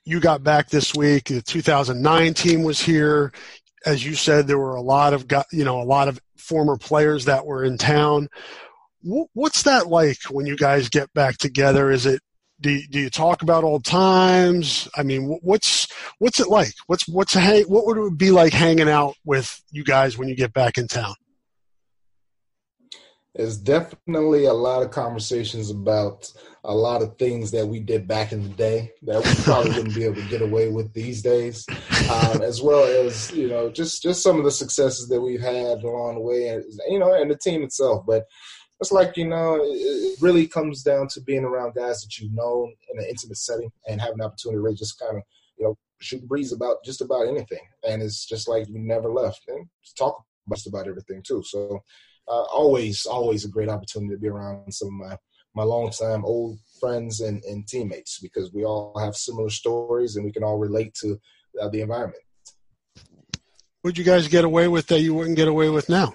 You 0.03 0.19
got 0.19 0.43
back 0.43 0.69
this 0.69 0.93
week. 0.93 1.25
The 1.25 1.41
2009 1.41 2.33
team 2.35 2.63
was 2.63 2.79
here. 2.79 3.31
As 3.85 4.05
you 4.05 4.13
said, 4.13 4.47
there 4.47 4.59
were 4.59 4.75
a 4.75 4.81
lot 4.81 5.13
of 5.13 5.25
you 5.51 5.63
know 5.63 5.81
a 5.81 5.83
lot 5.83 6.07
of 6.07 6.19
former 6.37 6.77
players 6.77 7.25
that 7.25 7.45
were 7.45 7.63
in 7.63 7.77
town. 7.77 8.29
What's 9.01 9.63
that 9.63 9.87
like 9.87 10.17
when 10.31 10.47
you 10.47 10.57
guys 10.57 10.89
get 10.89 11.13
back 11.13 11.37
together? 11.37 11.91
Is 11.91 12.07
it 12.07 12.21
do 12.65 12.71
you, 12.71 12.87
do 12.87 12.99
you 12.99 13.09
talk 13.11 13.43
about 13.43 13.63
old 13.63 13.85
times? 13.85 14.89
I 14.95 15.03
mean, 15.03 15.37
what's 15.43 15.87
what's 16.17 16.39
it 16.39 16.49
like? 16.49 16.73
What's 16.87 17.07
what's 17.07 17.35
what 17.35 17.85
would 17.85 17.97
it 17.97 18.17
be 18.17 18.31
like 18.31 18.53
hanging 18.53 18.89
out 18.89 19.13
with 19.23 19.61
you 19.69 19.83
guys 19.83 20.17
when 20.17 20.29
you 20.29 20.35
get 20.35 20.51
back 20.51 20.79
in 20.79 20.87
town? 20.87 21.13
There's 23.35 23.57
definitely 23.57 24.45
a 24.45 24.53
lot 24.53 24.81
of 24.81 24.89
conversations 24.89 25.69
about 25.69 26.31
a 26.63 26.73
lot 26.73 27.03
of 27.03 27.19
things 27.19 27.51
that 27.51 27.67
we 27.67 27.81
did 27.81 28.07
back 28.07 28.31
in 28.31 28.41
the 28.41 28.49
day 28.49 28.93
that 29.03 29.23
we 29.23 29.43
probably 29.43 29.69
wouldn't 29.71 29.93
be 29.93 30.05
able 30.05 30.15
to 30.15 30.29
get 30.29 30.41
away 30.41 30.69
with 30.69 30.91
these 30.93 31.21
days, 31.21 31.67
um, 32.09 32.41
as 32.41 32.63
well 32.63 32.83
as 32.83 33.31
you 33.31 33.47
know 33.47 33.69
just 33.69 34.01
just 34.01 34.23
some 34.23 34.39
of 34.39 34.43
the 34.43 34.49
successes 34.49 35.07
that 35.09 35.21
we've 35.21 35.39
had 35.39 35.83
along 35.83 36.15
the 36.15 36.21
way, 36.21 36.47
and 36.47 36.63
you 36.89 36.97
know, 36.97 37.13
and 37.13 37.29
the 37.29 37.37
team 37.37 37.61
itself. 37.61 38.05
But 38.07 38.25
it's 38.79 38.91
like 38.91 39.15
you 39.17 39.27
know 39.27 39.59
it 39.61 40.21
really 40.21 40.47
comes 40.47 40.83
down 40.83 41.07
to 41.09 41.21
being 41.21 41.45
around 41.45 41.73
guys 41.75 42.01
that 42.01 42.17
you 42.19 42.29
know 42.33 42.69
in 42.91 42.99
an 42.99 43.05
intimate 43.09 43.37
setting 43.37 43.71
and 43.87 44.01
having 44.01 44.19
an 44.19 44.25
opportunity 44.25 44.57
to 44.57 44.61
really 44.61 44.75
just 44.75 44.99
kind 44.99 45.17
of 45.17 45.23
you 45.57 45.65
know 45.65 45.77
shoot 46.01 46.21
the 46.21 46.27
breeze 46.27 46.51
about 46.51 46.83
just 46.83 47.01
about 47.01 47.27
anything. 47.27 47.59
And 47.87 48.01
it's 48.01 48.25
just 48.25 48.47
like 48.47 48.67
you 48.67 48.77
never 48.77 49.11
left. 49.11 49.41
And 49.47 49.67
talk 49.97 50.23
just 50.49 50.67
about 50.67 50.87
everything 50.87 51.21
too. 51.25 51.43
So 51.45 51.79
uh, 52.27 52.43
always 52.43 53.05
always 53.05 53.45
a 53.45 53.49
great 53.49 53.69
opportunity 53.69 54.13
to 54.13 54.19
be 54.19 54.27
around 54.27 54.73
some 54.73 54.87
of 54.87 54.93
my 54.93 55.17
my 55.55 55.63
longtime 55.63 56.25
old 56.25 56.59
friends 56.81 57.21
and, 57.21 57.41
and 57.45 57.65
teammates 57.65 58.19
because 58.19 58.51
we 58.53 58.65
all 58.65 58.97
have 58.99 59.15
similar 59.15 59.49
stories 59.49 60.15
and 60.15 60.25
we 60.25 60.31
can 60.31 60.43
all 60.43 60.57
relate 60.57 60.93
to 60.95 61.17
uh, 61.61 61.69
the 61.69 61.81
environment. 61.81 62.21
What'd 63.81 63.97
you 63.97 64.03
guys 64.03 64.27
get 64.27 64.43
away 64.43 64.67
with 64.67 64.87
that 64.87 64.99
you 64.99 65.13
wouldn't 65.13 65.37
get 65.37 65.47
away 65.47 65.69
with 65.69 65.87
now 65.87 66.13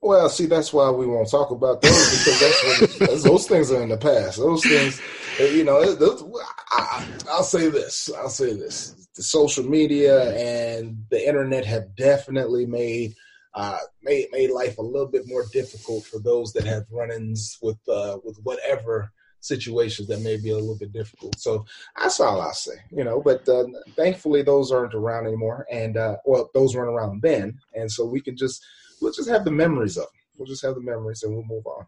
well, 0.00 0.28
see, 0.28 0.46
that's 0.46 0.72
why 0.72 0.90
we 0.90 1.06
won't 1.06 1.30
talk 1.30 1.50
about 1.50 1.82
those 1.82 2.24
because 2.24 2.40
that's 2.40 3.00
what 3.00 3.22
those 3.22 3.48
things 3.48 3.72
are 3.72 3.82
in 3.82 3.88
the 3.88 3.96
past. 3.96 4.38
Those 4.38 4.62
things, 4.62 5.00
you 5.38 5.64
know, 5.64 5.94
those, 5.94 6.24
I, 6.70 7.06
I'll 7.30 7.42
say 7.42 7.68
this. 7.68 8.10
I'll 8.16 8.28
say 8.28 8.54
this: 8.54 9.08
the 9.16 9.22
social 9.22 9.64
media 9.64 10.32
and 10.34 11.04
the 11.10 11.26
internet 11.26 11.66
have 11.66 11.96
definitely 11.96 12.66
made 12.66 13.14
uh, 13.54 13.78
made 14.02 14.28
made 14.30 14.50
life 14.50 14.78
a 14.78 14.82
little 14.82 15.08
bit 15.08 15.26
more 15.26 15.44
difficult 15.52 16.04
for 16.04 16.20
those 16.20 16.52
that 16.52 16.64
have 16.64 16.84
run-ins 16.92 17.58
with 17.60 17.78
uh, 17.88 18.18
with 18.24 18.38
whatever 18.44 19.10
situations 19.40 20.08
that 20.08 20.20
may 20.20 20.36
be 20.36 20.50
a 20.50 20.54
little 20.54 20.78
bit 20.78 20.92
difficult. 20.92 21.38
So 21.38 21.64
that's 21.96 22.20
all 22.20 22.40
I 22.40 22.52
say, 22.52 22.74
you 22.90 23.02
know. 23.02 23.20
But 23.20 23.48
uh, 23.48 23.64
thankfully, 23.96 24.42
those 24.42 24.70
aren't 24.70 24.94
around 24.94 25.26
anymore, 25.26 25.66
and 25.70 25.96
uh, 25.96 26.18
well, 26.24 26.50
those 26.54 26.76
weren't 26.76 26.94
around 26.94 27.22
then, 27.22 27.58
and 27.74 27.90
so 27.90 28.04
we 28.04 28.20
can 28.20 28.36
just 28.36 28.64
we'll 29.00 29.12
just 29.12 29.28
have 29.28 29.44
the 29.44 29.50
memories 29.50 29.96
of 29.96 30.04
them. 30.04 30.12
We'll 30.36 30.46
just 30.46 30.64
have 30.64 30.74
the 30.74 30.80
memories 30.80 31.22
and 31.22 31.34
we'll 31.34 31.44
move 31.44 31.66
on. 31.66 31.86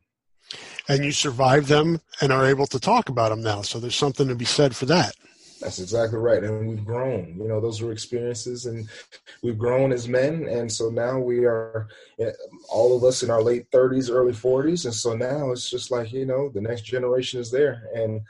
And 0.89 1.05
you 1.05 1.13
survived 1.13 1.69
them 1.69 2.01
and 2.21 2.33
are 2.33 2.47
able 2.47 2.67
to 2.67 2.81
talk 2.81 3.09
about 3.09 3.29
them 3.29 3.43
now. 3.43 3.63
So 3.63 3.79
there's 3.79 3.95
something 3.95 4.27
to 4.29 4.35
be 4.35 4.45
said 4.45 4.75
for 4.75 4.87
that. 4.87 5.15
That's 5.61 5.79
exactly 5.79 6.19
right. 6.19 6.43
And 6.43 6.69
we've 6.69 6.85
grown. 6.85 7.37
You 7.39 7.47
know, 7.47 7.61
those 7.61 7.83
were 7.83 7.93
experiences, 7.93 8.65
and 8.65 8.89
we've 9.43 9.59
grown 9.59 9.93
as 9.93 10.09
men. 10.09 10.49
And 10.49 10.73
so 10.73 10.89
now 10.89 11.19
we 11.19 11.45
are, 11.45 11.87
eh, 12.19 12.33
all 12.71 12.97
of 12.97 13.05
us 13.05 13.23
in 13.23 13.31
our 13.31 13.43
late 13.43 13.71
30s, 13.71 14.11
early 14.11 14.33
40s. 14.33 14.87
And 14.87 14.95
so 14.95 15.15
now 15.15 15.53
it's 15.53 15.69
just 15.69 15.91
like, 15.91 16.13
you 16.13 16.25
know, 16.25 16.49
the 16.49 16.63
next 16.63 16.83
generation 16.83 17.41
is 17.41 17.51
there. 17.51 17.83
And 17.95 18.23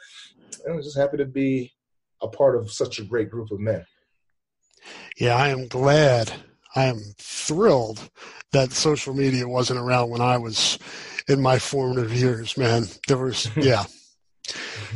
I'm 0.69 0.83
just 0.83 0.99
happy 0.99 1.19
to 1.19 1.25
be 1.25 1.73
a 2.21 2.27
part 2.27 2.57
of 2.57 2.73
such 2.73 2.99
a 2.99 3.05
great 3.05 3.31
group 3.31 3.53
of 3.53 3.61
men. 3.61 3.87
Yeah, 5.17 5.37
I 5.37 5.49
am 5.49 5.69
glad. 5.69 6.33
I 6.75 6.87
am 6.87 7.01
thrilled 7.19 8.11
that 8.53 8.73
social 8.73 9.15
media 9.15 9.47
wasn't 9.47 9.79
around 9.79 10.11
when 10.11 10.21
I 10.21 10.39
was 10.39 10.79
in 11.29 11.41
my 11.41 11.59
formative 11.59 12.13
years, 12.13 12.57
man. 12.57 12.85
There 13.07 13.19
was, 13.19 13.49
yeah 13.57 13.85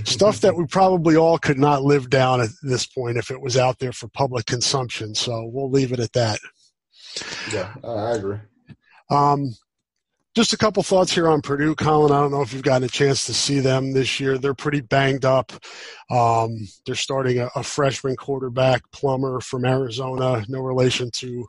stuff 0.05 0.41
that 0.41 0.57
we 0.57 0.67
probably 0.67 1.17
all 1.17 1.39
could 1.39 1.59
not 1.59 1.83
live 1.83 2.11
down 2.11 2.41
at 2.41 2.51
this 2.63 2.87
point 2.87 3.17
if 3.17 3.31
it 3.31 3.41
was 3.41 3.57
out 3.57 3.79
there 3.79 3.93
for 3.93 4.09
public 4.09 4.47
consumption. 4.47 5.15
So 5.15 5.49
we'll 5.53 5.71
leave 5.71 5.93
it 5.93 6.01
at 6.01 6.13
that. 6.15 6.39
Yeah, 7.53 7.73
I 7.85 8.13
agree. 8.13 8.39
Um, 9.11 9.55
just 10.35 10.53
a 10.53 10.57
couple 10.57 10.83
thoughts 10.83 11.15
here 11.15 11.29
on 11.29 11.43
Purdue, 11.43 11.77
Colin. 11.77 12.11
I 12.11 12.21
don't 12.21 12.33
know 12.33 12.43
if 12.43 12.53
you've 12.53 12.63
gotten 12.63 12.83
a 12.83 12.89
chance 12.89 13.27
to 13.27 13.35
see 13.35 13.61
them 13.61 13.93
this 13.93 14.19
year. 14.19 14.37
They're 14.37 14.53
pretty 14.53 14.81
banged 14.81 15.25
up. 15.25 15.53
Um, 16.11 16.67
they're 16.85 16.97
starting 16.97 17.39
a, 17.39 17.49
a, 17.55 17.63
freshman 17.63 18.17
quarterback, 18.17 18.83
Plummer 18.91 19.41
from 19.41 19.65
Arizona, 19.65 20.45
no 20.49 20.59
relation 20.59 21.11
to 21.13 21.47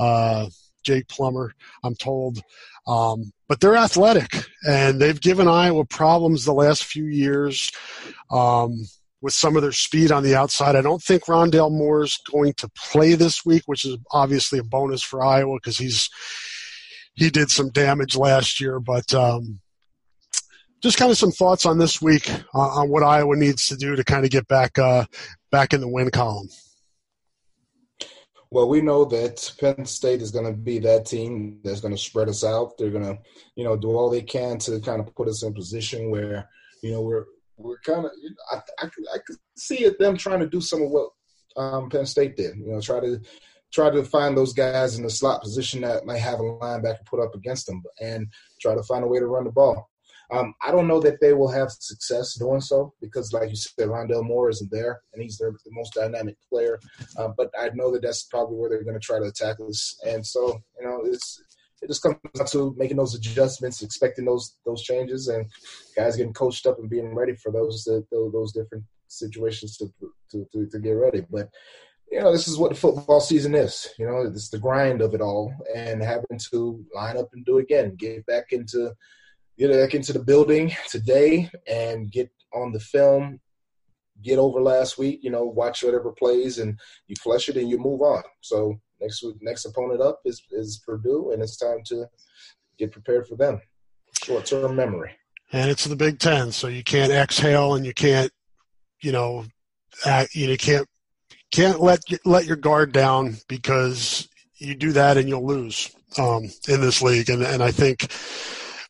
uh, 0.00 0.46
Jake 0.84 1.08
Plummer, 1.08 1.52
I'm 1.82 1.94
told. 1.94 2.40
Um, 2.86 3.32
but 3.48 3.60
they're 3.60 3.76
athletic, 3.76 4.46
and 4.66 5.00
they've 5.00 5.20
given 5.20 5.48
Iowa 5.48 5.84
problems 5.84 6.44
the 6.44 6.52
last 6.52 6.84
few 6.84 7.06
years 7.06 7.70
um, 8.30 8.76
with 9.20 9.32
some 9.32 9.56
of 9.56 9.62
their 9.62 9.72
speed 9.72 10.12
on 10.12 10.22
the 10.22 10.34
outside. 10.34 10.76
I 10.76 10.82
don't 10.82 11.02
think 11.02 11.24
Rondale 11.24 11.70
Moore 11.70 12.04
is 12.04 12.18
going 12.30 12.52
to 12.58 12.70
play 12.76 13.14
this 13.14 13.44
week, 13.44 13.62
which 13.66 13.84
is 13.84 13.96
obviously 14.12 14.58
a 14.58 14.64
bonus 14.64 15.02
for 15.02 15.24
Iowa 15.24 15.56
because 15.56 15.78
he's 15.78 16.08
he 17.14 17.30
did 17.30 17.50
some 17.50 17.70
damage 17.70 18.16
last 18.16 18.60
year. 18.60 18.80
But 18.80 19.14
um, 19.14 19.60
just 20.82 20.98
kind 20.98 21.10
of 21.10 21.16
some 21.16 21.32
thoughts 21.32 21.64
on 21.64 21.78
this 21.78 22.02
week 22.02 22.30
uh, 22.54 22.58
on 22.58 22.90
what 22.90 23.02
Iowa 23.02 23.36
needs 23.36 23.68
to 23.68 23.76
do 23.76 23.96
to 23.96 24.04
kind 24.04 24.24
of 24.24 24.30
get 24.30 24.46
back 24.46 24.78
uh, 24.78 25.06
back 25.50 25.72
in 25.72 25.80
the 25.80 25.88
win 25.88 26.10
column. 26.10 26.48
Well, 28.54 28.68
we 28.68 28.82
know 28.82 29.04
that 29.06 29.52
Penn 29.58 29.84
State 29.84 30.22
is 30.22 30.30
going 30.30 30.44
to 30.46 30.52
be 30.52 30.78
that 30.78 31.06
team 31.06 31.58
that's 31.64 31.80
going 31.80 31.92
to 31.92 32.00
spread 32.00 32.28
us 32.28 32.44
out. 32.44 32.78
They're 32.78 32.88
going 32.88 33.02
to, 33.02 33.18
you 33.56 33.64
know, 33.64 33.76
do 33.76 33.88
all 33.88 34.08
they 34.08 34.22
can 34.22 34.58
to 34.58 34.78
kind 34.78 35.00
of 35.00 35.12
put 35.16 35.26
us 35.26 35.42
in 35.42 35.52
position 35.52 36.08
where, 36.08 36.48
you 36.80 36.92
know, 36.92 37.02
we're 37.02 37.24
we're 37.56 37.80
kind 37.80 38.04
of. 38.04 38.12
I, 38.52 38.60
I, 38.78 38.86
I 39.12 39.18
could 39.26 39.38
see 39.56 39.82
it 39.82 39.98
them 39.98 40.16
trying 40.16 40.38
to 40.38 40.46
do 40.46 40.60
some 40.60 40.82
of 40.82 40.90
what 40.90 41.08
um, 41.56 41.90
Penn 41.90 42.06
State 42.06 42.36
did. 42.36 42.56
You 42.56 42.68
know, 42.68 42.80
try 42.80 43.00
to 43.00 43.20
try 43.72 43.90
to 43.90 44.04
find 44.04 44.36
those 44.36 44.52
guys 44.52 44.98
in 44.98 45.02
the 45.02 45.10
slot 45.10 45.42
position 45.42 45.80
that 45.80 46.06
might 46.06 46.18
have 46.18 46.38
a 46.38 46.44
linebacker 46.44 47.04
put 47.06 47.18
up 47.20 47.34
against 47.34 47.66
them, 47.66 47.82
and 48.00 48.28
try 48.60 48.76
to 48.76 48.84
find 48.84 49.02
a 49.02 49.08
way 49.08 49.18
to 49.18 49.26
run 49.26 49.46
the 49.46 49.50
ball. 49.50 49.90
Um, 50.34 50.54
I 50.60 50.72
don't 50.72 50.88
know 50.88 51.00
that 51.00 51.20
they 51.20 51.32
will 51.32 51.50
have 51.50 51.70
success 51.70 52.34
doing 52.34 52.60
so 52.60 52.92
because, 53.00 53.32
like 53.32 53.50
you 53.50 53.56
said, 53.56 53.88
Rondale 53.88 54.26
Moore 54.26 54.50
isn't 54.50 54.70
there, 54.70 55.00
and 55.12 55.22
he's 55.22 55.38
their, 55.38 55.52
the 55.52 55.70
most 55.70 55.94
dynamic 55.94 56.36
player. 56.48 56.80
Um, 57.16 57.34
but 57.36 57.50
I 57.58 57.70
know 57.74 57.92
that 57.92 58.02
that's 58.02 58.24
probably 58.24 58.56
where 58.56 58.68
they're 58.68 58.82
going 58.82 58.98
to 58.98 59.06
try 59.06 59.20
to 59.20 59.26
attack 59.26 59.56
us. 59.60 59.96
And 60.04 60.26
so, 60.26 60.60
you 60.80 60.86
know, 60.86 61.02
it's 61.04 61.40
it 61.82 61.88
just 61.88 62.02
comes 62.02 62.16
down 62.34 62.46
to 62.46 62.74
making 62.76 62.96
those 62.96 63.14
adjustments, 63.14 63.82
expecting 63.82 64.24
those 64.24 64.56
those 64.66 64.82
changes, 64.82 65.28
and 65.28 65.46
guys 65.94 66.16
getting 66.16 66.32
coached 66.32 66.66
up 66.66 66.78
and 66.78 66.90
being 66.90 67.14
ready 67.14 67.36
for 67.36 67.52
those 67.52 67.84
those, 67.84 68.32
those 68.32 68.52
different 68.52 68.84
situations 69.06 69.76
to, 69.76 69.92
to 70.32 70.46
to 70.52 70.66
to 70.66 70.78
get 70.80 70.92
ready. 70.92 71.24
But 71.30 71.48
you 72.10 72.20
know, 72.20 72.32
this 72.32 72.48
is 72.48 72.58
what 72.58 72.70
the 72.70 72.76
football 72.76 73.20
season 73.20 73.54
is. 73.54 73.88
You 73.98 74.06
know, 74.06 74.22
it's 74.22 74.48
the 74.48 74.58
grind 74.58 75.00
of 75.00 75.14
it 75.14 75.20
all, 75.20 75.54
and 75.74 76.02
having 76.02 76.38
to 76.50 76.84
line 76.92 77.16
up 77.16 77.28
and 77.32 77.44
do 77.44 77.58
it 77.58 77.62
again, 77.62 77.94
get 77.96 78.26
back 78.26 78.46
into 78.50 78.94
get 79.58 79.70
back 79.70 79.94
into 79.94 80.12
the 80.12 80.22
building 80.22 80.72
today 80.88 81.50
and 81.68 82.10
get 82.10 82.30
on 82.52 82.72
the 82.72 82.80
film, 82.80 83.40
get 84.22 84.38
over 84.38 84.60
last 84.60 84.98
week, 84.98 85.20
you 85.22 85.30
know, 85.30 85.44
watch 85.44 85.82
whatever 85.82 86.12
plays 86.12 86.58
and 86.58 86.78
you 87.06 87.16
flush 87.22 87.48
it 87.48 87.56
and 87.56 87.68
you 87.68 87.78
move 87.78 88.00
on. 88.00 88.22
So 88.40 88.80
next 89.00 89.22
week, 89.22 89.36
next 89.40 89.64
opponent 89.64 90.00
up 90.00 90.20
is, 90.24 90.42
is 90.50 90.82
Purdue 90.84 91.32
and 91.32 91.42
it's 91.42 91.56
time 91.56 91.82
to 91.86 92.06
get 92.78 92.92
prepared 92.92 93.26
for 93.26 93.36
them. 93.36 93.60
Short 94.22 94.46
term 94.46 94.76
memory. 94.76 95.12
And 95.52 95.70
it's 95.70 95.84
the 95.84 95.96
Big 95.96 96.18
Ten, 96.18 96.50
so 96.50 96.68
you 96.68 96.82
can't 96.82 97.12
exhale 97.12 97.74
and 97.74 97.86
you 97.86 97.94
can't, 97.94 98.32
you 99.00 99.12
know, 99.12 99.44
act, 100.04 100.34
you 100.34 100.56
can't 100.56 100.88
can't 101.52 101.80
let 101.80 102.00
let 102.24 102.46
your 102.46 102.56
guard 102.56 102.90
down 102.90 103.36
because 103.46 104.28
you 104.56 104.74
do 104.74 104.92
that 104.92 105.16
and 105.16 105.28
you'll 105.28 105.46
lose 105.46 105.94
um, 106.18 106.50
in 106.68 106.80
this 106.80 107.02
league. 107.02 107.30
And 107.30 107.42
and 107.42 107.62
I 107.62 107.70
think 107.70 108.10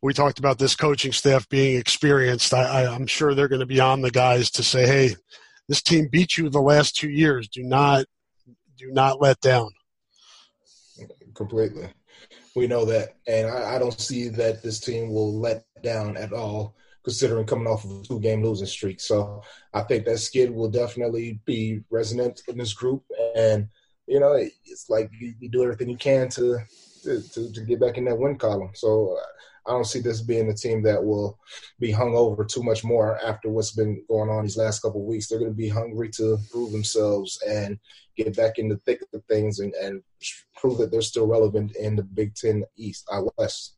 we 0.05 0.13
talked 0.13 0.39
about 0.39 0.59
this 0.59 0.77
coaching 0.77 1.13
staff 1.13 1.49
being 1.49 1.79
experienced. 1.79 2.53
I, 2.53 2.83
I, 2.83 2.95
I'm 2.95 3.07
sure 3.07 3.35
they're 3.35 3.49
going 3.49 3.61
to 3.61 3.67
be 3.67 3.81
on 3.81 4.03
the 4.03 4.11
guys 4.11 4.51
to 4.51 4.63
say, 4.63 4.87
"Hey, 4.87 5.17
this 5.67 5.81
team 5.81 6.09
beat 6.13 6.37
you 6.37 6.51
the 6.51 6.61
last 6.61 6.95
two 6.95 7.09
years. 7.09 7.49
Do 7.49 7.63
not, 7.63 8.05
do 8.77 8.91
not 8.93 9.23
let 9.23 9.41
down." 9.41 9.71
Completely, 11.35 11.89
we 12.55 12.67
know 12.67 12.85
that, 12.85 13.17
and 13.27 13.49
I, 13.49 13.77
I 13.77 13.79
don't 13.79 13.99
see 13.99 14.29
that 14.29 14.63
this 14.63 14.79
team 14.79 15.11
will 15.11 15.41
let 15.41 15.65
down 15.83 16.19
at 16.19 16.35
all 16.35 16.77
considering 17.03 17.47
coming 17.47 17.67
off 17.67 17.87
of 17.87 17.91
a 17.93 18.03
two 18.03 18.21
game 18.21 18.45
losing 18.45 18.67
streak. 18.67 19.01
So 19.01 19.43
I 19.73 19.83
think 19.85 20.05
that 20.05 20.19
skid 20.19 20.51
will 20.51 20.71
definitely 20.71 21.41
be 21.47 21.81
resonant 21.91 22.43
in 22.49 22.59
this 22.59 22.75
group. 22.75 23.05
And, 23.37 23.69
you 24.07 24.21
know, 24.21 24.33
it's 24.35 24.89
like 24.89 25.11
you, 25.19 25.35
you 25.39 25.51
do 25.51 25.63
everything 25.63 25.91
you 25.91 25.99
can 25.99 26.31
to, 26.31 26.59
to, 27.03 27.23
to, 27.33 27.53
to, 27.53 27.61
get 27.61 27.79
back 27.79 27.99
in 27.99 28.07
that 28.07 28.19
win 28.19 28.39
column. 28.39 28.71
So 28.73 29.19
I 29.67 29.73
don't 29.73 29.87
see 29.87 30.01
this 30.01 30.21
being 30.21 30.51
a 30.51 30.55
team 30.55 30.83
that 30.83 31.03
will 31.03 31.39
be 31.81 31.91
hung 31.91 32.15
over 32.15 32.45
too 32.45 32.63
much 32.63 32.85
more 32.85 33.19
after 33.25 33.49
what's 33.49 33.73
been 33.73 34.05
going 34.09 34.29
on 34.29 34.45
these 34.45 34.57
last 34.57 34.81
couple 34.81 35.05
weeks. 35.05 35.29
They're 35.29 35.39
going 35.39 35.51
to 35.51 35.57
be 35.57 35.69
hungry 35.69 36.11
to 36.11 36.39
prove 36.51 36.73
themselves 36.73 37.41
and 37.49 37.79
get 38.17 38.37
back 38.37 38.59
in 38.59 38.69
the 38.69 38.77
thick 38.79 39.03
of 39.13 39.25
things 39.25 39.61
and, 39.61 39.73
and 39.75 40.03
prove 40.57 40.79
that 40.79 40.91
they're 40.91 41.03
still 41.03 41.27
relevant 41.27 41.77
in 41.77 41.97
the 41.97 42.03
Big 42.03 42.35
Ten 42.35 42.65
East, 42.77 43.09
uh, 43.11 43.23
West. 43.39 43.77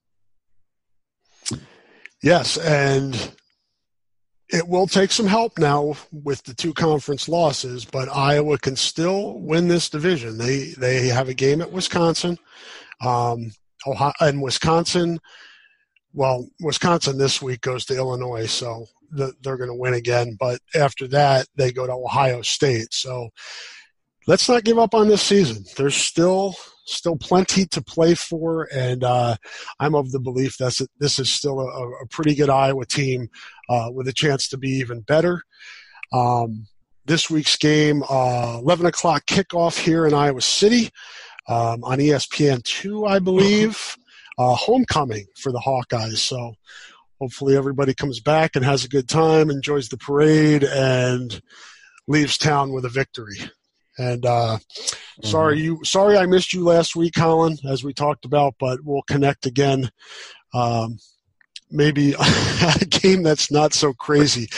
Yes, 2.22 2.57
and 2.59 3.32
it 4.49 4.66
will 4.66 4.87
take 4.87 5.11
some 5.11 5.26
help 5.26 5.59
now 5.59 5.95
with 6.12 6.43
the 6.45 6.55
two 6.55 6.72
conference 6.72 7.28
losses, 7.28 7.84
but 7.84 8.09
Iowa 8.09 8.59
can 8.59 8.76
still 8.76 9.39
win 9.41 9.68
this 9.68 9.89
division. 9.89 10.39
They 10.39 10.74
they 10.78 11.09
have 11.09 11.28
a 11.28 11.34
game 11.34 11.61
at 11.61 11.72
Wisconsin, 11.72 12.39
um, 13.01 13.53
Ohio, 13.87 14.12
and 14.20 14.43
Wisconsin 14.43 15.20
well, 16.12 16.48
Wisconsin 16.61 17.18
this 17.18 17.42
week 17.42 17.61
goes 17.61 17.84
to 17.86 17.96
Illinois, 17.96 18.46
so 18.46 18.86
the, 19.11 19.32
they're 19.42 19.57
going 19.57 19.70
to 19.70 19.74
win 19.74 19.94
again. 19.94 20.36
But 20.38 20.61
after 20.74 21.07
that, 21.09 21.46
they 21.57 21.72
go 21.72 21.86
to 21.86 21.92
Ohio 21.92 22.42
State. 22.42 22.92
So 22.92 23.28
let's 24.26 24.48
not 24.48 24.64
give 24.64 24.78
up 24.78 24.94
on 24.94 25.09
this 25.09 25.22
season. 25.22 25.64
There's 25.76 25.96
still 25.96 26.54
still 26.88 27.16
plenty 27.16 27.66
to 27.66 27.82
play 27.82 28.14
for, 28.14 28.68
and 28.72 29.02
uh, 29.02 29.36
I'm 29.80 29.94
of 29.94 30.12
the 30.12 30.20
belief 30.20 30.57
that 30.59 30.86
this 30.98 31.18
is 31.18 31.30
still 31.30 31.61
a, 31.61 31.64
a 31.64 32.07
pretty 32.11 32.34
good 32.34 32.48
Iowa 32.48 32.86
team 32.86 33.28
uh, 33.68 33.88
with 33.92 34.07
a 34.09 34.12
chance 34.12 34.48
to 34.48 34.57
be 34.57 34.70
even 34.70 35.00
better. 35.00 35.42
Um, 36.12 36.66
this 37.04 37.28
week's 37.28 37.57
game, 37.57 38.02
uh, 38.09 38.59
11 38.62 38.86
o'clock 38.86 39.26
kickoff 39.26 39.78
here 39.78 40.07
in 40.07 40.14
Iowa 40.14 40.40
City 40.40 40.90
um, 41.48 41.84
on 41.84 41.98
ESPN2, 41.98 43.09
I 43.09 43.18
believe 43.18 43.96
uh, 44.39 44.55
homecoming 44.55 45.26
for 45.37 45.53
the 45.53 45.61
Hawkeyes. 45.61 46.18
So 46.18 46.55
hopefully 47.20 47.57
everybody 47.57 47.95
comes 47.95 48.20
back 48.20 48.57
and 48.57 48.64
has 48.64 48.84
a 48.84 48.89
good 48.89 49.09
time, 49.09 49.51
enjoys 49.51 49.89
the 49.89 49.97
parade, 49.97 50.64
and 50.64 51.41
leaves 52.07 52.39
town 52.39 52.72
with 52.72 52.84
a 52.84 52.91
victory. 52.91 53.39
And 53.99 54.26
uh, 54.26 54.59
mm-hmm. 54.59 55.26
sorry 55.26 55.61
you, 55.61 55.80
sorry 55.84 56.18
I 56.18 56.26
missed 56.26 56.53
you 56.53 56.64
last 56.64 56.95
week, 56.97 57.14
Colin, 57.16 57.57
as 57.68 57.82
we 57.82 57.95
talked 57.95 58.24
about, 58.24 58.55
but 58.59 58.80
we'll 58.84 59.03
connect 59.03 59.47
again. 59.47 59.91
Um, 60.53 60.99
maybe 61.70 62.14
a 62.80 62.84
game 62.84 63.22
that's 63.22 63.51
not 63.51 63.72
so 63.72 63.93
crazy. 63.93 64.49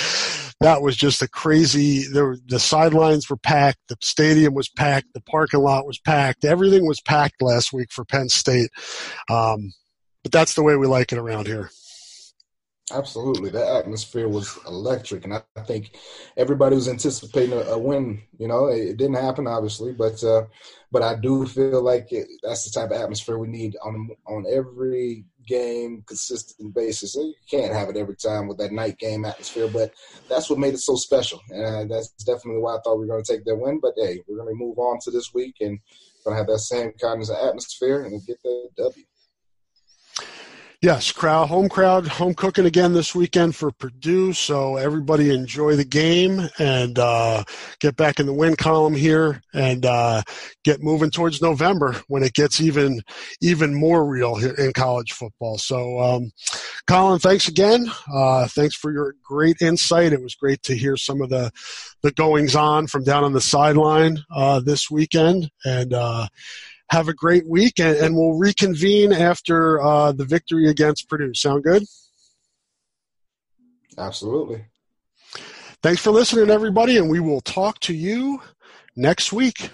That 0.61 0.83
was 0.83 0.97
just 0.97 1.23
a 1.23 1.29
crazy. 1.29 2.05
There, 2.13 2.37
the 2.47 2.59
sidelines 2.59 3.31
were 3.31 3.37
packed, 3.37 3.79
the 3.89 3.97
stadium 4.01 4.55
was 4.55 4.69
packed, 4.69 5.09
the 5.15 5.21
parking 5.21 5.61
lot 5.61 5.87
was 5.87 5.99
packed, 6.01 6.45
everything 6.45 6.87
was 6.87 7.01
packed 7.01 7.41
last 7.41 7.73
week 7.73 7.93
for 7.93 8.05
Penn 8.05 8.29
State. 8.29 8.71
Um, 9.31 9.73
but 10.25 10.33
that's 10.33 10.55
the 10.55 10.65
way 10.65 10.77
we 10.77 10.87
like 10.87 11.13
it 11.13 11.19
around 11.19 11.47
here. 11.47 11.71
Absolutely, 12.91 13.51
that 13.51 13.77
atmosphere 13.77 14.29
was 14.29 14.59
electric, 14.67 15.25
and 15.25 15.35
I, 15.35 15.43
think 15.65 15.97
everybody 16.39 16.75
was 16.75 16.89
anticipating 16.89 17.53
a, 17.53 17.61
a 17.63 17.79
win. 17.79 18.23
You 18.39 18.49
know, 18.49 18.67
it, 18.67 18.79
it, 18.79 18.97
didn't 18.97 19.23
happen, 19.23 19.47
obviously, 19.47 19.93
but 19.93 20.25
uh, 20.25 20.45
but 20.91 21.03
I 21.03 21.17
do 21.17 21.47
feel 21.47 21.83
like 21.83 22.13
it, 22.13 22.27
that's 22.43 22.65
the 22.65 22.81
type 22.81 22.91
of 22.91 23.01
atmosphere 23.01 23.37
we 23.37 23.49
need 23.49 23.77
on 23.85 24.09
on 24.27 24.47
every 24.51 25.27
game, 25.49 26.05
consistent 26.07 26.75
basis. 26.75 27.15
You 27.17 27.35
can't 27.51 27.73
have 27.73 27.89
it 27.89 27.97
every 27.97 28.17
time 28.17 28.47
with 28.47 28.59
that 28.59 28.73
night 28.73 28.99
game 28.99 29.25
atmosphere, 29.25 29.69
but 29.69 29.91
that's 30.29 30.49
what 30.51 30.59
made 30.59 30.75
it 30.75 30.81
so 30.81 30.95
special. 30.95 31.41
And 31.51 31.91
that's 31.91 32.11
definitely 32.25 32.61
why 32.61 32.77
I 32.77 32.79
thought 32.85 32.97
we 32.97 33.07
were 33.07 33.15
going 33.15 33.25
to 33.25 33.33
take 33.33 33.45
that 33.47 33.57
win. 33.57 33.81
But 33.81 33.95
hey, 33.97 34.23
we're 34.29 34.37
going 34.37 34.55
to 34.55 34.65
move 34.65 34.79
on 34.79 34.99
to 35.05 35.11
this 35.11 35.33
week 35.35 35.57
and 35.61 35.79
going 36.25 36.35
to 36.35 36.39
have 36.39 36.47
that 36.47 36.61
same 36.61 36.93
kind 37.01 37.23
of 37.23 37.31
atmosphere 37.31 38.05
and 38.05 38.25
get 38.27 38.43
that 38.43 38.69
W. 38.77 39.05
Yes, 40.81 41.11
crowd, 41.11 41.49
home 41.49 41.69
crowd, 41.69 42.07
home 42.07 42.35
cooking 42.35 42.65
again 42.65 42.93
this 42.93 43.13
weekend 43.13 43.57
for 43.57 43.73
Purdue. 43.73 44.33
So 44.33 44.77
everybody 44.77 45.35
enjoy 45.35 45.75
the 45.75 45.85
game 45.85 46.49
and 46.61 46.97
uh, 46.97 47.43
get 47.81 47.97
back 47.97 48.21
in 48.21 48.27
the 48.27 48.33
win 48.33 48.55
column 48.55 48.95
here 48.95 49.43
and 49.53 49.85
uh, 49.85 50.23
get 50.63 50.81
moving 50.81 51.11
towards 51.11 51.43
November 51.43 51.97
when 52.07 52.23
it 52.23 52.33
gets 52.33 52.61
even 52.61 53.01
even 53.41 53.75
more 53.75 54.07
real 54.07 54.37
here 54.37 54.55
in 54.55 54.73
college 54.73 55.11
football. 55.11 55.59
So, 55.59 55.99
um, 55.99 56.31
Colin, 56.87 57.19
thanks 57.19 57.49
again. 57.49 57.91
Uh, 58.15 58.47
thanks 58.47 58.77
for 58.77 58.93
your 58.93 59.17
great 59.25 59.61
insight. 59.61 60.13
It 60.13 60.23
was 60.23 60.37
great 60.37 60.63
to 60.63 60.77
hear 60.77 60.97
some 60.97 61.21
of 61.23 61.29
the 61.29 61.51
the 62.05 62.13
goings 62.13 62.55
on 62.55 62.87
from 62.87 63.03
down 63.03 63.25
on 63.25 63.33
the 63.33 63.41
sideline 63.41 64.19
uh, 64.31 64.61
this 64.61 64.89
weekend 64.89 65.51
and 65.65 65.93
uh, 65.93 66.29
have 66.91 67.09
a 67.09 67.15
great 67.15 67.47
week, 67.47 67.79
and, 67.79 67.97
and 67.97 68.17
we'll 68.17 68.39
reconvene 68.39 69.13
after 69.13 69.81
uh, 69.81 70.13
the 70.13 70.25
victory 70.25 70.69
against 70.69 71.09
Purdue. 71.09 71.35
Sound 71.35 71.65
good? 71.65 71.85
Absolutely. 73.97 74.65
Thanks 75.83 76.01
for 76.01 76.11
listening, 76.11 76.51
everybody, 76.51 76.97
and 76.97 77.11
we 77.11 77.21
will 77.21 77.41
talk 77.41 77.79
to 77.81 77.95
you 77.95 78.43
next 78.97 79.33
week. 79.33 79.71